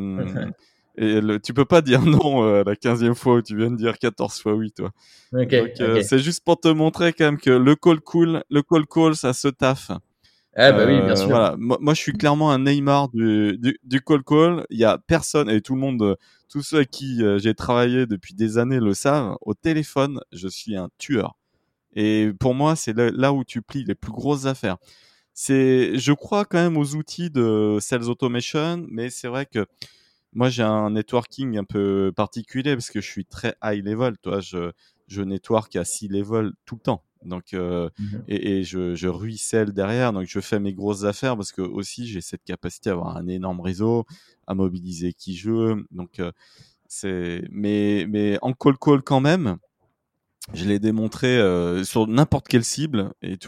et 0.97 1.21
le, 1.21 1.39
tu 1.39 1.54
peux 1.54 1.65
pas 1.65 1.82
dire 1.82 2.01
non 2.06 2.43
euh, 2.43 2.63
la 2.65 2.75
15e 2.75 3.15
fois 3.15 3.36
où 3.36 3.41
tu 3.41 3.56
viens 3.56 3.71
de 3.71 3.77
dire 3.77 3.97
14 3.97 4.41
fois 4.41 4.54
oui, 4.54 4.71
toi. 4.71 4.91
Euh, 5.34 6.01
c'est 6.04 6.19
juste 6.19 6.43
pour 6.43 6.60
te 6.60 6.67
montrer 6.67 7.13
quand 7.13 7.25
même 7.25 7.38
que 7.38 7.49
le 7.49 7.75
call 7.75 8.01
cool, 8.01 8.43
le 8.49 8.62
call 8.62 8.86
call, 8.86 9.15
ça 9.15 9.34
se 9.34 9.47
taffe. 9.47 9.91
Ah 10.54 10.73
bah 10.73 10.84
oui, 10.86 10.99
bien 10.99 11.12
euh, 11.12 11.15
sûr. 11.15 11.30
Voilà. 11.30 11.56
Moi, 11.58 11.93
je 11.93 11.99
suis 11.99 12.12
clairement 12.12 12.51
un 12.51 12.60
Neymar 12.60 13.08
du, 13.10 13.58
du, 13.58 13.80
du 13.84 14.01
call 14.01 14.21
call. 14.23 14.65
Il 14.69 14.77
y 14.77 14.84
a 14.84 14.97
personne 14.97 15.49
et 15.49 15.62
tout 15.62 15.75
le 15.75 15.80
monde, 15.80 16.17
tous 16.49 16.62
ceux 16.62 16.80
à 16.80 16.86
qui 16.86 17.21
j'ai 17.38 17.54
travaillé 17.54 18.06
depuis 18.06 18.34
des 18.34 18.58
années 18.58 18.82
le 18.82 18.93
savent. 18.93 19.38
Au 19.41 19.54
téléphone, 19.54 20.19
je 20.34 20.49
suis 20.49 20.75
un 20.75 20.89
tueur. 20.97 21.38
Et 21.95 22.32
pour 22.39 22.54
moi, 22.54 22.75
c'est 22.75 22.93
là, 22.97 23.34
où 23.34 23.43
tu 23.43 23.62
plies 23.62 23.86
les 23.86 23.95
plus 23.95 24.12
grosses 24.12 24.45
affaires. 24.45 24.77
C'est, 25.34 25.97
je 25.97 26.12
crois 26.12 26.43
quand 26.43 26.58
même 26.58 26.77
aux 26.77 26.95
outils 26.95 27.30
de 27.30 27.77
sales 27.80 28.10
automation, 28.10 28.86
mais 28.89 29.10
c'est 29.10 29.30
vrai 29.30 29.45
que 29.45 29.65
moi 30.33 30.49
j'ai 30.49 30.63
un 30.63 30.91
networking 30.91 31.57
un 31.57 31.63
peu 31.63 32.11
particulier 32.15 32.75
parce 32.75 32.89
que 32.89 33.01
je 33.01 33.07
suis 33.07 33.25
très 33.25 33.55
high 33.63 33.83
level. 33.83 34.17
Toi, 34.19 34.39
je, 34.39 34.71
je 35.07 35.21
network 35.21 35.75
à 35.75 35.85
6 35.85 36.07
level 36.09 36.51
tout 36.65 36.75
le 36.75 36.81
temps. 36.81 37.03
Donc, 37.23 37.53
euh, 37.53 37.89
mmh 37.99 38.17
et, 38.27 38.59
et, 38.59 38.63
je, 38.63 38.95
je 38.95 39.07
ruisselle 39.07 39.73
derrière. 39.73 40.13
Donc, 40.13 40.25
je 40.27 40.39
fais 40.39 40.59
mes 40.59 40.73
grosses 40.73 41.03
affaires 41.03 41.35
parce 41.35 41.51
que 41.51 41.61
aussi 41.61 42.07
j'ai 42.07 42.21
cette 42.21 42.43
capacité 42.43 42.89
à 42.89 42.93
avoir 42.93 43.15
un 43.17 43.27
énorme 43.27 43.59
réseau, 43.59 44.05
à 44.47 44.55
mobiliser 44.55 45.13
qui 45.13 45.35
je 45.35 45.51
veux. 45.51 45.85
Donc, 45.91 46.19
euh, 46.19 46.31
c'est, 46.87 47.43
mais, 47.51 48.05
mais 48.09 48.37
en 48.41 48.53
call 48.53 48.77
call 48.77 49.01
quand 49.01 49.21
même, 49.21 49.57
je 50.53 50.65
l'ai 50.65 50.79
démontré 50.79 51.37
euh, 51.37 51.83
sur 51.83 52.07
n'importe 52.07 52.47
quelle 52.47 52.63
cible 52.63 53.13
et 53.21 53.37
tu 53.37 53.47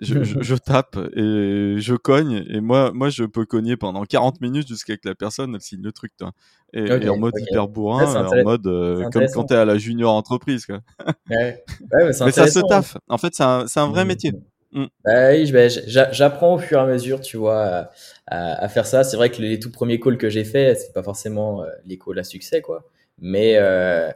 je, 0.00 0.22
je, 0.42 0.54
tape 0.54 0.96
et 1.14 1.76
je 1.78 1.94
cogne 1.94 2.44
et 2.48 2.60
moi 2.60 2.92
moi 2.94 3.10
je 3.10 3.24
peux 3.24 3.44
cogner 3.44 3.76
pendant 3.76 4.04
40 4.04 4.40
minutes 4.40 4.68
jusqu'à 4.68 4.96
que 4.96 5.08
la 5.08 5.14
personne 5.14 5.54
elle 5.54 5.60
signe 5.60 5.82
le 5.82 5.92
truc 5.92 6.12
toi 6.16 6.32
et, 6.72 7.08
en 7.08 7.18
mode 7.18 7.34
hyper 7.38 7.68
bourrin 7.68 8.26
en 8.26 8.42
mode 8.42 8.66
euh, 8.66 9.08
comme 9.10 9.26
quand 9.32 9.44
t'es 9.44 9.54
à 9.54 9.64
la 9.64 9.76
junior 9.76 10.14
entreprise 10.14 10.64
quoi 10.66 10.80
ouais. 11.30 11.62
Ouais, 11.92 12.06
mais, 12.06 12.12
ça 12.12 12.46
se 12.46 12.60
taffe 12.66 12.96
en 13.08 13.18
fait 13.18 13.34
c'est 13.34 13.42
un, 13.42 13.66
un 13.74 13.88
vrai 13.88 14.04
mmh. 14.04 14.08
métier 14.08 14.32
mmh. 14.72 14.84
Bah 15.04 15.30
oui, 15.32 15.52
j'apprends 15.86 16.54
au 16.54 16.58
fur 16.58 16.78
et 16.78 16.80
à 16.80 16.86
mesure, 16.86 17.20
tu 17.20 17.36
vois, 17.36 17.90
à, 18.26 18.64
à, 18.64 18.68
faire 18.70 18.86
ça. 18.86 19.04
C'est 19.04 19.18
vrai 19.18 19.28
que 19.28 19.42
les 19.42 19.60
tout 19.60 19.70
premiers 19.70 20.00
calls 20.00 20.16
que 20.16 20.30
j'ai 20.30 20.44
fait, 20.44 20.74
c'est 20.76 20.94
pas 20.94 21.02
forcément 21.02 21.62
euh, 21.62 21.66
les 21.84 21.98
calls 21.98 22.18
à 22.18 22.24
succès, 22.24 22.62
quoi. 22.62 22.88
Mais 23.18 23.56
euh, 23.56 24.10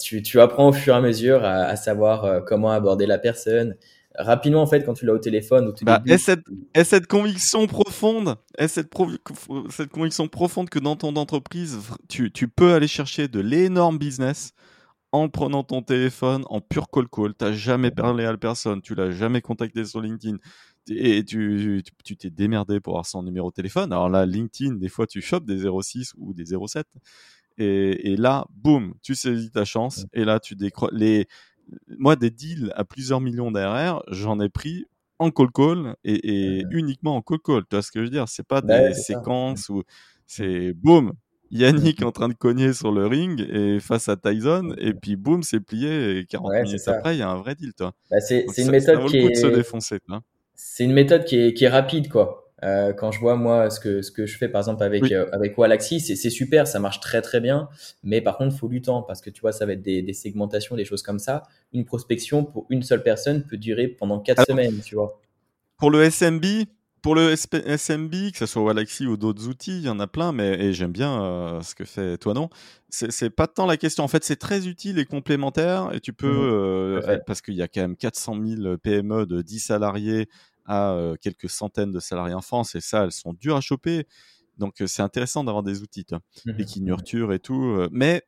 tu, 0.00 0.22
tu, 0.22 0.40
apprends 0.40 0.68
au 0.68 0.72
fur 0.72 0.94
et 0.94 0.96
à 0.96 1.00
mesure 1.02 1.44
à, 1.44 1.64
à 1.64 1.76
savoir 1.76 2.46
comment 2.46 2.70
aborder 2.70 3.04
la 3.04 3.18
personne. 3.18 3.76
Rapidement, 4.16 4.62
en 4.62 4.66
fait, 4.66 4.84
quand 4.84 4.94
tu 4.94 5.06
l'as 5.06 5.12
au 5.12 5.18
téléphone, 5.18 5.68
au 5.68 5.74
bah, 5.82 5.98
début, 5.98 6.18
cette, 6.18 6.44
et 6.74 6.84
cette 6.84 7.08
conviction 7.08 7.66
profonde, 7.66 8.36
et 8.58 8.68
cette, 8.68 8.92
cette 9.70 9.90
conviction 9.90 10.28
profonde 10.28 10.70
que 10.70 10.78
dans 10.78 10.94
ton 10.94 11.16
entreprise, 11.16 11.78
tu, 12.08 12.30
tu 12.30 12.46
peux 12.46 12.74
aller 12.74 12.86
chercher 12.86 13.26
de 13.26 13.40
l'énorme 13.40 13.98
business 13.98 14.52
en 15.10 15.28
prenant 15.28 15.64
ton 15.64 15.82
téléphone 15.82 16.44
en 16.48 16.60
pure 16.60 16.88
call 16.90 17.08
call. 17.08 17.34
T'as 17.34 17.52
jamais 17.52 17.90
parlé 17.90 18.24
à 18.24 18.32
la 18.32 18.38
personne, 18.38 18.82
tu 18.82 18.94
l'as 18.94 19.10
jamais 19.10 19.40
contacté 19.40 19.84
sur 19.84 20.00
LinkedIn 20.00 20.38
et 20.90 21.24
tu 21.24 21.82
tu 22.04 22.16
t'es 22.16 22.30
démerdé 22.30 22.80
pour 22.80 22.94
avoir 22.94 23.06
son 23.06 23.22
numéro 23.22 23.50
de 23.50 23.54
téléphone. 23.54 23.92
Alors 23.92 24.08
là, 24.08 24.26
LinkedIn, 24.26 24.74
des 24.74 24.88
fois, 24.88 25.06
tu 25.06 25.20
chopes 25.20 25.46
des 25.46 25.62
06 25.68 26.12
ou 26.16 26.34
des 26.34 26.44
07. 26.46 26.86
Et, 27.58 28.12
et 28.12 28.16
là, 28.16 28.46
boum, 28.50 28.94
tu 29.02 29.14
saisis 29.14 29.50
ta 29.50 29.64
chance. 29.64 30.06
Et 30.12 30.24
là, 30.24 30.40
tu 30.40 30.56
décroches. 30.56 30.92
Les... 30.92 31.26
Moi, 31.98 32.16
des 32.16 32.30
deals 32.30 32.72
à 32.74 32.84
plusieurs 32.84 33.20
millions 33.20 33.50
d'ARR, 33.50 34.02
j'en 34.08 34.40
ai 34.40 34.48
pris 34.48 34.86
en 35.18 35.30
call 35.30 35.50
call 35.52 35.96
et, 36.04 36.64
uniquement 36.70 37.16
en 37.16 37.22
call 37.22 37.38
call. 37.38 37.62
Tu 37.62 37.76
vois 37.76 37.82
ce 37.82 37.90
que 37.90 38.00
je 38.00 38.04
veux 38.04 38.10
dire? 38.10 38.28
C'est 38.28 38.46
pas 38.46 38.60
des 38.60 38.94
séquences 38.94 39.68
où 39.68 39.82
c'est 40.26 40.72
boum, 40.72 41.12
Yannick 41.50 42.02
en 42.02 42.10
train 42.10 42.28
de 42.28 42.34
cogner 42.34 42.72
sur 42.72 42.90
le 42.90 43.06
ring 43.06 43.40
et 43.40 43.78
face 43.78 44.08
à 44.08 44.16
Tyson 44.16 44.74
et 44.78 44.92
puis 45.00 45.16
boum, 45.16 45.42
c'est 45.42 45.60
plié 45.60 46.18
et 46.18 46.26
40 46.26 46.52
minutes 46.64 46.88
après, 46.88 47.16
il 47.16 47.18
y 47.18 47.22
a 47.22 47.30
un 47.30 47.36
vrai 47.36 47.54
deal, 47.54 47.72
toi. 47.74 47.92
Bah, 48.10 48.20
c'est 48.20 48.44
une 48.58 48.70
méthode 48.70 49.06
qui 49.06 49.18
est... 49.18 49.34
se 49.34 49.46
défoncer, 49.46 49.98
C'est 50.54 50.84
une 50.84 50.92
méthode 50.92 51.24
qui 51.24 51.36
est, 51.36 51.54
qui 51.54 51.64
est 51.64 51.68
rapide, 51.68 52.08
quoi. 52.08 52.43
Euh, 52.64 52.92
quand 52.92 53.12
je 53.12 53.20
vois 53.20 53.36
moi 53.36 53.68
ce 53.68 53.78
que 53.78 54.00
ce 54.00 54.10
que 54.10 54.24
je 54.26 54.38
fais 54.38 54.48
par 54.48 54.60
exemple 54.60 54.82
avec 54.82 55.02
oui. 55.02 55.14
euh, 55.14 55.26
avec 55.32 55.56
Wallaxy, 55.58 56.00
c'est 56.00 56.30
super, 56.30 56.66
ça 56.66 56.78
marche 56.80 57.00
très 57.00 57.20
très 57.20 57.40
bien, 57.40 57.68
mais 58.02 58.20
par 58.20 58.38
contre 58.38 58.54
il 58.54 58.58
faut 58.58 58.68
du 58.68 58.80
temps 58.80 59.02
parce 59.02 59.20
que 59.20 59.30
tu 59.30 59.40
vois 59.42 59.52
ça 59.52 59.66
va 59.66 59.72
être 59.72 59.82
des, 59.82 60.02
des 60.02 60.12
segmentations, 60.14 60.74
des 60.74 60.84
choses 60.84 61.02
comme 61.02 61.18
ça. 61.18 61.42
Une 61.72 61.84
prospection 61.84 62.44
pour 62.44 62.66
une 62.70 62.82
seule 62.82 63.02
personne 63.02 63.44
peut 63.44 63.58
durer 63.58 63.88
pendant 63.88 64.18
quatre 64.18 64.46
semaines, 64.46 64.80
tu 64.84 64.94
vois. 64.94 65.20
Pour 65.76 65.90
le 65.90 66.08
SMB, 66.08 66.44
pour 67.04 67.14
le 67.14 67.34
SMB, 67.36 68.32
que 68.32 68.38
ce 68.38 68.46
soit 68.46 68.64
Galaxy 68.64 69.06
ou 69.06 69.18
d'autres 69.18 69.46
outils, 69.46 69.76
il 69.76 69.84
y 69.84 69.90
en 69.90 70.00
a 70.00 70.06
plein, 70.06 70.32
mais 70.32 70.58
et 70.58 70.72
j'aime 70.72 70.92
bien 70.92 71.22
euh, 71.22 71.60
ce 71.60 71.74
que 71.74 71.84
fait 71.84 72.16
toi 72.16 72.32
non? 72.32 72.48
C'est 72.88 73.28
pas 73.28 73.46
tant 73.46 73.66
la 73.66 73.76
question. 73.76 74.04
En 74.04 74.08
fait, 74.08 74.24
c'est 74.24 74.36
très 74.36 74.68
utile 74.68 74.98
et 74.98 75.04
complémentaire, 75.04 75.90
et 75.92 76.00
tu 76.00 76.14
peux 76.14 76.28
mmh 76.28 77.02
euh, 77.10 77.18
parce 77.26 77.42
qu'il 77.42 77.54
y 77.54 77.62
a 77.62 77.68
quand 77.68 77.82
même 77.82 77.96
400 77.96 78.38
000 78.42 78.78
PME 78.78 79.26
de 79.26 79.42
10 79.42 79.58
salariés 79.58 80.28
à 80.66 81.14
quelques 81.20 81.50
centaines 81.50 81.92
de 81.92 82.00
salariés 82.00 82.34
en 82.34 82.40
France, 82.40 82.74
et 82.74 82.80
ça, 82.80 83.04
elles 83.04 83.12
sont 83.12 83.34
dures 83.34 83.56
à 83.56 83.60
choper. 83.60 84.06
Donc, 84.58 84.82
c'est 84.86 85.02
intéressant 85.02 85.44
d'avoir 85.44 85.62
des 85.62 85.82
outils. 85.82 86.06
Mmh 86.46 86.52
et 87.32 87.38
tout. 87.38 87.88
mais 87.90 88.22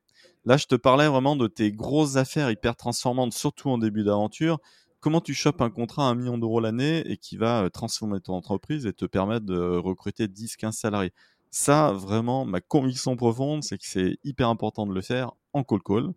là, 0.44 0.56
je 0.56 0.66
te 0.66 0.74
parlais 0.74 1.08
vraiment 1.08 1.36
de 1.36 1.46
tes 1.46 1.72
grosses 1.72 2.16
affaires 2.16 2.50
hyper 2.50 2.76
transformantes, 2.76 3.32
surtout 3.32 3.70
en 3.70 3.78
début 3.78 4.04
d'aventure 4.04 4.58
comment 5.06 5.20
tu 5.20 5.34
chopes 5.34 5.60
un 5.60 5.70
contrat 5.70 6.08
à 6.08 6.10
un 6.10 6.16
million 6.16 6.36
d'euros 6.36 6.58
l'année 6.58 7.08
et 7.08 7.16
qui 7.16 7.36
va 7.36 7.62
euh, 7.62 7.68
transformer 7.68 8.20
ton 8.20 8.34
entreprise 8.34 8.86
et 8.86 8.92
te 8.92 9.04
permettre 9.04 9.46
de 9.46 9.76
recruter 9.76 10.26
10-15 10.26 10.72
salariés? 10.72 11.12
Ça, 11.52 11.92
vraiment, 11.92 12.44
ma 12.44 12.60
conviction 12.60 13.14
profonde, 13.14 13.62
c'est 13.62 13.78
que 13.78 13.86
c'est 13.86 14.18
hyper 14.24 14.48
important 14.48 14.84
de 14.84 14.92
le 14.92 15.00
faire 15.00 15.30
en 15.52 15.62
call-call, 15.62 16.08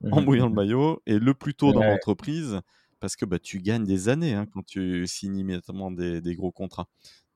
mmh 0.00 0.12
en 0.12 0.22
mouillant 0.22 0.48
le 0.48 0.54
maillot 0.54 1.02
et 1.06 1.18
le 1.18 1.34
plus 1.34 1.54
tôt 1.54 1.72
dans 1.72 1.82
l'entreprise 1.82 2.60
parce 3.00 3.16
que 3.16 3.24
bah, 3.24 3.38
tu 3.38 3.58
gagnes 3.58 3.84
des 3.84 4.08
années 4.08 4.34
hein, 4.34 4.46
quand 4.52 4.64
tu 4.64 5.06
signes 5.06 5.38
immédiatement 5.38 5.90
des, 5.90 6.34
gros 6.34 6.52
contrats. 6.52 6.88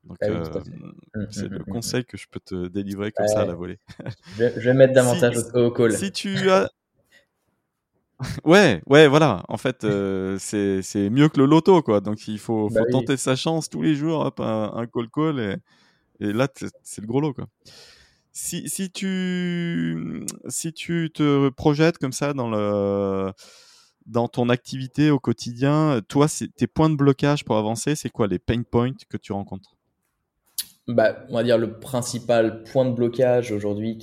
Donc, 0.04 0.16
ah 0.22 0.26
euh, 0.26 0.44
mmh, 1.14 1.26
c'est 1.30 1.50
mmh, 1.50 1.54
le 1.54 1.64
conseil 1.64 2.04
que 2.06 2.16
je 2.16 2.26
peux 2.30 2.40
te 2.40 2.68
délivrer 2.68 3.12
comme 3.12 3.28
ça 3.28 3.42
à 3.42 3.44
la 3.44 3.54
volée. 3.54 3.78
je, 4.38 4.44
vais 4.44 4.72
mettre 4.72 4.94
davantage 4.94 5.36
au, 5.52 5.70
call. 5.70 5.92
Si 5.92 6.10
tu 6.10 6.50
as, 6.50 6.70
Ouais, 8.44 8.82
ouais, 8.86 9.08
voilà. 9.08 9.44
En 9.48 9.56
fait, 9.56 9.84
euh, 9.84 10.36
c'est 10.38 11.10
mieux 11.10 11.28
que 11.28 11.38
le 11.38 11.46
loto, 11.46 11.82
quoi. 11.82 12.00
Donc, 12.00 12.28
il 12.28 12.38
faut, 12.38 12.68
bah 12.70 12.82
tenter 12.90 13.16
sa 13.16 13.36
chance 13.36 13.68
tous 13.68 13.82
les 13.82 13.94
jours, 13.94 14.20
hop, 14.20 14.40
un, 14.40 14.72
un 14.74 14.86
call 14.86 15.08
call, 15.10 15.40
et, 15.40 15.56
et 16.20 16.32
là, 16.32 16.48
c'est 16.82 17.00
le 17.00 17.06
gros 17.06 17.20
lot, 17.20 17.32
quoi. 17.32 17.46
Si, 18.32 18.68
si, 18.68 18.90
tu, 18.90 20.24
si 20.48 20.72
tu 20.72 21.10
te 21.12 21.48
projettes 21.50 21.98
comme 21.98 22.12
ça 22.12 22.32
dans, 22.32 22.48
le, 22.48 23.32
dans 24.06 24.28
ton 24.28 24.48
activité 24.48 25.10
au 25.10 25.18
quotidien, 25.18 26.00
toi, 26.08 26.26
tes 26.56 26.66
points 26.66 26.90
de 26.90 26.96
blocage 26.96 27.44
pour 27.44 27.56
avancer, 27.56 27.94
c'est 27.94 28.10
quoi 28.10 28.26
les 28.26 28.38
pain 28.38 28.62
points 28.62 28.92
que 29.08 29.16
tu 29.16 29.32
rencontres? 29.32 29.76
Bah, 30.88 31.24
on 31.28 31.34
va 31.34 31.44
dire 31.44 31.58
le 31.58 31.78
principal 31.78 32.64
point 32.64 32.84
de 32.84 32.92
blocage 32.92 33.52
aujourd'hui 33.52 33.98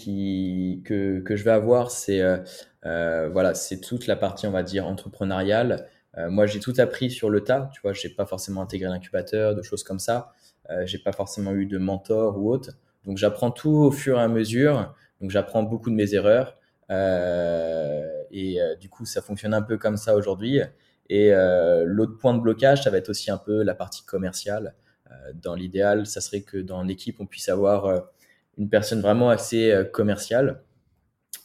que, 0.85 1.19
que 1.19 1.35
je 1.35 1.43
vais 1.43 1.51
avoir, 1.51 1.91
c'est 1.91 2.21
euh, 2.21 2.37
euh, 2.85 3.29
voilà, 3.29 3.53
toute 3.81 4.07
la 4.07 4.15
partie, 4.15 4.47
on 4.47 4.51
va 4.51 4.63
dire, 4.63 4.87
entrepreneuriale. 4.87 5.87
Euh, 6.17 6.29
moi, 6.29 6.45
j'ai 6.45 6.59
tout 6.59 6.73
appris 6.77 7.11
sur 7.11 7.29
le 7.29 7.41
tas. 7.43 7.69
Tu 7.73 7.81
vois, 7.81 7.93
j'ai 7.93 8.09
pas 8.09 8.25
forcément 8.25 8.61
intégré 8.61 8.89
l'incubateur, 8.89 9.55
de 9.55 9.61
choses 9.61 9.83
comme 9.83 9.99
ça. 9.99 10.31
Euh, 10.69 10.85
j'ai 10.85 10.97
pas 10.97 11.11
forcément 11.11 11.53
eu 11.53 11.65
de 11.65 11.77
mentor 11.77 12.37
ou 12.37 12.51
autre. 12.51 12.71
Donc, 13.05 13.17
j'apprends 13.17 13.51
tout 13.51 13.69
au 13.69 13.91
fur 13.91 14.17
et 14.17 14.21
à 14.21 14.27
mesure. 14.27 14.93
Donc, 15.21 15.31
j'apprends 15.31 15.63
beaucoup 15.63 15.89
de 15.89 15.95
mes 15.95 16.13
erreurs. 16.13 16.57
Et 16.89 18.59
du 18.79 18.89
coup, 18.89 19.05
ça 19.05 19.21
fonctionne 19.21 19.53
un 19.53 19.61
peu 19.61 19.77
comme 19.77 19.97
ça 19.97 20.15
aujourd'hui. 20.15 20.61
Et 21.09 21.31
l'autre 21.85 22.17
point 22.17 22.33
de 22.33 22.39
blocage, 22.39 22.83
ça 22.83 22.89
va 22.89 22.97
être 22.97 23.09
aussi 23.09 23.31
un 23.31 23.37
peu 23.37 23.63
la 23.63 23.75
partie 23.75 24.05
commerciale. 24.05 24.75
dans 25.35 25.55
l'idéal, 25.55 26.05
ça 26.05 26.21
serait 26.21 26.41
que 26.41 26.57
dans 26.57 26.83
l'équipe, 26.83 27.19
on 27.19 27.25
puisse 27.25 27.49
avoir 27.49 28.05
une 28.57 28.69
personne 28.69 29.01
vraiment 29.01 29.29
assez 29.29 29.83
commerciale 29.93 30.61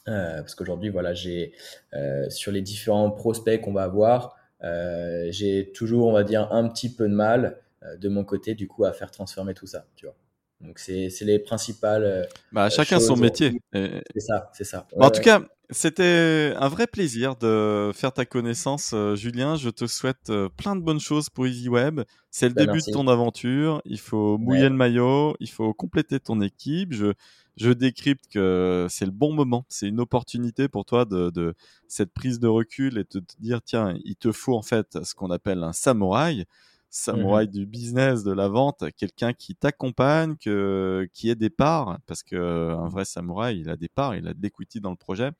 euh, 0.07 0.37
parce 0.37 0.55
qu'aujourd'hui, 0.55 0.89
voilà, 0.89 1.13
j'ai 1.13 1.53
euh, 1.93 2.29
sur 2.29 2.51
les 2.51 2.61
différents 2.61 3.11
prospects 3.11 3.61
qu'on 3.61 3.73
va 3.73 3.83
avoir, 3.83 4.35
euh, 4.63 5.27
j'ai 5.29 5.71
toujours, 5.71 6.07
on 6.07 6.13
va 6.13 6.23
dire, 6.23 6.51
un 6.51 6.67
petit 6.69 6.93
peu 6.93 7.07
de 7.07 7.13
mal 7.13 7.59
de 7.97 8.07
mon 8.07 8.23
côté, 8.23 8.55
du 8.55 8.67
coup, 8.67 8.85
à 8.85 8.93
faire 8.93 9.11
transformer 9.11 9.53
tout 9.53 9.67
ça, 9.67 9.85
tu 9.95 10.05
vois. 10.05 10.15
Donc, 10.63 10.79
c'est 10.79 11.09
les 11.21 11.39
principales. 11.39 12.27
bah, 12.51 12.69
chacun 12.69 12.99
son 12.99 13.15
métier. 13.17 13.53
C'est 13.73 14.19
ça, 14.19 14.49
c'est 14.53 14.63
ça. 14.63 14.87
en 14.97 15.09
tout 15.09 15.21
cas, 15.21 15.41
c'était 15.69 16.53
un 16.57 16.67
vrai 16.69 16.87
plaisir 16.87 17.35
de 17.35 17.91
faire 17.93 18.13
ta 18.13 18.25
connaissance, 18.25 18.95
Julien. 19.15 19.55
Je 19.55 19.69
te 19.69 19.87
souhaite 19.87 20.31
plein 20.57 20.75
de 20.75 20.81
bonnes 20.81 20.99
choses 20.99 21.29
pour 21.29 21.47
EasyWeb. 21.47 22.01
C'est 22.31 22.47
le 22.47 22.53
bah, 22.53 22.65
début 22.65 22.79
de 22.79 22.91
ton 22.91 23.07
aventure. 23.07 23.81
Il 23.85 23.99
faut 23.99 24.37
mouiller 24.37 24.69
le 24.69 24.75
maillot, 24.75 25.35
il 25.39 25.49
faut 25.49 25.73
compléter 25.73 26.19
ton 26.19 26.41
équipe. 26.41 26.93
Je, 26.93 27.13
je 27.57 27.71
décrypte 27.71 28.25
que 28.31 28.87
c'est 28.89 29.05
le 29.05 29.11
bon 29.11 29.33
moment, 29.33 29.65
c'est 29.69 29.87
une 29.87 29.99
opportunité 29.99 30.67
pour 30.67 30.85
toi 30.85 31.05
de, 31.05 31.29
de, 31.29 31.53
cette 31.87 32.13
prise 32.13 32.39
de 32.39 32.47
recul 32.47 32.97
et 32.97 33.03
de 33.03 33.19
te 33.19 33.39
dire 33.39 33.61
tiens, 33.63 33.95
il 34.03 34.15
te 34.15 34.31
faut 34.31 34.55
en 34.55 34.61
fait 34.61 35.03
ce 35.03 35.13
qu'on 35.13 35.29
appelle 35.29 35.63
un 35.63 35.73
samouraï, 35.73 36.45
samouraï 36.93 37.47
mmh 37.47 37.51
du 37.51 37.65
business, 37.65 38.23
de 38.23 38.31
la 38.31 38.47
vente, 38.47 38.83
quelqu'un 38.95 39.33
qui 39.33 39.55
t'accompagne, 39.55 40.35
que, 40.37 41.09
qui 41.11 41.29
ait 41.29 41.35
des 41.35 41.49
parts, 41.49 41.99
parce 42.05 42.21
que 42.21 42.35
un 42.35 42.87
vrai 42.87 43.03
samouraï, 43.03 43.59
il 43.59 43.69
a 43.69 43.75
des 43.75 43.89
parts, 43.89 44.15
il 44.15 44.27
a 44.27 44.33
de 44.35 44.41
l'equity 44.41 44.79
dans 44.79 44.91
le 44.91 44.95
projet, 44.95 45.31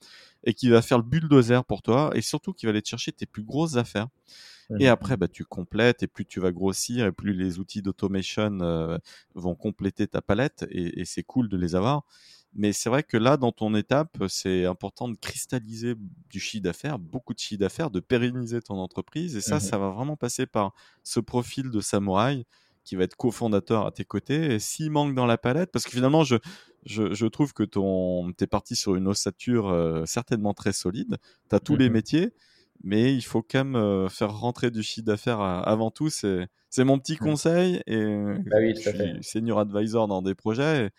et 0.44 0.56
qui 0.56 0.70
va 0.70 0.82
faire 0.82 0.98
le 0.98 1.04
bulldozer 1.04 1.64
pour 1.64 1.84
toi, 1.84 2.10
et 2.16 2.22
surtout 2.22 2.54
qui 2.54 2.66
va 2.66 2.72
aller 2.72 2.82
te 2.82 2.90
chercher 2.90 3.12
tes 3.12 3.28
plus 3.28 3.44
grosses 3.44 3.76
affaires. 3.78 4.08
Et 4.80 4.88
après, 4.88 5.18
bah, 5.18 5.28
tu 5.28 5.46
complètes, 5.46 6.04
et 6.04 6.08
plus 6.08 6.26
tu 6.26 6.40
vas 6.40 6.52
grossir, 6.52 7.06
et 7.06 7.12
plus 7.12 7.34
les 7.34 7.60
outils 7.60 7.84
d'automation 7.84 8.60
euh, 8.62 8.98
vont 9.36 9.56
compléter 9.56 10.08
ta 10.08 10.22
palette, 10.22 10.66
et, 10.72 11.02
et 11.02 11.06
c'est 11.06 11.24
cool 11.24 11.50
de 11.50 11.58
les 11.58 11.76
avoir. 11.76 12.04
Mais 12.56 12.72
c'est 12.72 12.90
vrai 12.90 13.04
que 13.04 13.18
là, 13.18 13.38
dans 13.38 13.52
ton 13.52 13.74
étape, 13.74 14.18
c'est 14.28 14.66
important 14.66 15.10
de 15.10 15.16
cristalliser 15.16 15.96
du 16.30 16.40
chiffre 16.40 16.64
d'affaires, 16.64 17.00
beaucoup 17.00 17.34
de 17.34 17.40
chiffre 17.40 17.60
d'affaires, 17.60 17.90
de 17.90 18.00
pérenniser 18.00 18.62
ton 18.62 18.76
entreprise. 18.76 19.36
Et 19.36 19.42
ça, 19.42 19.58
mmh 19.58 19.60
ça 19.62 19.78
va 19.78 19.90
vraiment 19.90 20.16
passer 20.16 20.46
par 20.46 20.74
ce 21.04 21.20
profil 21.20 21.72
de 21.72 21.82
samouraï 21.82 22.46
qui 22.84 22.96
va 22.96 23.06
être 23.06 23.16
cofondateur 23.16 23.86
à 23.86 23.92
tes 23.92 24.06
côtés. 24.06 24.54
Et 24.54 24.60
s'il 24.60 24.92
manque 24.92 25.16
dans 25.16 25.26
la 25.26 25.38
palette, 25.38 25.72
parce 25.72 25.86
que 25.86 25.92
finalement, 25.92 26.24
je, 26.24 26.36
je, 26.86 27.14
je 27.14 27.26
trouve 27.26 27.54
que 27.54 27.64
ton, 27.64 28.32
es 28.40 28.48
parti 28.48 28.76
sur 28.76 28.96
une 28.96 29.08
ossature 29.08 29.70
euh, 29.70 30.04
certainement 30.06 30.54
très 30.54 30.74
solide. 30.74 31.18
Tu 31.50 31.56
as 31.56 31.60
tous 31.60 31.76
les 31.76 31.90
mmh 31.90 31.94
métiers 31.94 32.34
mais 32.84 33.14
il 33.14 33.22
faut 33.22 33.42
quand 33.42 33.64
même 33.64 33.76
euh, 33.76 34.10
faire 34.10 34.34
rentrer 34.34 34.70
du 34.70 34.84
chiffre 34.84 35.06
d'affaires 35.06 35.40
avant 35.40 35.90
tout. 35.90 36.10
C'est, 36.10 36.48
c'est 36.70 36.84
mon 36.84 37.00
petit 37.00 37.14
mmh. 37.14 37.18
conseil. 37.18 37.82
Et 37.88 38.04
bah 38.46 38.58
oui, 38.60 38.74
je 38.76 38.90
suis 38.90 39.24
senior 39.24 39.60
advisor 39.60 40.08
dans 40.08 40.22
des 40.22 40.36
projets. 40.36 40.88
Et, 40.88 40.90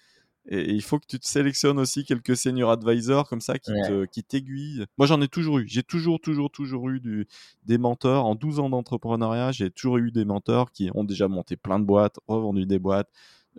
il 0.51 0.83
faut 0.83 0.99
que 0.99 1.07
tu 1.07 1.19
te 1.19 1.27
sélectionnes 1.27 1.79
aussi 1.79 2.05
quelques 2.05 2.37
senior 2.37 2.71
advisors 2.71 3.29
comme 3.29 3.41
ça 3.41 3.59
qui, 3.59 3.73
qui 4.13 4.23
t'aiguillent. 4.23 4.85
Moi, 4.99 5.07
j'en 5.07 5.21
ai 5.21 5.29
toujours 5.29 5.59
eu. 5.59 5.67
J'ai 5.67 5.83
toujours, 5.83 6.21
toujours, 6.21 6.51
toujours 6.51 6.91
eu 6.91 7.01
du, 7.01 7.27
des 7.65 7.79
mentors. 7.79 8.27
En 8.27 8.35
12 8.35 8.61
ans 8.61 8.69
d'entrepreneuriat, 8.69 9.53
j'ai 9.53 9.71
toujours 9.71 9.99
eu 9.99 10.11
des 10.11 10.25
mentors 10.25 10.71
qui 10.71 10.91
ont 10.95 11.05
déjà 11.05 11.29
monté 11.29 11.57
plein 11.57 11.79
de 11.79 11.85
boîtes, 11.85 12.19
revendu 12.29 12.67
des 12.67 12.79
boîtes, 12.79 13.11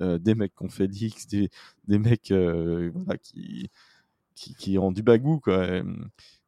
euh, 0.02 0.20
des 0.20 0.36
mecs 0.36 0.56
qui 0.56 0.64
ont 0.64 0.70
fait 0.70 0.88
l'X, 0.88 1.28
des, 1.28 1.50
des 1.88 1.98
mecs 1.98 2.32
euh, 2.32 2.92
voilà, 2.94 3.18
qui, 3.18 3.72
qui, 4.36 4.54
qui, 4.56 4.78
ont 4.78 4.92
du 4.92 5.02
bagou. 5.02 5.40
Quoi 5.40 5.82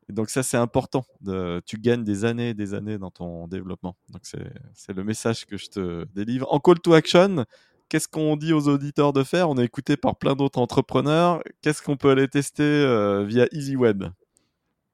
donc 0.09 0.29
ça, 0.29 0.41
c'est 0.41 0.57
important. 0.57 1.05
De, 1.19 1.61
tu 1.65 1.77
gagnes 1.77 2.03
des 2.03 2.23
années 2.23 2.49
et 2.49 2.53
des 2.53 2.73
années 2.73 2.97
dans 2.97 3.11
ton 3.11 3.47
développement. 3.47 3.97
Donc 4.09 4.21
c'est 4.23 4.93
le 4.93 5.03
message 5.03 5.45
que 5.45 5.57
je 5.57 5.67
te 5.67 6.05
délivre. 6.13 6.47
En 6.53 6.59
call 6.59 6.79
to 6.79 6.93
action, 6.93 7.45
qu'est-ce 7.89 8.07
qu'on 8.07 8.35
dit 8.35 8.53
aux 8.53 8.67
auditeurs 8.67 9.13
de 9.13 9.23
faire? 9.23 9.49
On 9.49 9.57
est 9.57 9.65
écouté 9.65 9.97
par 9.97 10.15
plein 10.15 10.35
d'autres 10.35 10.59
entrepreneurs. 10.59 11.41
Qu'est-ce 11.61 11.81
qu'on 11.81 11.97
peut 11.97 12.09
aller 12.09 12.27
tester 12.27 12.63
euh, 12.63 13.23
via 13.25 13.47
EasyWeb? 13.51 14.05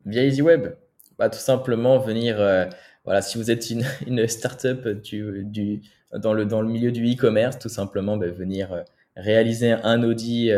Via 0.06 0.24
EasyWeb 0.24 0.76
bah, 1.18 1.30
Tout 1.30 1.40
simplement 1.40 2.00
venir... 2.00 2.40
Euh, 2.40 2.66
voilà, 3.06 3.22
si 3.22 3.38
vous 3.38 3.52
êtes 3.52 3.70
une, 3.70 4.28
startup 4.28 4.88
du, 4.88 5.44
du, 5.44 5.82
dans, 6.18 6.34
le, 6.34 6.46
dans 6.46 6.62
le 6.62 6.70
milieu 6.70 6.92
du 6.92 7.06
e-commerce, 7.12 7.60
tout 7.60 7.70
simplement 7.70 8.16
bah, 8.16 8.28
venir 8.28 8.72
euh, 8.72 8.82
réaliser 9.18 9.72
un 9.72 10.04
audit 10.04 10.52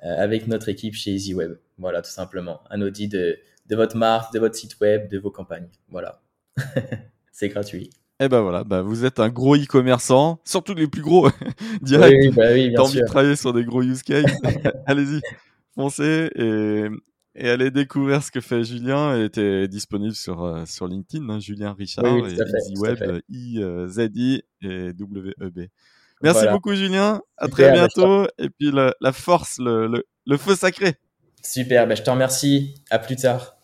avec 0.00 0.46
notre 0.46 0.68
équipe 0.68 0.94
chez 0.94 1.12
EasyWeb. 1.12 1.58
Voilà, 1.78 2.00
tout 2.00 2.10
simplement. 2.10 2.60
Un 2.70 2.80
audit 2.80 3.08
de 3.08 3.38
de 3.70 3.76
votre 3.76 3.96
marque, 3.96 4.34
de 4.34 4.40
votre 4.40 4.56
site 4.56 4.78
web, 4.80 5.08
de 5.08 5.18
vos 5.18 5.30
campagnes. 5.30 5.68
Voilà. 5.88 6.20
c'est 7.32 7.48
gratuit. 7.48 7.90
Et 8.20 8.24
eh 8.24 8.28
ben 8.28 8.42
voilà, 8.42 8.64
bah 8.64 8.82
vous 8.82 9.06
êtes 9.06 9.18
un 9.18 9.30
gros 9.30 9.56
e-commerçant, 9.56 10.40
surtout 10.44 10.74
les 10.74 10.86
plus 10.86 11.00
gros, 11.00 11.30
direct. 11.80 12.18
Oui, 12.20 12.30
bah 12.36 12.52
oui, 12.52 12.70
T'as 12.76 12.82
envie 12.82 13.00
de 13.00 13.06
travailler 13.06 13.34
sur 13.34 13.54
des 13.54 13.64
gros 13.64 13.82
use 13.82 14.02
cases, 14.02 14.30
allez-y, 14.86 15.22
foncez 15.74 16.28
et, 16.34 16.84
et, 17.34 17.48
allez 17.48 17.70
découvrir 17.70 18.22
ce 18.22 18.30
que 18.30 18.42
fait 18.42 18.62
Julien. 18.62 19.18
Et 19.18 19.30
t'es 19.30 19.68
disponible 19.68 20.14
sur, 20.14 20.44
euh, 20.44 20.66
sur 20.66 20.86
LinkedIn, 20.86 21.30
hein, 21.30 21.40
Julien 21.40 21.72
Richard, 21.72 22.04
et 22.04 22.34
EasyWeb, 22.34 23.22
I-Z-I 23.30 24.42
et 24.60 24.92
W-E-B. 24.92 25.60
Merci 26.22 26.46
beaucoup 26.52 26.74
Julien, 26.74 27.22
à 27.38 27.48
très 27.48 27.72
bientôt. 27.72 28.26
Et 28.36 28.50
puis 28.50 28.70
la, 28.70 28.94
la 29.00 29.12
force, 29.12 29.58
le, 29.58 29.86
le, 29.86 30.04
le 30.26 30.36
feu 30.36 30.54
sacré. 30.54 30.96
Super, 31.42 31.88
bah, 31.88 31.94
je 31.94 32.02
te 32.02 32.10
remercie. 32.10 32.74
À 32.90 32.98
plus 32.98 33.16
tard. 33.16 33.56